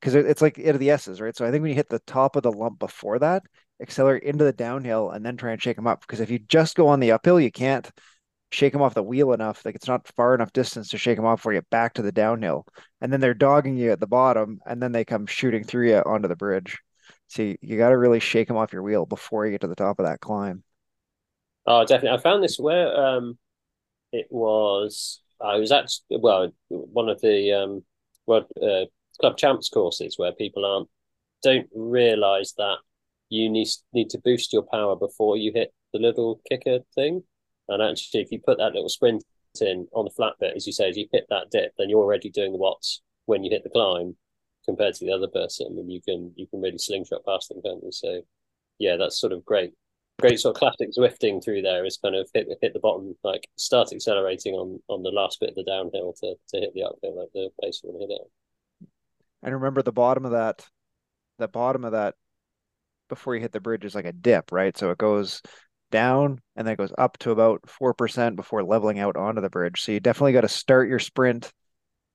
because 0.00 0.14
it's 0.14 0.42
like 0.42 0.58
out 0.58 0.74
of 0.74 0.80
the 0.80 0.90
S's, 0.90 1.20
right? 1.20 1.36
So 1.36 1.46
I 1.46 1.50
think 1.50 1.62
when 1.62 1.70
you 1.70 1.76
hit 1.76 1.88
the 1.88 2.00
top 2.00 2.36
of 2.36 2.42
the 2.42 2.52
lump 2.52 2.78
before 2.78 3.18
that, 3.20 3.44
accelerate 3.80 4.24
into 4.24 4.44
the 4.44 4.52
downhill 4.52 5.10
and 5.10 5.24
then 5.24 5.36
try 5.36 5.52
and 5.52 5.62
shake 5.62 5.76
them 5.76 5.86
up. 5.86 6.00
Because 6.02 6.20
if 6.20 6.30
you 6.30 6.38
just 6.40 6.76
go 6.76 6.88
on 6.88 7.00
the 7.00 7.12
uphill, 7.12 7.40
you 7.40 7.50
can't 7.50 7.90
shake 8.52 8.72
them 8.72 8.82
off 8.82 8.94
the 8.94 9.02
wheel 9.02 9.32
enough. 9.32 9.64
Like 9.64 9.74
it's 9.76 9.88
not 9.88 10.06
far 10.08 10.34
enough 10.34 10.52
distance 10.52 10.88
to 10.90 10.98
shake 10.98 11.16
them 11.16 11.24
off 11.24 11.38
before 11.38 11.54
you 11.54 11.62
back 11.70 11.94
to 11.94 12.02
the 12.02 12.12
downhill. 12.12 12.66
And 13.00 13.12
then 13.12 13.20
they're 13.20 13.34
dogging 13.34 13.76
you 13.76 13.92
at 13.92 14.00
the 14.00 14.06
bottom, 14.06 14.60
and 14.66 14.82
then 14.82 14.92
they 14.92 15.04
come 15.04 15.26
shooting 15.26 15.64
through 15.64 15.88
you 15.88 16.02
onto 16.04 16.28
the 16.28 16.36
bridge. 16.36 16.78
So 17.34 17.42
you, 17.42 17.56
you 17.60 17.76
got 17.76 17.88
to 17.88 17.98
really 17.98 18.20
shake 18.20 18.46
them 18.46 18.56
off 18.56 18.72
your 18.72 18.84
wheel 18.84 19.06
before 19.06 19.44
you 19.44 19.50
get 19.50 19.62
to 19.62 19.66
the 19.66 19.74
top 19.74 19.98
of 19.98 20.06
that 20.06 20.20
climb. 20.20 20.62
Oh, 21.66 21.84
definitely. 21.84 22.16
I 22.16 22.22
found 22.22 22.44
this 22.44 22.58
where 22.58 22.96
um, 22.96 23.36
it 24.12 24.26
was. 24.30 25.20
I 25.40 25.56
was 25.56 25.72
at 25.72 25.90
well 26.10 26.52
one 26.68 27.08
of 27.08 27.20
the 27.20 27.52
um, 27.52 27.82
world 28.26 28.46
uh, 28.62 28.84
club 29.20 29.36
champs 29.36 29.68
courses 29.68 30.14
where 30.16 30.30
people 30.32 30.64
aren't 30.64 30.88
don't 31.42 31.68
realize 31.74 32.54
that 32.56 32.76
you 33.30 33.50
need 33.50 33.68
need 33.92 34.10
to 34.10 34.20
boost 34.24 34.52
your 34.52 34.62
power 34.62 34.94
before 34.94 35.36
you 35.36 35.50
hit 35.52 35.74
the 35.92 35.98
little 35.98 36.40
kicker 36.48 36.78
thing. 36.94 37.24
And 37.68 37.82
actually, 37.82 38.20
if 38.20 38.30
you 38.30 38.38
put 38.38 38.58
that 38.58 38.74
little 38.74 38.88
sprint 38.88 39.24
in 39.60 39.88
on 39.92 40.04
the 40.04 40.10
flat 40.12 40.34
bit, 40.38 40.52
as 40.54 40.68
you 40.68 40.72
say, 40.72 40.88
as 40.88 40.96
you 40.96 41.08
hit 41.12 41.24
that 41.30 41.50
dip, 41.50 41.72
then 41.78 41.88
you're 41.88 41.98
already 41.98 42.30
doing 42.30 42.52
the 42.52 42.58
watts 42.58 43.02
when 43.26 43.42
you 43.42 43.50
hit 43.50 43.64
the 43.64 43.70
climb 43.70 44.14
compared 44.64 44.94
to 44.94 45.04
the 45.04 45.12
other 45.12 45.28
person, 45.28 45.66
and 45.78 45.90
you 45.90 46.00
can 46.00 46.32
you 46.36 46.46
can 46.46 46.60
really 46.60 46.78
slingshot 46.78 47.24
past 47.26 47.48
them, 47.48 47.60
can't 47.64 47.82
you? 47.82 47.92
So, 47.92 48.22
yeah, 48.78 48.96
that's 48.96 49.20
sort 49.20 49.32
of 49.32 49.44
great 49.44 49.72
great 50.20 50.38
sort 50.38 50.56
of 50.56 50.60
classic 50.60 50.90
Zwifting 50.96 51.42
through 51.42 51.62
there 51.62 51.84
is 51.84 51.98
kind 51.98 52.14
of 52.14 52.28
hit 52.32 52.46
hit 52.60 52.72
the 52.72 52.80
bottom, 52.80 53.16
like 53.24 53.48
start 53.56 53.92
accelerating 53.92 54.54
on 54.54 54.80
on 54.88 55.02
the 55.02 55.10
last 55.10 55.40
bit 55.40 55.50
of 55.50 55.54
the 55.54 55.64
downhill 55.64 56.14
to 56.20 56.34
to 56.48 56.60
hit 56.60 56.72
the 56.74 56.84
uphill 56.84 57.22
at 57.22 57.32
the 57.32 57.50
pace 57.62 57.80
you 57.82 57.90
want 57.90 58.02
to 58.02 58.14
hit 58.14 58.20
it. 58.20 58.88
And 59.42 59.54
remember 59.54 59.82
the 59.82 59.92
bottom 59.92 60.24
of 60.24 60.32
that, 60.32 60.66
the 61.38 61.48
bottom 61.48 61.84
of 61.84 61.92
that 61.92 62.14
before 63.08 63.34
you 63.34 63.42
hit 63.42 63.52
the 63.52 63.60
bridge 63.60 63.84
is 63.84 63.94
like 63.94 64.06
a 64.06 64.12
dip, 64.12 64.52
right? 64.52 64.76
So 64.76 64.90
it 64.90 64.98
goes 64.98 65.42
down 65.90 66.40
and 66.56 66.66
then 66.66 66.72
it 66.72 66.78
goes 66.78 66.92
up 66.96 67.18
to 67.18 67.30
about 67.30 67.62
4% 67.62 68.36
before 68.36 68.64
leveling 68.64 68.98
out 68.98 69.16
onto 69.16 69.42
the 69.42 69.50
bridge. 69.50 69.82
So 69.82 69.92
you 69.92 70.00
definitely 70.00 70.32
got 70.32 70.40
to 70.40 70.48
start 70.48 70.88
your 70.88 70.98
sprint 70.98 71.52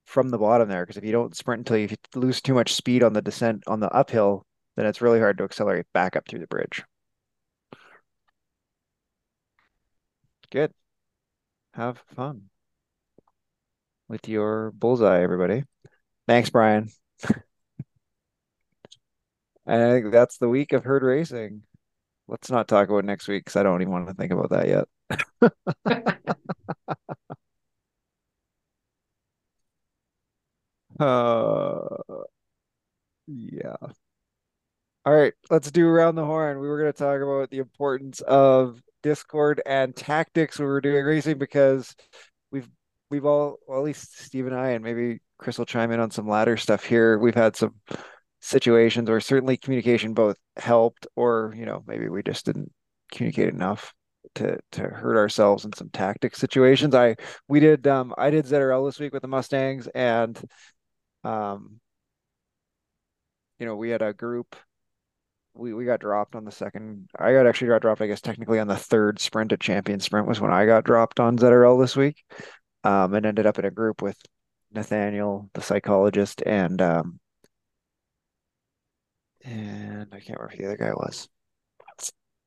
from 0.09 0.29
the 0.29 0.39
bottom 0.39 0.67
there 0.67 0.83
because 0.83 0.97
if 0.97 1.03
you 1.03 1.11
don't 1.11 1.37
sprint 1.37 1.59
until 1.59 1.77
you 1.77 1.87
lose 2.15 2.41
too 2.41 2.55
much 2.55 2.73
speed 2.73 3.03
on 3.03 3.13
the 3.13 3.21
descent 3.21 3.63
on 3.67 3.79
the 3.79 3.91
uphill, 3.91 4.43
then 4.75 4.87
it's 4.87 5.01
really 5.01 5.19
hard 5.19 5.37
to 5.37 5.43
accelerate 5.43 5.85
back 5.93 6.15
up 6.15 6.27
through 6.27 6.39
the 6.39 6.47
bridge. 6.47 6.83
Good. 10.51 10.73
Have 11.73 12.03
fun 12.15 12.49
with 14.07 14.27
your 14.27 14.71
bullseye, 14.71 15.21
everybody. 15.21 15.63
Thanks, 16.27 16.49
Brian. 16.49 16.89
And 19.67 19.83
I 19.83 19.91
think 19.91 20.11
that's 20.11 20.39
the 20.39 20.49
week 20.49 20.73
of 20.73 20.83
herd 20.83 21.03
racing. 21.03 21.61
Let's 22.27 22.49
not 22.49 22.67
talk 22.67 22.89
about 22.89 23.05
next 23.05 23.27
week 23.27 23.45
because 23.45 23.55
I 23.55 23.61
don't 23.61 23.83
even 23.83 23.91
want 23.91 24.07
to 24.07 24.15
think 24.15 24.31
about 24.31 24.49
that 24.49 24.67
yet. 24.67 24.87
Uh, 30.99 31.97
yeah. 33.27 33.75
All 35.05 35.13
right, 35.15 35.33
let's 35.49 35.71
do 35.71 35.87
around 35.87 36.15
the 36.15 36.25
horn. 36.25 36.59
We 36.59 36.67
were 36.67 36.79
going 36.79 36.91
to 36.91 36.97
talk 36.97 37.21
about 37.21 37.49
the 37.49 37.59
importance 37.59 38.21
of 38.21 38.81
Discord 39.01 39.61
and 39.65 39.95
tactics. 39.95 40.59
We 40.59 40.65
were 40.65 40.81
doing 40.81 41.03
racing 41.05 41.37
because 41.37 41.95
we've 42.51 42.69
we've 43.09 43.25
all, 43.25 43.57
well, 43.67 43.79
at 43.79 43.85
least 43.85 44.19
Steve 44.19 44.45
and 44.47 44.55
I, 44.55 44.71
and 44.71 44.83
maybe 44.83 45.19
Chris 45.37 45.57
will 45.57 45.65
chime 45.65 45.91
in 45.91 45.99
on 45.99 46.11
some 46.11 46.27
ladder 46.27 46.57
stuff 46.57 46.83
here. 46.83 47.17
We've 47.17 47.33
had 47.35 47.55
some 47.55 47.75
situations 48.41 49.09
where 49.09 49.21
certainly 49.21 49.57
communication 49.57 50.13
both 50.13 50.37
helped, 50.57 51.07
or 51.15 51.53
you 51.57 51.65
know, 51.65 51.83
maybe 51.87 52.09
we 52.09 52.21
just 52.21 52.45
didn't 52.45 52.71
communicate 53.11 53.53
enough 53.53 53.93
to 54.35 54.59
to 54.73 54.81
hurt 54.83 55.17
ourselves 55.17 55.65
in 55.65 55.73
some 55.73 55.89
tactic 55.91 56.35
situations. 56.35 56.93
I 56.93 57.15
we 57.47 57.59
did 57.59 57.87
um 57.87 58.13
I 58.17 58.29
did 58.29 58.45
ZRL 58.45 58.85
this 58.87 58.99
week 58.99 59.13
with 59.13 59.21
the 59.21 59.27
Mustangs 59.27 59.87
and 59.95 60.39
um 61.23 61.79
you 63.59 63.65
know 63.65 63.75
we 63.75 63.89
had 63.89 64.01
a 64.01 64.13
group 64.13 64.55
we, 65.53 65.73
we 65.73 65.85
got 65.85 65.99
dropped 65.99 66.35
on 66.35 66.45
the 66.45 66.51
second 66.51 67.09
I 67.17 67.33
got 67.33 67.47
actually 67.47 67.67
got 67.69 67.81
dropped 67.81 68.01
I 68.01 68.07
guess 68.07 68.21
technically 68.21 68.59
on 68.59 68.67
the 68.67 68.77
third 68.77 69.19
sprint 69.19 69.51
at 69.51 69.59
champion 69.59 69.99
sprint 69.99 70.27
was 70.27 70.39
when 70.39 70.53
I 70.53 70.65
got 70.65 70.85
dropped 70.85 71.19
on 71.19 71.37
ZRL 71.37 71.79
this 71.79 71.95
week 71.95 72.23
um 72.83 73.13
and 73.13 73.25
ended 73.25 73.45
up 73.45 73.59
in 73.59 73.65
a 73.65 73.71
group 73.71 74.01
with 74.01 74.17
Nathaniel 74.71 75.49
the 75.53 75.61
psychologist 75.61 76.41
and 76.45 76.81
um 76.81 77.19
and 79.43 80.07
I 80.13 80.19
can't 80.19 80.39
remember 80.39 80.55
who 80.55 80.57
the 80.57 80.65
other 80.67 80.77
guy 80.77 80.91
was 80.91 81.27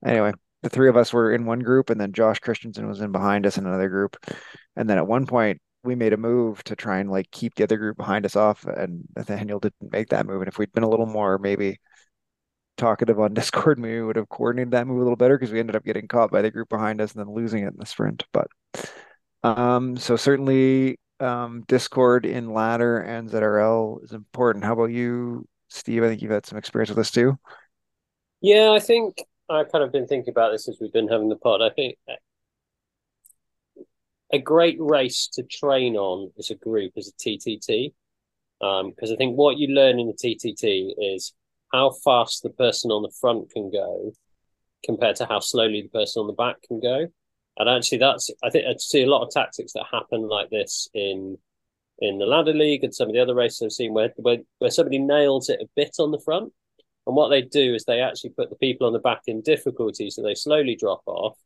anyway 0.05 0.33
the 0.62 0.70
three 0.70 0.89
of 0.89 0.97
us 0.97 1.12
were 1.12 1.33
in 1.33 1.45
one 1.45 1.59
group, 1.59 1.91
and 1.91 2.01
then 2.01 2.12
Josh 2.12 2.39
Christensen 2.39 2.87
was 2.89 3.01
in 3.01 3.12
behind 3.12 3.47
us 3.47 3.59
in 3.59 3.66
another 3.66 3.89
group. 3.89 4.16
And 4.77 4.89
then 4.89 4.97
at 4.97 5.07
one 5.07 5.27
point, 5.27 5.61
we 5.85 5.95
made 5.95 6.12
a 6.12 6.16
move 6.16 6.62
to 6.64 6.76
try 6.76 6.99
and 6.99 7.11
like 7.11 7.30
keep 7.30 7.55
the 7.55 7.64
other 7.64 7.76
group 7.76 7.97
behind 7.97 8.24
us 8.24 8.37
off, 8.37 8.64
and 8.64 9.05
Nathaniel 9.16 9.61
didn't 9.61 9.93
make 9.93 10.09
that 10.09 10.26
move. 10.26 10.43
And 10.43 10.49
if 10.49 10.59
we'd 10.59 10.72
been 10.72 10.83
a 10.83 10.89
little 10.89 11.07
more 11.07 11.39
maybe 11.39 11.80
talkative 12.76 13.18
on 13.20 13.35
Discord, 13.35 13.78
maybe 13.78 14.01
we 14.01 14.07
would 14.07 14.16
have 14.16 14.28
coordinated 14.28 14.72
that 14.72 14.87
move 14.87 14.99
a 14.99 15.03
little 15.03 15.16
better 15.16 15.37
because 15.39 15.53
we 15.53 15.61
ended 15.61 15.76
up 15.76 15.85
getting 15.85 16.09
caught 16.09 16.30
by 16.30 16.43
the 16.43 16.51
group 16.51 16.68
behind 16.68 17.01
us 17.01 17.12
and 17.12 17.20
then 17.20 17.35
losing 17.35 17.64
it 17.64 17.72
in 17.72 17.78
the 17.78 17.87
sprint. 17.87 18.24
But 18.33 18.49
um, 19.43 19.97
so 19.97 20.16
certainly 20.16 20.99
um, 21.20 21.64
Discord 21.68 22.26
in 22.26 22.53
ladder 22.53 22.99
and 22.99 23.28
ZRL 23.28 24.05
is 24.05 24.12
important. 24.12 24.64
How 24.64 24.72
about 24.72 24.91
you, 24.91 25.47
Steve? 25.68 26.05
I 26.05 26.09
think 26.09 26.22
you've 26.22 26.30
had 26.30 26.47
some 26.47 26.59
experience 26.59 26.91
with 26.91 26.99
this 26.99 27.11
too. 27.11 27.39
Yeah, 28.41 28.72
I 28.72 28.80
think 28.80 29.22
I've 29.49 29.70
kind 29.70 29.85
of 29.85 29.93
been 29.93 30.07
thinking 30.07 30.30
about 30.30 30.51
this 30.51 30.68
as 30.68 30.78
we've 30.80 30.93
been 30.93 31.09
having 31.09 31.28
the 31.28 31.37
pod. 31.37 31.62
I 31.62 31.70
think 31.70 31.97
a 34.33 34.39
great 34.39 34.76
race 34.78 35.28
to 35.35 35.43
train 35.43 35.97
on 35.97 36.30
as 36.39 36.51
a 36.51 36.55
group 36.55 36.93
is 36.97 37.09
a 37.09 37.12
TTT. 37.12 37.93
Because 38.61 39.11
um, 39.11 39.14
I 39.14 39.16
think 39.16 39.37
what 39.37 39.59
you 39.59 39.68
learn 39.74 39.99
in 39.99 40.07
the 40.07 40.14
TTT 40.14 40.95
is 40.99 41.35
how 41.72 41.91
fast 42.05 42.43
the 42.43 42.51
person 42.51 42.91
on 42.91 43.03
the 43.03 43.12
front 43.20 43.51
can 43.51 43.70
go 43.70 44.12
compared 44.85 45.16
to 45.16 45.26
how 45.26 45.41
slowly 45.41 45.83
the 45.83 45.89
person 45.89 46.20
on 46.20 46.26
the 46.26 46.33
back 46.33 46.57
can 46.66 46.80
go. 46.80 47.07
And 47.59 47.68
actually, 47.68 47.99
that's 47.99 48.30
I 48.43 48.51
think 48.51 48.66
I 48.66 48.74
see 48.78 49.03
a 49.03 49.11
lot 49.11 49.22
of 49.22 49.30
tactics 49.30 49.72
that 49.74 49.85
happen 49.91 50.22
like 50.28 50.51
this 50.51 50.89
in 50.95 51.39
in 51.99 52.18
the 52.18 52.26
ladder 52.26 52.55
league 52.55 52.83
and 52.83 52.95
some 52.95 53.09
of 53.09 53.14
the 53.14 53.20
other 53.20 53.35
races 53.35 53.62
I've 53.62 53.72
seen 53.72 53.93
where 53.93 54.12
where, 54.16 54.39
where 54.59 54.70
somebody 54.70 54.99
nails 54.99 55.49
it 55.49 55.61
a 55.61 55.68
bit 55.76 55.97
on 55.99 56.12
the 56.12 56.20
front, 56.20 56.53
and 57.07 57.16
what 57.16 57.28
they 57.28 57.43
do 57.43 57.74
is 57.74 57.85
they 57.85 58.01
actually 58.01 58.30
put 58.30 58.49
the 58.49 58.57
people 58.57 58.87
on 58.87 58.93
the 58.93 58.99
back 59.01 59.22
in 59.26 59.43
difficulty, 59.43 60.09
so 60.09 60.22
they 60.22 60.35
slowly 60.35 60.76
drop 60.76 61.03
off, 61.07 61.37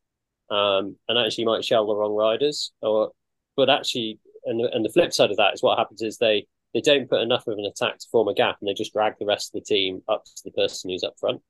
um, 0.51 0.97
and 1.09 1.19
actually 1.19 1.45
might 1.45 1.65
shell 1.65 1.87
the 1.87 1.95
wrong 1.95 2.15
riders. 2.15 2.73
Or, 2.83 3.13
but 3.57 3.71
actually, 3.71 4.21
and 4.45 4.61
and 4.61 4.85
the 4.85 4.93
flip 4.93 5.13
side 5.13 5.31
of 5.31 5.37
that 5.39 5.55
is 5.55 5.63
what 5.63 5.79
happens 5.79 6.03
is 6.03 6.19
they 6.19 6.47
they 6.75 6.81
don't 6.81 7.09
put 7.09 7.23
enough 7.23 7.47
of 7.47 7.59
an 7.59 7.65
attack 7.65 7.99
to 7.99 8.07
form 8.11 8.29
a 8.29 8.35
gap, 8.35 8.57
and 8.61 8.69
they 8.69 8.75
just 8.75 8.93
drag 8.93 9.15
the 9.19 9.27
rest 9.27 9.55
of 9.55 9.61
the 9.61 9.65
team 9.65 10.03
up 10.09 10.25
to 10.25 10.43
the 10.45 10.51
person 10.53 10.91
who's 10.91 11.05
up 11.05 11.15
front. 11.19 11.43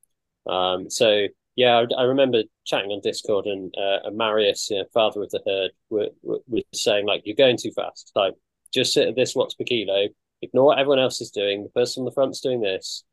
Um, 0.47 0.89
so 0.91 1.27
yeah, 1.57 1.83
I, 1.97 2.03
I, 2.03 2.03
remember 2.05 2.43
chatting 2.67 2.91
on 2.93 3.01
Discord, 3.01 3.47
and, 3.47 3.75
uh, 3.77 4.01
and 4.05 4.17
Marius, 4.17 4.69
you 4.71 4.79
know, 4.79 4.85
father 4.93 5.23
of 5.23 5.31
the 5.31 5.43
herd, 5.47 5.71
was 5.89 6.63
saying 6.75 7.07
like, 7.07 7.23
"You're 7.25 7.35
going 7.35 7.57
too 7.57 7.73
fast. 7.73 8.13
Like, 8.15 8.35
just 8.73 8.93
sit 8.93 9.09
at 9.09 9.17
this 9.17 9.35
watts 9.35 9.55
per 9.55 9.65
kilo. 9.65 10.09
Ignore 10.43 10.67
what 10.67 10.79
everyone 10.79 10.99
else 10.99 11.21
is 11.21 11.31
doing. 11.31 11.63
The 11.63 11.71
person 11.71 12.03
on 12.03 12.05
the 12.05 12.13
front's 12.13 12.41
doing 12.41 12.61
this 12.61 13.05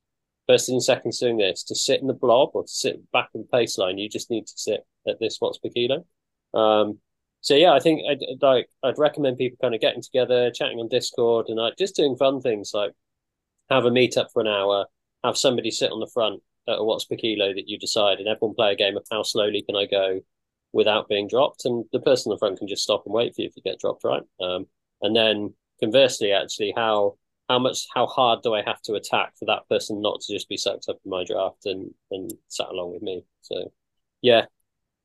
first 0.47 0.69
and 0.69 0.83
second 0.83 1.13
doing 1.19 1.37
this 1.37 1.63
to 1.63 1.75
sit 1.75 2.01
in 2.01 2.07
the 2.07 2.13
blob 2.13 2.51
or 2.53 2.63
to 2.63 2.71
sit 2.71 3.11
back 3.11 3.29
in 3.33 3.41
the 3.41 3.47
pace 3.47 3.77
line, 3.77 3.97
you 3.97 4.09
just 4.09 4.29
need 4.29 4.47
to 4.47 4.53
sit 4.55 4.85
at 5.07 5.19
this 5.19 5.39
watts 5.41 5.57
per 5.57 5.69
kilo. 5.69 6.05
Um, 6.53 6.99
so 7.41 7.55
yeah, 7.55 7.73
I 7.73 7.79
think 7.79 8.01
I'd, 8.09 8.23
like 8.41 8.69
I'd 8.83 8.97
recommend 8.97 9.37
people 9.37 9.57
kind 9.61 9.75
of 9.75 9.81
getting 9.81 10.01
together, 10.01 10.51
chatting 10.51 10.79
on 10.79 10.87
Discord, 10.87 11.47
and 11.49 11.57
like 11.57 11.77
just 11.77 11.95
doing 11.95 12.15
fun 12.15 12.41
things 12.41 12.71
like 12.73 12.93
have 13.69 13.85
a 13.85 13.89
meetup 13.89 14.27
for 14.31 14.41
an 14.41 14.47
hour, 14.47 14.85
have 15.23 15.37
somebody 15.37 15.71
sit 15.71 15.91
on 15.91 15.99
the 15.99 16.11
front 16.13 16.41
at 16.67 16.79
a 16.79 16.83
watts 16.83 17.05
per 17.05 17.15
kilo 17.15 17.53
that 17.53 17.67
you 17.67 17.77
decide, 17.77 18.19
and 18.19 18.27
everyone 18.27 18.55
play 18.55 18.71
a 18.71 18.75
game 18.75 18.95
of 18.95 19.05
how 19.11 19.23
slowly 19.23 19.61
can 19.61 19.75
I 19.75 19.85
go 19.85 20.21
without 20.71 21.09
being 21.09 21.27
dropped, 21.27 21.65
and 21.65 21.85
the 21.91 21.99
person 21.99 22.31
in 22.31 22.35
the 22.35 22.39
front 22.39 22.59
can 22.59 22.67
just 22.67 22.83
stop 22.83 23.03
and 23.05 23.13
wait 23.13 23.35
for 23.35 23.41
you 23.41 23.47
if 23.47 23.55
you 23.55 23.61
get 23.61 23.79
dropped, 23.79 24.03
right? 24.03 24.23
Um, 24.39 24.67
and 25.01 25.15
then 25.15 25.53
conversely, 25.81 26.31
actually, 26.31 26.73
how 26.75 27.17
how 27.49 27.59
much 27.59 27.87
how 27.93 28.07
hard 28.07 28.41
do 28.41 28.53
I 28.53 28.63
have 28.65 28.81
to 28.83 28.95
attack 28.95 29.33
for 29.37 29.45
that 29.45 29.67
person 29.69 30.01
not 30.01 30.21
to 30.21 30.33
just 30.33 30.49
be 30.49 30.57
sucked 30.57 30.85
up 30.89 30.97
in 31.03 31.11
my 31.11 31.23
draft 31.23 31.65
and 31.65 31.93
and 32.11 32.31
sat 32.47 32.69
along 32.69 32.93
with 32.93 33.01
me? 33.01 33.23
So 33.41 33.71
yeah, 34.21 34.45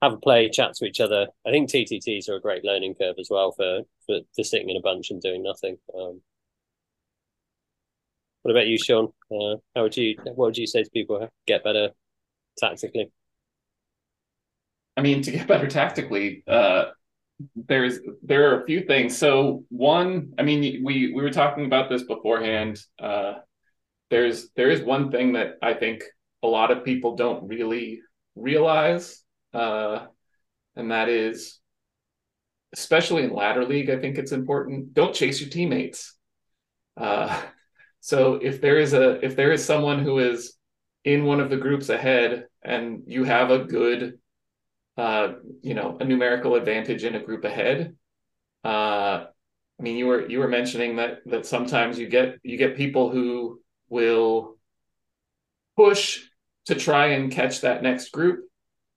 have 0.02 0.14
a 0.14 0.16
play, 0.18 0.48
chat 0.48 0.74
to 0.74 0.86
each 0.86 1.00
other. 1.00 1.26
I 1.46 1.50
think 1.50 1.70
TTTs 1.70 2.28
are 2.28 2.36
a 2.36 2.40
great 2.40 2.64
learning 2.64 2.94
curve 2.94 3.16
as 3.18 3.28
well 3.30 3.52
for 3.52 3.82
for, 4.06 4.20
for 4.34 4.44
sitting 4.44 4.70
in 4.70 4.76
a 4.76 4.80
bunch 4.80 5.10
and 5.10 5.20
doing 5.20 5.42
nothing. 5.42 5.78
Um, 5.96 6.20
what 8.42 8.52
about 8.52 8.68
you, 8.68 8.78
Sean? 8.78 9.12
Uh, 9.30 9.56
how 9.74 9.82
would 9.82 9.96
you 9.96 10.16
what 10.24 10.38
would 10.38 10.58
you 10.58 10.66
say 10.66 10.82
to 10.82 10.90
people 10.90 11.28
get 11.46 11.64
better 11.64 11.90
tactically? 12.56 13.10
I 14.96 15.00
mean, 15.00 15.22
to 15.22 15.30
get 15.30 15.46
better 15.46 15.68
tactically, 15.68 16.42
uh, 16.48 16.86
there's 17.54 18.00
there 18.22 18.50
are 18.50 18.62
a 18.62 18.66
few 18.66 18.82
things. 18.82 19.16
So 19.16 19.64
one, 19.68 20.32
I 20.38 20.42
mean, 20.42 20.84
we 20.84 21.12
we 21.12 21.22
were 21.22 21.30
talking 21.30 21.66
about 21.66 21.88
this 21.88 22.02
beforehand. 22.02 22.80
Uh, 23.00 23.34
there's 24.10 24.50
there 24.56 24.70
is 24.70 24.82
one 24.82 25.10
thing 25.10 25.34
that 25.34 25.56
I 25.62 25.74
think 25.74 26.02
a 26.42 26.48
lot 26.48 26.70
of 26.70 26.84
people 26.84 27.16
don't 27.16 27.48
really 27.48 28.00
realize, 28.34 29.22
uh, 29.52 30.06
and 30.76 30.90
that 30.90 31.08
is, 31.08 31.60
especially 32.72 33.24
in 33.24 33.34
ladder 33.34 33.64
league, 33.64 33.90
I 33.90 33.98
think 33.98 34.18
it's 34.18 34.32
important. 34.32 34.94
Don't 34.94 35.14
chase 35.14 35.40
your 35.40 35.50
teammates. 35.50 36.16
Uh, 36.96 37.40
so 38.00 38.34
if 38.34 38.60
there 38.60 38.78
is 38.78 38.94
a 38.94 39.24
if 39.24 39.36
there 39.36 39.52
is 39.52 39.64
someone 39.64 40.00
who 40.02 40.18
is 40.18 40.54
in 41.04 41.24
one 41.24 41.40
of 41.40 41.50
the 41.50 41.56
groups 41.56 41.88
ahead 41.88 42.46
and 42.62 43.02
you 43.06 43.24
have 43.24 43.50
a 43.50 43.64
good 43.64 44.18
uh, 44.98 45.34
you 45.62 45.74
know, 45.74 45.96
a 46.00 46.04
numerical 46.04 46.56
advantage 46.56 47.04
in 47.04 47.14
a 47.14 47.22
group 47.22 47.44
ahead. 47.44 47.96
Uh, 48.64 49.26
I 49.78 49.82
mean, 49.82 49.96
you 49.96 50.06
were 50.06 50.28
you 50.28 50.40
were 50.40 50.48
mentioning 50.48 50.96
that 50.96 51.20
that 51.26 51.46
sometimes 51.46 51.98
you 51.98 52.08
get 52.08 52.38
you 52.42 52.58
get 52.58 52.76
people 52.76 53.08
who 53.08 53.60
will 53.88 54.56
push 55.76 56.24
to 56.66 56.74
try 56.74 57.08
and 57.08 57.30
catch 57.30 57.60
that 57.60 57.84
next 57.84 58.10
group 58.10 58.40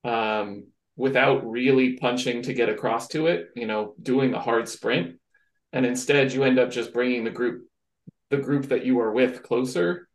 um, 0.02 0.66
without 0.96 1.48
really 1.48 1.96
punching 1.96 2.42
to 2.42 2.52
get 2.52 2.68
across 2.68 3.06
to 3.08 3.28
it. 3.28 3.50
You 3.54 3.68
know, 3.68 3.94
doing 4.02 4.34
a 4.34 4.40
hard 4.40 4.68
sprint, 4.68 5.20
and 5.72 5.86
instead 5.86 6.32
you 6.32 6.42
end 6.42 6.58
up 6.58 6.72
just 6.72 6.92
bringing 6.92 7.22
the 7.22 7.30
group 7.30 7.62
the 8.30 8.38
group 8.38 8.66
that 8.70 8.84
you 8.84 8.98
are 8.98 9.12
with 9.12 9.44
closer. 9.44 10.08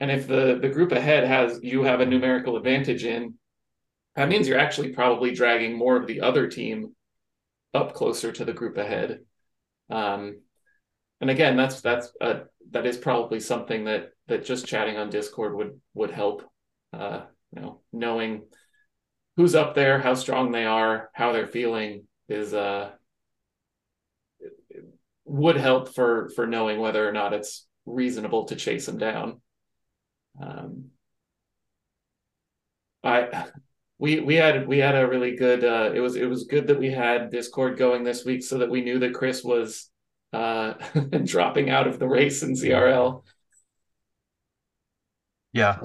And 0.00 0.10
if 0.10 0.26
the 0.26 0.58
the 0.60 0.68
group 0.68 0.90
ahead 0.90 1.28
has 1.28 1.60
you 1.62 1.84
have 1.84 2.00
a 2.00 2.06
numerical 2.06 2.56
advantage 2.56 3.04
in, 3.04 3.34
that 4.18 4.28
means 4.28 4.48
you're 4.48 4.58
actually 4.58 4.88
probably 4.88 5.32
dragging 5.32 5.78
more 5.78 5.96
of 5.96 6.08
the 6.08 6.22
other 6.22 6.48
team 6.48 6.96
up 7.72 7.94
closer 7.94 8.32
to 8.32 8.44
the 8.44 8.52
group 8.52 8.76
ahead. 8.76 9.20
Um, 9.90 10.40
and 11.20 11.30
again, 11.30 11.56
that's 11.56 11.80
that's 11.82 12.10
uh, 12.20 12.40
that 12.72 12.84
is 12.84 12.96
probably 12.96 13.38
something 13.38 13.84
that 13.84 14.10
that 14.26 14.44
just 14.44 14.66
chatting 14.66 14.96
on 14.96 15.08
Discord 15.08 15.54
would 15.54 15.80
would 15.94 16.10
help. 16.10 16.42
Uh, 16.92 17.26
you 17.54 17.62
know, 17.62 17.80
knowing 17.92 18.42
who's 19.36 19.54
up 19.54 19.76
there, 19.76 20.00
how 20.00 20.14
strong 20.14 20.50
they 20.50 20.64
are, 20.64 21.10
how 21.12 21.30
they're 21.30 21.46
feeling 21.46 22.08
is 22.28 22.52
uh 22.52 22.90
would 25.26 25.56
help 25.56 25.94
for 25.94 26.28
for 26.30 26.44
knowing 26.44 26.80
whether 26.80 27.08
or 27.08 27.12
not 27.12 27.34
it's 27.34 27.68
reasonable 27.86 28.46
to 28.46 28.56
chase 28.56 28.86
them 28.86 28.98
down. 28.98 29.40
Um, 30.42 30.86
I 33.04 33.46
we 33.98 34.20
we 34.20 34.34
had 34.36 34.66
we 34.66 34.78
had 34.78 34.94
a 34.94 35.06
really 35.06 35.36
good 35.36 35.64
uh, 35.64 35.90
it 35.94 36.00
was 36.00 36.16
it 36.16 36.26
was 36.26 36.44
good 36.44 36.66
that 36.66 36.78
we 36.78 36.90
had 36.90 37.30
discord 37.30 37.76
going 37.76 38.04
this 38.04 38.24
week 38.24 38.42
so 38.42 38.58
that 38.58 38.70
we 38.70 38.80
knew 38.80 38.98
that 38.98 39.14
chris 39.14 39.42
was 39.42 39.90
uh, 40.32 40.74
dropping 41.24 41.70
out 41.70 41.86
of 41.86 41.98
the 41.98 42.08
race 42.08 42.42
in 42.42 42.52
zrl 42.52 43.22
yeah 45.52 45.78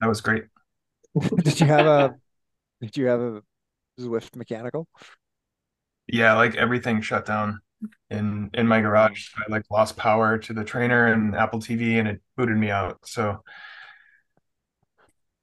that 0.00 0.08
was 0.08 0.20
great 0.20 0.44
did 1.42 1.60
you 1.60 1.66
have 1.66 1.86
a 1.86 2.14
did 2.80 2.96
you 2.96 3.06
have 3.06 3.20
a 3.20 3.42
zwift 4.00 4.36
mechanical 4.36 4.86
yeah 6.06 6.34
like 6.34 6.54
everything 6.54 7.00
shut 7.00 7.24
down 7.26 7.60
in 8.10 8.50
in 8.54 8.66
my 8.66 8.80
garage. 8.80 9.30
I 9.36 9.50
like 9.50 9.64
lost 9.70 9.96
power 9.96 10.38
to 10.38 10.52
the 10.52 10.64
trainer 10.64 11.12
and 11.12 11.34
Apple 11.34 11.60
TV, 11.60 11.98
and 11.98 12.08
it 12.08 12.20
booted 12.36 12.56
me 12.56 12.70
out. 12.70 12.98
So 13.04 13.42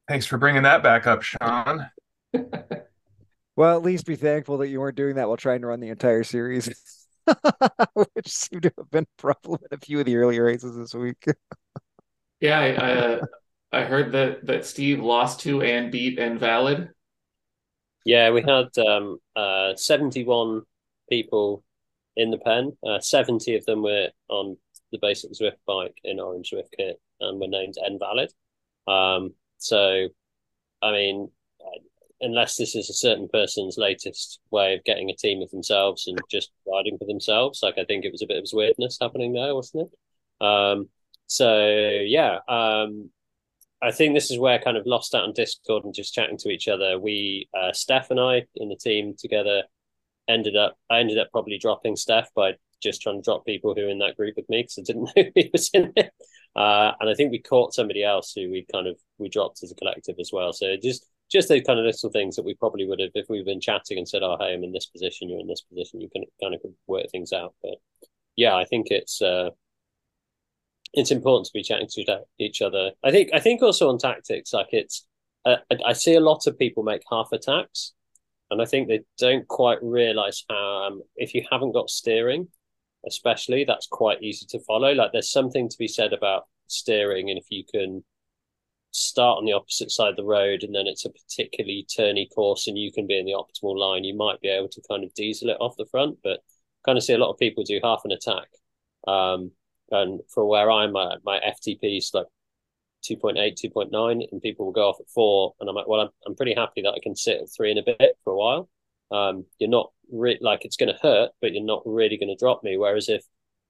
thanks 0.09 0.25
for 0.25 0.37
bringing 0.37 0.63
that 0.63 0.83
back 0.83 1.07
up, 1.07 1.21
Sean. 1.21 1.89
well, 3.55 3.77
at 3.77 3.83
least 3.83 4.05
be 4.05 4.15
thankful 4.15 4.57
that 4.57 4.67
you 4.67 4.79
weren't 4.79 4.97
doing 4.97 5.15
that 5.15 5.27
while 5.27 5.37
trying 5.37 5.61
to 5.61 5.67
run 5.67 5.79
the 5.79 5.89
entire 5.89 6.23
series, 6.23 6.67
which 7.93 8.27
seemed 8.27 8.63
to 8.63 8.73
have 8.77 8.89
been 8.89 9.03
a 9.05 9.21
problem 9.21 9.59
in 9.71 9.77
a 9.77 9.79
few 9.79 9.99
of 9.99 10.05
the 10.05 10.17
early 10.17 10.39
races 10.39 10.75
this 10.75 10.95
week. 10.95 11.23
yeah, 12.41 12.59
I, 12.59 12.67
I, 12.71 12.91
uh, 12.91 13.25
I 13.71 13.83
heard 13.83 14.11
that 14.13 14.47
that 14.47 14.65
Steve 14.65 14.99
lost 14.99 15.41
to 15.41 15.61
and 15.61 15.91
beat 15.91 16.17
Invalid. 16.17 16.89
Yeah, 18.03 18.31
we 18.31 18.41
had 18.41 18.75
um, 18.79 19.19
uh, 19.35 19.75
71 19.75 20.63
people 21.07 21.63
in 22.15 22.31
the 22.31 22.39
pen. 22.39 22.75
Uh, 22.85 22.99
70 22.99 23.55
of 23.57 23.65
them 23.65 23.83
were 23.83 24.09
on 24.27 24.57
the 24.91 24.97
basic 24.99 25.33
Zwift 25.33 25.57
bike 25.67 25.95
in 26.03 26.19
orange 26.19 26.49
Zwift 26.49 26.71
kit 26.75 26.99
and 27.19 27.39
were 27.39 27.47
named 27.47 27.75
invalid. 27.85 28.33
Um, 28.87 29.35
so, 29.59 30.07
I 30.81 30.91
mean, 30.91 31.29
unless 32.21 32.57
this 32.57 32.75
is 32.75 32.89
a 32.89 32.93
certain 32.93 33.27
person's 33.31 33.77
latest 33.77 34.39
way 34.51 34.73
of 34.73 34.83
getting 34.83 35.09
a 35.09 35.15
team 35.15 35.41
of 35.41 35.49
themselves 35.51 36.07
and 36.07 36.19
just 36.29 36.51
riding 36.67 36.97
for 36.97 37.05
themselves, 37.05 37.61
like 37.63 37.77
I 37.77 37.85
think 37.85 38.05
it 38.05 38.11
was 38.11 38.21
a 38.21 38.27
bit 38.27 38.37
of 38.37 38.49
weirdness 38.51 38.97
happening 39.01 39.33
there, 39.33 39.55
wasn't 39.55 39.87
it? 39.87 40.45
Um, 40.45 40.89
so 41.27 41.65
yeah, 42.05 42.39
um, 42.47 43.09
I 43.81 43.91
think 43.91 44.13
this 44.13 44.31
is 44.31 44.39
where 44.39 44.59
kind 44.59 44.77
of 44.77 44.85
lost 44.85 45.15
out 45.15 45.23
on 45.23 45.33
Discord 45.33 45.85
and 45.85 45.93
just 45.93 46.13
chatting 46.13 46.37
to 46.39 46.49
each 46.49 46.67
other. 46.67 46.99
We, 46.99 47.47
uh, 47.53 47.71
Steph 47.71 48.11
and 48.11 48.19
I, 48.19 48.45
in 48.55 48.69
the 48.69 48.75
team 48.75 49.15
together, 49.17 49.63
ended 50.27 50.57
up. 50.57 50.77
I 50.89 50.99
ended 50.99 51.17
up 51.17 51.29
probably 51.31 51.57
dropping 51.57 51.95
Steph 51.95 52.33
by 52.33 52.55
just 52.83 53.01
trying 53.01 53.21
to 53.21 53.23
drop 53.23 53.45
people 53.45 53.73
who 53.75 53.83
were 53.83 53.89
in 53.89 53.99
that 53.99 54.17
group 54.17 54.35
with 54.35 54.49
me 54.49 54.63
because 54.63 54.79
I 54.79 54.83
didn't 54.83 55.03
know 55.15 55.31
he 55.35 55.49
was 55.53 55.69
in 55.73 55.93
it. 55.95 56.11
Uh, 56.55 56.93
and 56.99 57.09
I 57.09 57.13
think 57.13 57.31
we 57.31 57.39
caught 57.39 57.73
somebody 57.73 58.03
else 58.03 58.33
who 58.35 58.49
we 58.49 58.65
kind 58.71 58.87
of 58.87 58.97
we 59.17 59.29
dropped 59.29 59.63
as 59.63 59.71
a 59.71 59.75
collective 59.75 60.15
as 60.19 60.31
well. 60.33 60.51
So 60.53 60.75
just 60.81 61.05
just 61.31 61.47
those 61.47 61.61
kind 61.65 61.79
of 61.79 61.85
little 61.85 62.09
things 62.09 62.35
that 62.35 62.45
we 62.45 62.55
probably 62.55 62.85
would 62.87 62.99
have 62.99 63.11
if 63.13 63.27
we've 63.29 63.45
been 63.45 63.61
chatting 63.61 63.97
and 63.97 64.07
said, 64.07 64.23
"Oh, 64.23 64.37
hey, 64.39 64.53
I'm 64.53 64.63
in 64.63 64.73
this 64.73 64.87
position. 64.87 65.29
You're 65.29 65.39
in 65.39 65.47
this 65.47 65.61
position." 65.61 66.01
You 66.01 66.09
can 66.09 66.23
kind 66.41 66.55
of 66.55 66.61
work 66.87 67.05
things 67.11 67.31
out. 67.33 67.53
But 67.61 67.75
yeah, 68.35 68.55
I 68.55 68.65
think 68.65 68.87
it's. 68.89 69.21
Uh, 69.21 69.51
it's 70.93 71.11
important 71.11 71.45
to 71.45 71.53
be 71.53 71.63
chatting 71.63 71.87
to 71.87 72.23
each 72.39 72.61
other. 72.61 72.91
I 73.03 73.11
think 73.11 73.29
I 73.33 73.39
think 73.39 73.61
also 73.61 73.89
on 73.89 73.97
tactics, 73.97 74.53
like 74.53 74.69
it's 74.71 75.05
uh, 75.45 75.57
I 75.85 75.93
see 75.93 76.15
a 76.15 76.19
lot 76.19 76.47
of 76.47 76.57
people 76.57 76.83
make 76.83 77.01
half 77.09 77.31
attacks, 77.31 77.93
and 78.51 78.61
I 78.61 78.65
think 78.65 78.87
they 78.87 79.01
don't 79.17 79.47
quite 79.47 79.77
realize 79.81 80.43
how 80.49 80.87
um, 80.87 81.01
if 81.15 81.33
you 81.33 81.45
haven't 81.51 81.73
got 81.73 81.89
steering, 81.89 82.47
especially 83.07 83.63
that's 83.63 83.87
quite 83.87 84.21
easy 84.23 84.45
to 84.49 84.59
follow. 84.59 84.93
Like 84.93 85.11
there's 85.11 85.31
something 85.31 85.69
to 85.69 85.77
be 85.77 85.87
said 85.87 86.13
about 86.13 86.43
steering, 86.67 87.29
and 87.29 87.37
if 87.37 87.45
you 87.49 87.63
can 87.69 88.03
start 88.91 89.37
on 89.37 89.45
the 89.45 89.53
opposite 89.53 89.91
side 89.91 90.09
of 90.09 90.15
the 90.15 90.23
road 90.23 90.63
and 90.63 90.73
then 90.73 90.87
it's 90.87 91.05
a 91.05 91.11
particularly 91.11 91.85
turny 91.95 92.27
course 92.33 92.65
and 92.65 92.75
you 92.75 92.91
can 92.91 93.05
be 93.05 93.19
in 93.19 93.25
the 93.25 93.33
optimal 93.33 93.77
line, 93.77 94.03
you 94.03 94.15
might 94.15 94.41
be 94.41 94.47
able 94.47 94.67
to 94.67 94.81
kind 94.89 95.03
of 95.03 95.13
diesel 95.13 95.49
it 95.49 95.57
off 95.59 95.77
the 95.77 95.85
front. 95.85 96.17
But 96.23 96.39
kind 96.85 96.97
of 96.97 97.03
see 97.03 97.13
a 97.13 97.17
lot 97.17 97.31
of 97.31 97.37
people 97.37 97.63
do 97.63 97.79
half 97.83 98.01
an 98.05 98.11
attack. 98.11 98.47
Um, 99.07 99.51
and 99.91 100.21
for 100.33 100.47
where 100.47 100.69
I'm 100.71 100.95
at, 100.95 101.19
my 101.23 101.39
FTP 101.39 101.97
is 101.97 102.11
like 102.13 102.27
2.8, 103.09 103.37
2.9, 103.37 104.27
and 104.31 104.41
people 104.41 104.65
will 104.65 104.73
go 104.73 104.89
off 104.89 104.99
at 104.99 105.09
four. 105.09 105.53
And 105.59 105.69
I'm 105.69 105.75
like, 105.75 105.87
well, 105.87 106.01
I'm, 106.01 106.09
I'm 106.25 106.35
pretty 106.35 106.53
happy 106.53 106.81
that 106.81 106.93
I 106.93 106.99
can 107.01 107.15
sit 107.15 107.41
at 107.41 107.49
three 107.55 107.71
and 107.71 107.79
a 107.79 107.83
bit 107.83 108.17
for 108.23 108.33
a 108.33 108.37
while. 108.37 108.69
Um, 109.11 109.45
you're 109.59 109.69
not 109.69 109.91
re- 110.11 110.39
like 110.41 110.65
it's 110.65 110.77
going 110.77 110.93
to 110.93 110.99
hurt, 111.01 111.31
but 111.41 111.53
you're 111.53 111.63
not 111.63 111.83
really 111.85 112.17
going 112.17 112.29
to 112.29 112.43
drop 112.43 112.63
me. 112.63 112.77
Whereas 112.77 113.09
if 113.09 113.23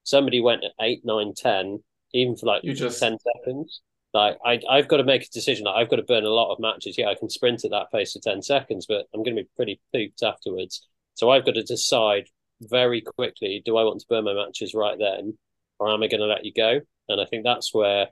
somebody 0.03 0.41
went 0.41 0.63
at 0.63 0.71
eight, 0.81 1.01
nine, 1.03 1.33
10, 1.35 1.83
even 2.13 2.35
for 2.35 2.45
like 2.45 2.63
you 2.63 2.73
just 2.73 2.99
10 2.99 3.17
seconds, 3.19 3.81
like 4.13 4.37
I, 4.45 4.59
I've 4.69 4.87
got 4.87 4.97
to 4.97 5.03
make 5.03 5.23
a 5.23 5.29
decision. 5.29 5.65
Like 5.65 5.75
I've 5.75 5.89
got 5.89 5.97
to 5.97 6.03
burn 6.03 6.25
a 6.25 6.29
lot 6.29 6.51
of 6.51 6.59
matches. 6.59 6.97
Yeah, 6.97 7.09
I 7.09 7.15
can 7.15 7.29
sprint 7.29 7.63
at 7.63 7.71
that 7.71 7.91
pace 7.91 8.13
for 8.13 8.19
10 8.19 8.41
seconds, 8.41 8.85
but 8.87 9.05
I'm 9.13 9.23
going 9.23 9.35
to 9.35 9.43
be 9.43 9.49
pretty 9.55 9.81
pooped 9.93 10.23
afterwards. 10.23 10.87
So 11.13 11.29
I've 11.29 11.45
got 11.45 11.55
to 11.55 11.63
decide 11.63 12.27
very 12.61 13.01
quickly 13.01 13.61
do 13.63 13.77
I 13.77 13.83
want 13.83 14.01
to 14.01 14.05
burn 14.09 14.25
my 14.25 14.33
matches 14.33 14.73
right 14.73 14.97
then 14.99 15.37
or 15.79 15.89
am 15.89 16.03
I 16.03 16.07
going 16.07 16.19
to 16.19 16.27
let 16.27 16.45
you 16.45 16.53
go? 16.53 16.81
And 17.07 17.21
I 17.21 17.25
think 17.25 17.43
that's 17.43 17.73
where 17.73 18.07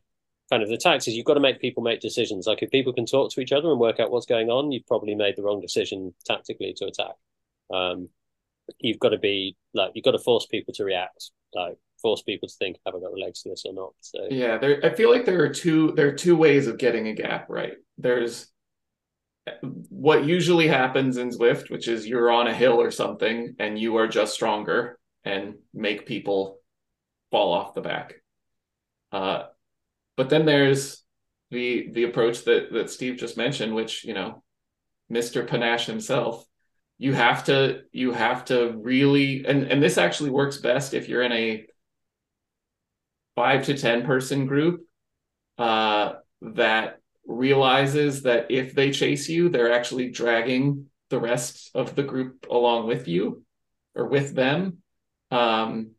kind 0.49 0.63
of 0.63 0.69
the 0.69 0.77
tax 0.77 1.07
is 1.07 1.15
you've 1.15 1.25
got 1.25 1.33
to 1.33 1.39
make 1.39 1.59
people 1.59 1.83
make 1.83 1.99
decisions. 1.99 2.47
Like 2.47 2.63
if 2.63 2.71
people 2.71 2.93
can 2.93 3.05
talk 3.05 3.31
to 3.31 3.41
each 3.41 3.51
other 3.51 3.69
and 3.69 3.79
work 3.79 3.99
out 3.99 4.11
what's 4.11 4.25
going 4.25 4.49
on, 4.49 4.71
you've 4.71 4.87
probably 4.87 5.15
made 5.15 5.35
the 5.35 5.43
wrong 5.43 5.61
decision 5.61 6.13
tactically 6.25 6.73
to 6.77 6.85
attack. 6.85 7.15
Um, 7.73 8.09
you've 8.79 8.99
got 8.99 9.09
to 9.09 9.17
be 9.17 9.55
like 9.73 9.91
you've 9.93 10.05
got 10.05 10.11
to 10.11 10.19
force 10.19 10.45
people 10.45 10.73
to 10.75 10.85
react, 10.85 11.31
like 11.53 11.77
force 12.01 12.21
people 12.21 12.47
to 12.47 12.55
think, 12.55 12.77
have 12.85 12.95
I 12.95 12.99
got 12.99 13.11
the 13.11 13.19
legs 13.19 13.41
to 13.41 13.49
this 13.49 13.65
or 13.65 13.73
not? 13.73 13.93
So 13.99 14.27
yeah, 14.29 14.57
there. 14.57 14.79
I 14.85 14.93
feel 14.93 15.11
like 15.11 15.25
there 15.25 15.43
are 15.43 15.53
two 15.53 15.91
there 15.93 16.07
are 16.07 16.13
two 16.13 16.35
ways 16.35 16.67
of 16.67 16.77
getting 16.77 17.07
a 17.07 17.13
gap 17.13 17.47
right. 17.49 17.73
There's 17.97 18.47
what 19.89 20.25
usually 20.25 20.67
happens 20.67 21.17
in 21.17 21.29
Zwift, 21.29 21.69
which 21.69 21.87
is 21.87 22.07
you're 22.07 22.31
on 22.31 22.47
a 22.47 22.53
hill 22.53 22.81
or 22.81 22.91
something 22.91 23.55
and 23.59 23.79
you 23.79 23.95
are 23.97 24.07
just 24.07 24.33
stronger 24.33 24.99
and 25.23 25.55
make 25.73 26.05
people 26.05 26.59
fall 27.31 27.53
off 27.53 27.73
the 27.73 27.81
back. 27.81 28.15
Uh, 29.11 29.43
but 30.17 30.29
then 30.29 30.45
there's 30.45 31.03
the 31.51 31.89
the 31.93 32.03
approach 32.03 32.43
that 32.45 32.73
that 32.73 32.89
Steve 32.89 33.17
just 33.17 33.37
mentioned, 33.37 33.73
which 33.73 34.03
you 34.03 34.13
know, 34.13 34.43
Mr. 35.11 35.47
Panache 35.47 35.85
himself, 35.85 36.45
you 36.97 37.13
have 37.13 37.45
to 37.45 37.83
you 37.91 38.11
have 38.11 38.43
to 38.45 38.73
really 38.75 39.45
and 39.45 39.63
and 39.63 39.81
this 39.81 39.97
actually 39.97 40.31
works 40.31 40.57
best 40.57 40.93
if 40.93 41.07
you're 41.07 41.21
in 41.21 41.31
a 41.31 41.65
five 43.35 43.63
to 43.65 43.77
ten 43.77 44.03
person 44.03 44.47
group 44.47 44.81
uh, 45.57 46.13
that 46.41 46.99
realizes 47.25 48.23
that 48.23 48.49
if 48.49 48.73
they 48.73 48.91
chase 48.91 49.29
you, 49.29 49.49
they're 49.49 49.73
actually 49.73 50.09
dragging 50.09 50.87
the 51.09 51.19
rest 51.19 51.71
of 51.75 51.95
the 51.95 52.03
group 52.03 52.47
along 52.49 52.87
with 52.87 53.07
you 53.07 53.43
or 53.95 54.07
with 54.07 54.33
them. 54.33 54.77
Um, 55.29 55.91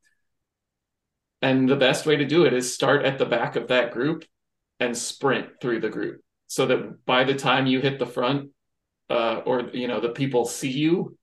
and 1.43 1.69
the 1.69 1.77
best 1.77 2.07
way 2.07 2.17
to 2.17 2.25
do 2.25 2.45
it 2.45 2.53
is 2.53 2.73
start 2.73 3.05
at 3.05 3.19
the 3.19 3.27
back 3.27 3.57
of 3.57 3.69
that 3.69 3.93
group 3.93 4.25
and 4.81 4.97
sprint 4.97 5.61
through 5.61 5.81
the 5.81 5.89
group 5.89 6.21
so 6.47 6.67
that 6.67 7.05
by 7.05 7.25
the 7.25 7.35
time 7.35 7.67
you 7.67 7.81
hit 7.81 7.99
the 7.99 8.07
front 8.07 8.51
uh, 9.11 9.41
or 9.47 9.71
you 9.73 9.89
know 9.89 10.01
the 10.01 10.09
people 10.09 10.45
see 10.45 10.71
you 10.71 11.17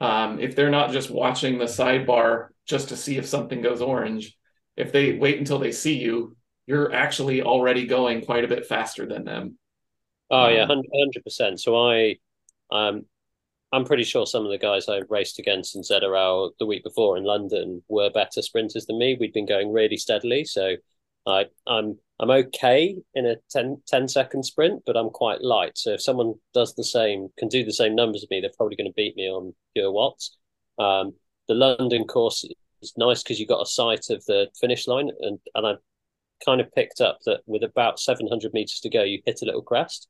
um, 0.00 0.38
if 0.38 0.54
they're 0.54 0.70
not 0.70 0.92
just 0.92 1.10
watching 1.10 1.58
the 1.58 1.64
sidebar 1.64 2.48
just 2.66 2.90
to 2.90 2.96
see 2.96 3.16
if 3.16 3.26
something 3.26 3.60
goes 3.60 3.82
orange 3.82 4.36
if 4.76 4.92
they 4.92 5.14
wait 5.14 5.38
until 5.38 5.58
they 5.58 5.72
see 5.72 5.98
you 5.98 6.36
you're 6.66 6.92
actually 6.92 7.42
already 7.42 7.86
going 7.86 8.22
quite 8.24 8.44
a 8.44 8.48
bit 8.48 8.66
faster 8.66 9.06
than 9.06 9.24
them. 9.24 9.58
Oh 10.30 10.48
yeah 10.48 10.66
100% 10.66 11.48
um, 11.48 11.56
so 11.56 11.88
i 11.88 12.16
um 12.70 13.06
I'm 13.72 13.84
pretty 13.84 14.04
sure 14.04 14.26
some 14.26 14.44
of 14.44 14.50
the 14.50 14.58
guys 14.58 14.88
I 14.88 15.02
raced 15.10 15.38
against 15.38 15.76
in 15.76 15.82
ZRL 15.82 16.52
the 16.58 16.66
week 16.66 16.82
before 16.82 17.16
in 17.16 17.24
London 17.24 17.82
were 17.88 18.10
better 18.10 18.40
sprinters 18.40 18.86
than 18.86 18.98
me. 18.98 19.16
We'd 19.18 19.32
been 19.34 19.46
going 19.46 19.72
really 19.72 19.98
steadily, 19.98 20.44
so 20.44 20.76
I, 21.26 21.46
I'm 21.66 21.98
I'm 22.20 22.30
okay 22.30 22.96
in 23.14 23.26
a 23.26 23.36
10, 23.50 23.82
10 23.86 24.08
second 24.08 24.42
sprint, 24.44 24.82
but 24.86 24.96
I'm 24.96 25.10
quite 25.10 25.42
light. 25.42 25.78
So 25.78 25.92
if 25.92 26.02
someone 26.02 26.34
does 26.52 26.74
the 26.74 26.82
same, 26.82 27.28
can 27.38 27.48
do 27.48 27.64
the 27.64 27.72
same 27.72 27.94
numbers 27.94 28.24
as 28.24 28.30
me, 28.30 28.40
they're 28.40 28.50
probably 28.56 28.74
going 28.74 28.90
to 28.90 28.96
beat 28.96 29.14
me 29.16 29.28
on 29.28 29.54
pure 29.74 29.92
watts. 29.92 30.36
Um, 30.78 31.14
the 31.46 31.54
London 31.54 32.04
course 32.04 32.44
is 32.82 32.92
nice 32.96 33.22
because 33.22 33.38
you 33.38 33.46
got 33.46 33.62
a 33.62 33.66
sight 33.66 34.10
of 34.10 34.24
the 34.24 34.48
finish 34.60 34.88
line, 34.88 35.10
and 35.20 35.38
and 35.54 35.66
I 35.66 35.74
kind 36.44 36.60
of 36.60 36.72
picked 36.72 37.00
up 37.00 37.18
that 37.26 37.40
with 37.46 37.62
about 37.62 38.00
700 38.00 38.52
meters 38.54 38.80
to 38.80 38.90
go, 38.90 39.02
you 39.02 39.20
hit 39.26 39.42
a 39.42 39.44
little 39.44 39.62
crest. 39.62 40.08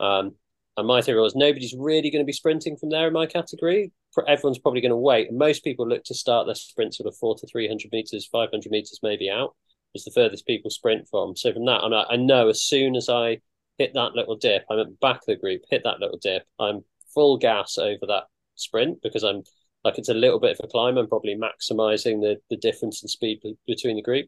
Um, 0.00 0.34
and 0.76 0.86
my 0.86 1.00
theory 1.00 1.20
was 1.20 1.34
nobody's 1.34 1.74
really 1.76 2.10
going 2.10 2.22
to 2.22 2.26
be 2.26 2.32
sprinting 2.32 2.76
from 2.76 2.90
there 2.90 3.06
in 3.06 3.12
my 3.12 3.26
category. 3.26 3.92
Everyone's 4.26 4.58
probably 4.58 4.80
going 4.80 4.90
to 4.90 4.96
wait. 4.96 5.32
Most 5.32 5.64
people 5.64 5.86
look 5.86 6.04
to 6.04 6.14
start 6.14 6.46
their 6.46 6.54
sprint 6.54 6.94
sort 6.94 7.06
of 7.06 7.16
four 7.16 7.36
to 7.36 7.46
300 7.46 7.90
meters, 7.92 8.26
500 8.26 8.70
meters 8.70 9.00
maybe 9.02 9.30
out 9.30 9.54
is 9.94 10.04
the 10.04 10.10
furthest 10.10 10.46
people 10.46 10.70
sprint 10.70 11.06
from. 11.08 11.36
So 11.36 11.52
from 11.52 11.66
that, 11.66 11.80
I, 11.82 12.14
I 12.14 12.16
know 12.16 12.48
as 12.48 12.62
soon 12.62 12.96
as 12.96 13.08
I 13.08 13.40
hit 13.78 13.94
that 13.94 14.14
little 14.14 14.36
dip, 14.36 14.64
I'm 14.70 14.78
at 14.78 14.86
the 14.86 14.96
back 15.00 15.16
of 15.16 15.26
the 15.26 15.36
group, 15.36 15.62
hit 15.70 15.82
that 15.84 16.00
little 16.00 16.18
dip, 16.18 16.44
I'm 16.58 16.84
full 17.12 17.38
gas 17.38 17.78
over 17.78 18.06
that 18.06 18.24
sprint 18.54 19.02
because 19.02 19.22
I'm 19.22 19.42
like 19.84 19.98
it's 19.98 20.08
a 20.08 20.14
little 20.14 20.40
bit 20.40 20.58
of 20.58 20.64
a 20.64 20.68
climb. 20.68 20.98
I'm 20.98 21.08
probably 21.08 21.36
maximizing 21.36 22.20
the, 22.20 22.38
the 22.50 22.56
difference 22.56 23.02
in 23.02 23.08
speed 23.08 23.40
between 23.66 23.96
the 23.96 24.02
group. 24.02 24.26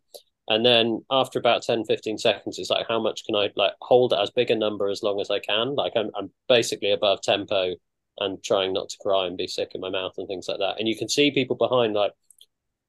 And 0.49 0.65
then 0.65 1.05
after 1.11 1.39
about 1.39 1.63
10, 1.63 1.85
15 1.85 2.19
seconds, 2.19 2.59
it's 2.59 2.71
like, 2.71 2.87
how 2.89 3.01
much 3.01 3.25
can 3.25 3.35
I 3.35 3.51
like 3.55 3.75
hold 3.83 4.15
as 4.15 4.31
big 4.31 4.51
a 4.51 4.57
number 4.57 4.89
as 4.89 5.03
long 5.03 5.21
as 5.21 5.31
I 5.31 5.41
can? 5.41 5.75
Like 5.75 5.93
I'm, 5.95 6.11
I'm 6.17 6.31
basically 6.49 6.91
above 6.91 7.21
tempo 7.21 7.75
and 8.19 8.43
trying 8.43 8.73
not 8.73 8.89
to 8.89 8.97
cry 9.01 9.27
and 9.27 9.37
be 9.37 9.47
sick 9.47 9.73
in 9.75 9.81
my 9.81 9.91
mouth 9.91 10.15
and 10.17 10.27
things 10.27 10.49
like 10.49 10.59
that. 10.59 10.79
And 10.79 10.89
you 10.89 10.97
can 10.97 11.09
see 11.09 11.31
people 11.31 11.57
behind, 11.57 11.95
like 11.95 12.13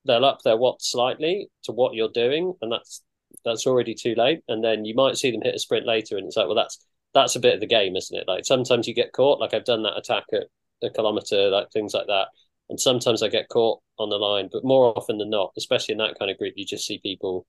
they'll 0.05 0.25
up 0.25 0.41
their 0.43 0.57
watt 0.57 0.81
slightly 0.81 1.49
to 1.63 1.73
what 1.73 1.95
you're 1.95 2.09
doing. 2.09 2.53
And 2.61 2.71
that's, 2.71 3.03
that's 3.43 3.67
already 3.67 3.93
too 3.93 4.15
late. 4.15 4.41
And 4.47 4.63
then 4.63 4.85
you 4.85 4.95
might 4.95 5.17
see 5.17 5.31
them 5.31 5.41
hit 5.43 5.55
a 5.55 5.59
sprint 5.59 5.85
later. 5.85 6.17
And 6.17 6.27
it's 6.27 6.37
like, 6.37 6.47
well, 6.47 6.55
that's, 6.55 6.83
that's 7.13 7.35
a 7.35 7.41
bit 7.41 7.55
of 7.55 7.59
the 7.59 7.67
game, 7.67 7.95
isn't 7.95 8.17
it? 8.17 8.27
Like 8.27 8.45
sometimes 8.45 8.87
you 8.87 8.93
get 8.93 9.11
caught. 9.11 9.39
Like 9.39 9.53
I've 9.53 9.65
done 9.65 9.83
that 9.83 9.97
attack 9.97 10.25
at 10.33 10.47
a 10.81 10.89
kilometer, 10.89 11.49
like 11.49 11.71
things 11.71 11.93
like 11.93 12.07
that. 12.07 12.27
And 12.69 12.79
sometimes 12.79 13.23
I 13.23 13.29
get 13.29 13.49
caught 13.49 13.81
on 13.97 14.09
the 14.09 14.17
line, 14.17 14.49
but 14.51 14.63
more 14.63 14.95
often 14.95 15.17
than 15.17 15.29
not, 15.29 15.51
especially 15.57 15.93
in 15.93 15.97
that 15.99 16.17
kind 16.19 16.29
of 16.29 16.37
group, 16.37 16.53
you 16.55 16.65
just 16.65 16.85
see 16.85 16.99
people 16.99 17.47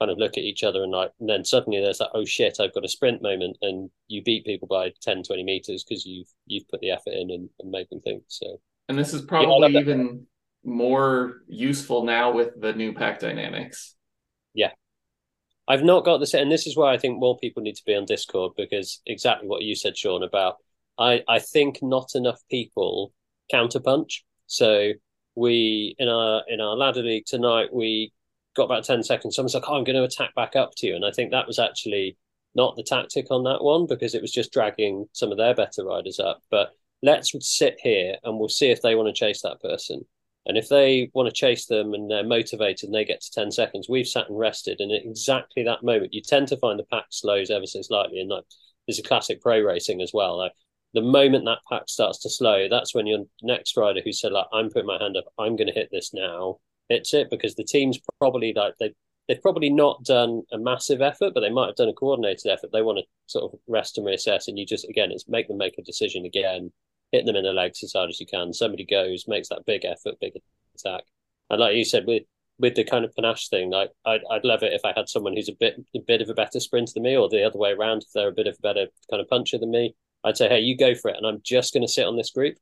kind 0.00 0.10
of 0.10 0.18
look 0.18 0.36
at 0.36 0.44
each 0.44 0.64
other 0.64 0.82
and 0.82 0.92
like, 0.92 1.12
and 1.20 1.28
then 1.28 1.44
suddenly 1.44 1.80
there's 1.80 1.98
that, 1.98 2.10
oh 2.14 2.24
shit, 2.24 2.58
I've 2.58 2.74
got 2.74 2.84
a 2.84 2.88
sprint 2.88 3.22
moment. 3.22 3.58
And 3.62 3.90
you 4.08 4.22
beat 4.22 4.44
people 4.44 4.66
by 4.66 4.92
10, 5.02 5.22
20 5.22 5.44
meters 5.44 5.84
because 5.84 6.04
you've, 6.04 6.26
you've 6.46 6.68
put 6.68 6.80
the 6.80 6.90
effort 6.90 7.12
in 7.12 7.30
and, 7.30 7.48
and 7.60 7.70
made 7.70 7.88
them 7.90 8.00
think. 8.00 8.24
So, 8.28 8.60
and 8.88 8.98
this 8.98 9.14
is 9.14 9.22
probably 9.22 9.72
yeah, 9.72 9.80
even 9.80 10.26
more 10.64 11.42
useful 11.46 12.04
now 12.04 12.32
with 12.32 12.60
the 12.60 12.72
new 12.72 12.92
pack 12.92 13.20
dynamics. 13.20 13.94
Yeah. 14.54 14.70
I've 15.68 15.84
not 15.84 16.04
got 16.04 16.18
this, 16.18 16.34
and 16.34 16.50
this 16.50 16.66
is 16.66 16.76
why 16.76 16.92
I 16.92 16.98
think 16.98 17.20
more 17.20 17.38
people 17.38 17.62
need 17.62 17.76
to 17.76 17.84
be 17.86 17.94
on 17.94 18.04
Discord 18.04 18.54
because 18.56 19.00
exactly 19.06 19.48
what 19.48 19.62
you 19.62 19.76
said, 19.76 19.96
Sean, 19.96 20.24
about 20.24 20.56
I, 20.98 21.22
I 21.28 21.38
think 21.38 21.78
not 21.80 22.10
enough 22.14 22.40
people 22.50 23.12
counterpunch. 23.52 24.22
So 24.50 24.92
we 25.36 25.94
in 25.98 26.08
our 26.08 26.42
in 26.48 26.60
our 26.60 26.76
ladder 26.76 27.02
league 27.02 27.24
tonight 27.24 27.72
we 27.72 28.12
got 28.56 28.64
about 28.64 28.84
10 28.84 29.04
seconds. 29.04 29.36
Someone's 29.36 29.54
like 29.54 29.64
oh 29.68 29.76
i'm 29.76 29.84
going 29.84 29.96
to 29.96 30.02
attack 30.02 30.34
back 30.34 30.56
up 30.56 30.72
to 30.78 30.88
you. 30.88 30.96
And 30.96 31.04
i 31.04 31.12
think 31.12 31.30
that 31.30 31.46
was 31.46 31.58
actually 31.58 32.16
not 32.56 32.74
the 32.76 32.82
tactic 32.82 33.30
on 33.30 33.44
that 33.44 33.62
one 33.62 33.86
because 33.86 34.14
it 34.14 34.22
was 34.22 34.32
just 34.32 34.52
dragging 34.52 35.06
some 35.12 35.30
of 35.30 35.38
their 35.38 35.54
better 35.54 35.84
riders 35.84 36.18
up. 36.18 36.42
But 36.50 36.72
let's 37.00 37.32
sit 37.40 37.78
here 37.80 38.16
and 38.24 38.38
we'll 38.38 38.48
see 38.48 38.70
if 38.70 38.82
they 38.82 38.96
want 38.96 39.06
to 39.06 39.12
chase 39.12 39.42
that 39.42 39.60
person. 39.62 40.04
And 40.46 40.58
if 40.58 40.68
they 40.68 41.10
want 41.14 41.28
to 41.28 41.34
chase 41.34 41.66
them 41.66 41.94
and 41.94 42.10
they're 42.10 42.24
motivated 42.24 42.88
and 42.88 42.94
they 42.94 43.04
get 43.04 43.20
to 43.20 43.30
10 43.30 43.52
seconds 43.52 43.88
we've 43.88 44.08
sat 44.08 44.28
and 44.28 44.38
rested. 44.38 44.80
And 44.80 44.90
at 44.90 45.04
exactly 45.04 45.62
that 45.62 45.84
moment 45.84 46.12
you 46.12 46.22
tend 46.22 46.48
to 46.48 46.56
find 46.56 46.76
the 46.76 46.84
pack 46.90 47.06
slows 47.10 47.50
ever 47.50 47.66
so 47.66 47.82
slightly. 47.82 48.20
And 48.20 48.30
like 48.30 48.44
there's 48.88 48.98
a 48.98 49.04
classic 49.04 49.40
pro 49.40 49.60
racing 49.60 50.02
as 50.02 50.10
well. 50.12 50.36
Like 50.38 50.52
the 50.94 51.02
moment 51.02 51.44
that 51.44 51.58
pack 51.68 51.82
starts 51.88 52.18
to 52.20 52.30
slow, 52.30 52.68
that's 52.68 52.94
when 52.94 53.06
your 53.06 53.24
next 53.42 53.76
rider 53.76 54.00
who 54.04 54.12
said 54.12 54.32
like 54.32 54.46
I'm 54.52 54.70
putting 54.70 54.86
my 54.86 54.98
hand 54.98 55.16
up, 55.16 55.26
I'm 55.38 55.56
going 55.56 55.68
to 55.68 55.72
hit 55.72 55.88
this 55.90 56.12
now, 56.12 56.58
hits 56.88 57.14
it 57.14 57.30
because 57.30 57.54
the 57.54 57.64
team's 57.64 57.98
probably 58.18 58.52
like 58.54 58.74
they 58.78 58.92
they've 59.28 59.40
probably 59.40 59.70
not 59.70 60.02
done 60.04 60.42
a 60.52 60.58
massive 60.58 61.00
effort, 61.00 61.32
but 61.34 61.40
they 61.40 61.50
might 61.50 61.66
have 61.66 61.76
done 61.76 61.88
a 61.88 61.92
coordinated 61.92 62.50
effort. 62.50 62.70
They 62.72 62.82
want 62.82 62.98
to 62.98 63.04
sort 63.26 63.52
of 63.52 63.60
rest 63.68 63.96
and 63.98 64.06
reassess, 64.06 64.48
and 64.48 64.58
you 64.58 64.66
just 64.66 64.88
again 64.88 65.12
it's 65.12 65.28
make 65.28 65.48
them 65.48 65.58
make 65.58 65.78
a 65.78 65.82
decision 65.82 66.24
again, 66.24 66.72
hit 67.12 67.26
them 67.26 67.36
in 67.36 67.44
the 67.44 67.52
legs 67.52 67.82
as 67.84 67.92
hard 67.92 68.10
as 68.10 68.20
you 68.20 68.26
can. 68.26 68.52
Somebody 68.52 68.84
goes, 68.84 69.26
makes 69.28 69.48
that 69.48 69.64
big 69.66 69.84
effort, 69.84 70.16
big 70.20 70.32
attack, 70.74 71.04
and 71.48 71.60
like 71.60 71.76
you 71.76 71.84
said 71.84 72.06
with 72.06 72.24
with 72.58 72.74
the 72.74 72.84
kind 72.84 73.04
of 73.04 73.14
panache 73.14 73.48
thing, 73.48 73.70
like 73.70 73.90
I'd, 74.04 74.20
I'd 74.30 74.44
love 74.44 74.62
it 74.62 74.74
if 74.74 74.84
I 74.84 74.92
had 74.94 75.08
someone 75.08 75.34
who's 75.34 75.48
a 75.48 75.56
bit 75.58 75.76
a 75.94 76.00
bit 76.00 76.20
of 76.20 76.28
a 76.28 76.34
better 76.34 76.60
sprinter 76.60 76.92
than 76.94 77.04
me, 77.04 77.16
or 77.16 77.28
the 77.28 77.44
other 77.44 77.58
way 77.58 77.70
around, 77.70 78.02
if 78.02 78.12
they're 78.12 78.28
a 78.28 78.32
bit 78.32 78.48
of 78.48 78.56
a 78.58 78.62
better 78.62 78.86
kind 79.10 79.22
of 79.22 79.28
puncher 79.28 79.58
than 79.58 79.70
me. 79.70 79.94
I'd 80.24 80.36
say, 80.36 80.48
hey, 80.48 80.60
you 80.60 80.76
go 80.76 80.94
for 80.94 81.10
it, 81.10 81.16
and 81.16 81.26
I'm 81.26 81.40
just 81.42 81.72
going 81.72 81.86
to 81.86 81.92
sit 81.92 82.06
on 82.06 82.16
this 82.16 82.30
group. 82.30 82.56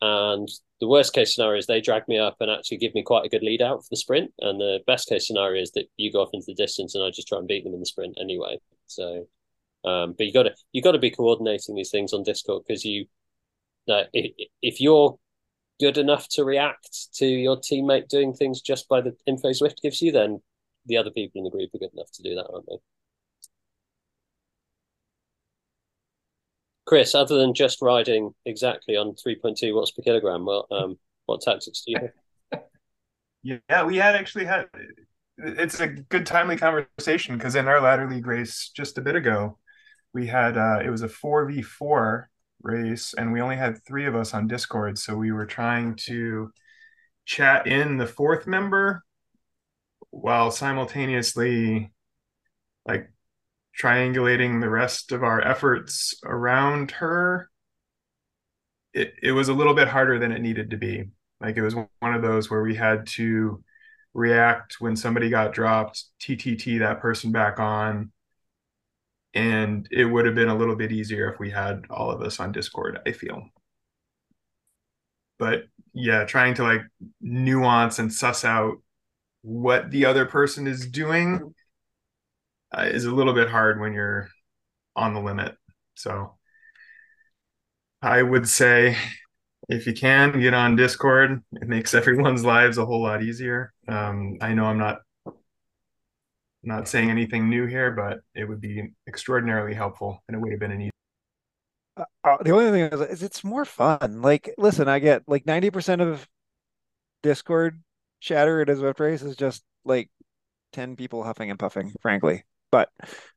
And 0.00 0.48
the 0.80 0.88
worst 0.88 1.14
case 1.14 1.34
scenario 1.34 1.58
is 1.58 1.66
they 1.66 1.80
drag 1.80 2.06
me 2.06 2.18
up 2.18 2.36
and 2.40 2.50
actually 2.50 2.76
give 2.78 2.94
me 2.94 3.02
quite 3.02 3.24
a 3.24 3.30
good 3.30 3.42
lead 3.42 3.62
out 3.62 3.82
for 3.82 3.88
the 3.90 3.96
sprint. 3.96 4.30
And 4.40 4.60
the 4.60 4.80
best 4.86 5.08
case 5.08 5.26
scenario 5.26 5.62
is 5.62 5.72
that 5.72 5.86
you 5.96 6.12
go 6.12 6.20
off 6.20 6.30
into 6.34 6.46
the 6.46 6.54
distance 6.54 6.94
and 6.94 7.02
I 7.02 7.10
just 7.10 7.28
try 7.28 7.38
and 7.38 7.48
beat 7.48 7.64
them 7.64 7.74
in 7.74 7.80
the 7.80 7.86
sprint 7.86 8.18
anyway. 8.20 8.58
So, 8.86 9.26
um, 9.84 10.14
but 10.16 10.26
you 10.26 10.32
got 10.32 10.44
to 10.44 10.54
you 10.72 10.82
got 10.82 10.92
to 10.92 10.98
be 10.98 11.10
coordinating 11.10 11.74
these 11.74 11.90
things 11.90 12.12
on 12.12 12.24
Discord 12.24 12.64
because 12.66 12.84
you, 12.84 13.06
uh, 13.88 14.04
if, 14.12 14.32
if 14.60 14.80
you're 14.80 15.18
good 15.80 15.98
enough 15.98 16.28
to 16.30 16.44
react 16.44 17.14
to 17.14 17.26
your 17.26 17.56
teammate 17.56 18.08
doing 18.08 18.34
things 18.34 18.60
just 18.60 18.88
by 18.88 19.00
the 19.00 19.16
info 19.26 19.50
Zwift 19.50 19.80
gives 19.82 20.02
you, 20.02 20.12
then 20.12 20.40
the 20.86 20.96
other 20.96 21.10
people 21.10 21.38
in 21.38 21.44
the 21.44 21.50
group 21.50 21.70
are 21.74 21.78
good 21.78 21.92
enough 21.94 22.10
to 22.12 22.22
do 22.22 22.34
that, 22.34 22.48
aren't 22.52 22.66
they? 22.66 22.76
Chris, 26.86 27.14
other 27.14 27.36
than 27.36 27.52
just 27.52 27.82
riding 27.82 28.32
exactly 28.44 28.96
on 28.96 29.14
3.2 29.14 29.74
watts 29.74 29.90
per 29.90 30.02
kilogram, 30.02 30.44
well, 30.44 30.66
um, 30.70 30.98
what 31.26 31.40
tactics 31.40 31.82
do 31.84 31.92
you 31.92 31.98
have? 32.00 32.10
Yeah, 33.42 33.84
we 33.84 33.96
had 33.98 34.16
actually 34.16 34.44
had 34.44 34.66
it's 35.38 35.78
a 35.78 35.86
good 35.86 36.26
timely 36.26 36.56
conversation 36.56 37.36
because 37.36 37.54
in 37.54 37.68
our 37.68 37.80
ladder 37.80 38.08
league 38.10 38.26
race 38.26 38.70
just 38.74 38.98
a 38.98 39.02
bit 39.02 39.14
ago, 39.14 39.58
we 40.12 40.26
had 40.26 40.56
uh, 40.56 40.80
it 40.84 40.90
was 40.90 41.02
a 41.02 41.08
4v4 41.08 42.24
race 42.62 43.14
and 43.16 43.32
we 43.32 43.40
only 43.40 43.56
had 43.56 43.84
three 43.84 44.06
of 44.06 44.16
us 44.16 44.34
on 44.34 44.48
Discord. 44.48 44.98
So 44.98 45.14
we 45.14 45.30
were 45.30 45.46
trying 45.46 45.94
to 46.06 46.50
chat 47.24 47.66
in 47.66 47.98
the 47.98 48.06
fourth 48.06 48.46
member 48.46 49.04
while 50.10 50.50
simultaneously 50.50 51.92
like 52.86 53.10
triangulating 53.80 54.60
the 54.60 54.70
rest 54.70 55.12
of 55.12 55.22
our 55.22 55.40
efforts 55.40 56.14
around 56.24 56.92
her, 56.92 57.50
it, 58.94 59.14
it 59.22 59.32
was 59.32 59.48
a 59.48 59.54
little 59.54 59.74
bit 59.74 59.88
harder 59.88 60.18
than 60.18 60.32
it 60.32 60.40
needed 60.40 60.70
to 60.70 60.76
be. 60.76 61.04
Like 61.40 61.56
it 61.56 61.62
was 61.62 61.74
one 61.74 62.14
of 62.14 62.22
those 62.22 62.50
where 62.50 62.62
we 62.62 62.74
had 62.74 63.06
to 63.08 63.62
react 64.14 64.76
when 64.80 64.96
somebody 64.96 65.28
got 65.28 65.52
dropped, 65.52 66.04
TTT 66.20 66.78
that 66.78 67.00
person 67.00 67.30
back 67.30 67.60
on. 67.60 68.10
And 69.34 69.86
it 69.90 70.06
would 70.06 70.24
have 70.24 70.34
been 70.34 70.48
a 70.48 70.56
little 70.56 70.76
bit 70.76 70.92
easier 70.92 71.30
if 71.30 71.38
we 71.38 71.50
had 71.50 71.84
all 71.90 72.10
of 72.10 72.22
us 72.22 72.40
on 72.40 72.52
Discord, 72.52 72.98
I 73.06 73.12
feel. 73.12 73.42
But 75.38 75.64
yeah, 75.92 76.24
trying 76.24 76.54
to 76.54 76.62
like 76.62 76.80
nuance 77.20 77.98
and 77.98 78.10
suss 78.10 78.46
out 78.46 78.78
what 79.42 79.90
the 79.90 80.06
other 80.06 80.24
person 80.24 80.66
is 80.66 80.86
doing 80.86 81.54
uh, 82.72 82.82
is 82.82 83.04
a 83.04 83.14
little 83.14 83.34
bit 83.34 83.48
hard 83.48 83.80
when 83.80 83.92
you're 83.92 84.28
on 84.94 85.14
the 85.14 85.20
limit. 85.20 85.56
So 85.94 86.36
I 88.02 88.22
would 88.22 88.48
say 88.48 88.96
if 89.68 89.86
you 89.86 89.92
can 89.92 90.38
get 90.40 90.54
on 90.54 90.76
Discord, 90.76 91.42
it 91.52 91.68
makes 91.68 91.94
everyone's 91.94 92.44
lives 92.44 92.78
a 92.78 92.86
whole 92.86 93.02
lot 93.02 93.22
easier. 93.22 93.72
Um, 93.88 94.38
I 94.40 94.54
know 94.54 94.64
I'm 94.64 94.78
not 94.78 94.98
not 96.62 96.88
saying 96.88 97.10
anything 97.10 97.48
new 97.48 97.66
here, 97.66 97.92
but 97.92 98.20
it 98.34 98.44
would 98.44 98.60
be 98.60 98.92
extraordinarily 99.06 99.72
helpful, 99.72 100.22
and 100.26 100.36
it 100.36 100.40
would 100.40 100.50
have 100.50 100.60
been 100.60 100.72
an 100.72 100.80
easy. 100.82 100.90
Uh, 101.96 102.04
uh 102.24 102.36
the 102.42 102.50
only 102.50 102.70
thing 102.70 102.92
is, 102.92 103.00
is, 103.00 103.22
it's 103.22 103.44
more 103.44 103.64
fun. 103.64 104.20
Like, 104.20 104.52
listen, 104.58 104.88
I 104.88 104.98
get 104.98 105.22
like 105.28 105.46
ninety 105.46 105.70
percent 105.70 106.02
of 106.02 106.26
Discord 107.22 107.80
chatter 108.20 108.60
at 108.60 108.68
a 108.68 108.74
Zwift 108.74 109.00
race 109.00 109.22
is 109.22 109.36
just 109.36 109.62
like 109.84 110.10
ten 110.72 110.96
people 110.96 111.22
huffing 111.22 111.50
and 111.50 111.58
puffing. 111.58 111.92
Frankly, 112.00 112.44
but 112.76 112.90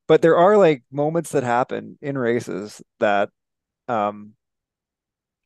but 0.07 0.21
there 0.21 0.35
are 0.37 0.57
like 0.57 0.83
moments 0.91 1.31
that 1.31 1.43
happen 1.43 1.97
in 2.01 2.17
races 2.17 2.81
that 2.99 3.29
um 3.87 4.33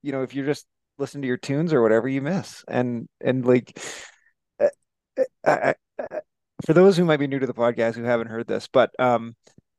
you 0.01 0.11
know 0.11 0.23
if 0.23 0.33
you're 0.33 0.47
just 0.47 0.65
listening 0.97 1.21
to 1.21 1.27
your 1.27 1.37
tunes 1.37 1.73
or 1.73 1.81
whatever 1.81 2.07
you 2.07 2.21
miss. 2.21 2.63
And 2.67 3.07
and 3.21 3.45
like 3.45 3.79
I, 4.59 4.69
I, 5.45 5.75
I, 5.99 6.19
for 6.65 6.73
those 6.73 6.97
who 6.97 7.05
might 7.05 7.19
be 7.19 7.27
new 7.27 7.39
to 7.39 7.47
the 7.47 7.53
podcast 7.53 7.95
who 7.95 8.03
haven't 8.03 8.27
heard 8.27 8.47
this 8.47 8.67
but 8.67 8.91
um 8.99 9.35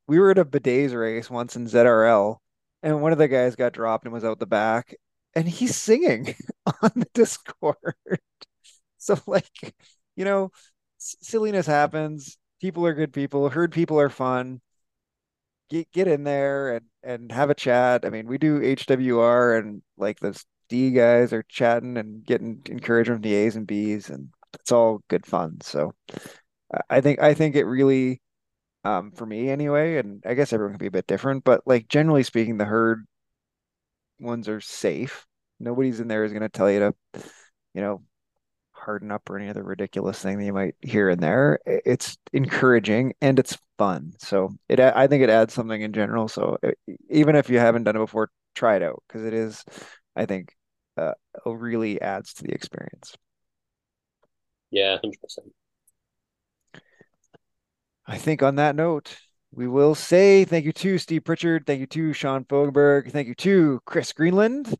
we 0.06 0.18
were 0.20 0.30
at 0.30 0.38
a 0.38 0.44
bidets 0.44 0.94
race 0.94 1.28
once 1.30 1.56
in 1.56 1.66
ZRL 1.66 2.36
and 2.82 3.02
one 3.02 3.12
of 3.12 3.18
the 3.18 3.28
guys 3.28 3.56
got 3.56 3.72
dropped 3.72 4.04
and 4.04 4.12
was 4.12 4.24
out 4.24 4.38
the 4.38 4.46
back 4.46 4.94
and 5.34 5.48
he's 5.48 5.74
singing 5.74 6.36
on 6.82 6.92
the 6.94 7.08
discord. 7.14 7.76
So 8.96 9.18
like 9.26 9.74
you 10.16 10.24
know 10.24 10.50
silliness 10.98 11.66
happens 11.66 12.38
people 12.64 12.86
are 12.86 12.94
good 12.94 13.12
people. 13.12 13.50
Herd 13.50 13.72
people 13.72 14.00
are 14.00 14.08
fun. 14.08 14.62
Get 15.68 15.92
get 15.92 16.08
in 16.08 16.24
there 16.24 16.76
and 16.76 16.86
and 17.02 17.30
have 17.30 17.50
a 17.50 17.54
chat. 17.54 18.06
I 18.06 18.08
mean, 18.08 18.26
we 18.26 18.38
do 18.38 18.58
HWR 18.60 19.58
and 19.58 19.82
like 19.98 20.18
the 20.20 20.42
D 20.70 20.90
guys 20.92 21.34
are 21.34 21.42
chatting 21.42 21.98
and 21.98 22.24
getting 22.24 22.62
encouragement 22.70 23.22
from 23.22 23.30
the 23.30 23.36
A's 23.36 23.56
and 23.56 23.66
B's, 23.66 24.08
and 24.08 24.30
it's 24.54 24.72
all 24.72 25.02
good 25.08 25.26
fun. 25.26 25.58
So 25.60 25.94
I 26.88 27.02
think 27.02 27.20
I 27.20 27.34
think 27.34 27.54
it 27.54 27.66
really, 27.66 28.22
um, 28.84 29.12
for 29.12 29.26
me 29.26 29.50
anyway, 29.50 29.98
and 29.98 30.22
I 30.26 30.32
guess 30.32 30.54
everyone 30.54 30.72
can 30.72 30.78
be 30.78 30.86
a 30.86 30.90
bit 30.90 31.06
different, 31.06 31.44
but 31.44 31.66
like 31.66 31.88
generally 31.88 32.22
speaking, 32.22 32.56
the 32.56 32.64
herd 32.64 33.04
ones 34.18 34.48
are 34.48 34.62
safe. 34.62 35.26
Nobody's 35.60 36.00
in 36.00 36.08
there 36.08 36.24
is 36.24 36.32
going 36.32 36.42
to 36.42 36.48
tell 36.48 36.70
you 36.70 36.80
to, 36.80 36.94
you 37.74 37.82
know, 37.82 38.02
harden 38.84 39.10
up 39.10 39.28
or 39.28 39.38
any 39.38 39.48
other 39.48 39.62
ridiculous 39.62 40.20
thing 40.20 40.38
that 40.38 40.44
you 40.44 40.52
might 40.52 40.74
hear 40.82 41.08
in 41.08 41.20
there. 41.20 41.58
It's 41.66 42.16
encouraging 42.32 43.14
and 43.20 43.38
it's 43.38 43.58
fun. 43.78 44.12
So 44.18 44.54
it, 44.68 44.78
I 44.80 45.06
think 45.06 45.22
it 45.22 45.30
adds 45.30 45.54
something 45.54 45.80
in 45.80 45.92
general. 45.92 46.28
So 46.28 46.58
even 47.10 47.36
if 47.36 47.48
you 47.50 47.58
haven't 47.58 47.84
done 47.84 47.96
it 47.96 48.00
before, 48.00 48.30
try 48.54 48.76
it 48.76 48.82
out 48.82 49.02
because 49.08 49.24
it 49.24 49.34
is, 49.34 49.64
I 50.14 50.26
think, 50.26 50.54
uh, 50.96 51.14
really 51.44 52.00
adds 52.00 52.34
to 52.34 52.44
the 52.44 52.52
experience. 52.52 53.16
Yeah, 54.70 54.98
hundred 54.98 55.20
percent. 55.20 55.52
I 58.06 58.18
think 58.18 58.42
on 58.42 58.56
that 58.56 58.76
note, 58.76 59.16
we 59.50 59.66
will 59.66 59.94
say 59.94 60.44
thank 60.44 60.64
you 60.64 60.72
to 60.72 60.98
Steve 60.98 61.24
Pritchard, 61.24 61.64
thank 61.66 61.80
you 61.80 61.86
to 61.86 62.12
Sean 62.12 62.44
Fogelberg, 62.44 63.10
thank 63.10 63.28
you 63.28 63.34
to 63.36 63.80
Chris 63.86 64.12
Greenland. 64.12 64.74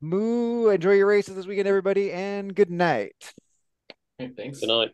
Moo, 0.00 0.68
enjoy 0.68 0.92
your 0.92 1.06
races 1.06 1.36
this 1.36 1.46
weekend, 1.46 1.68
everybody, 1.68 2.10
and 2.12 2.54
good 2.54 2.70
night. 2.70 3.32
Thanks. 4.18 4.60
Good 4.60 4.68
night. 4.68 4.90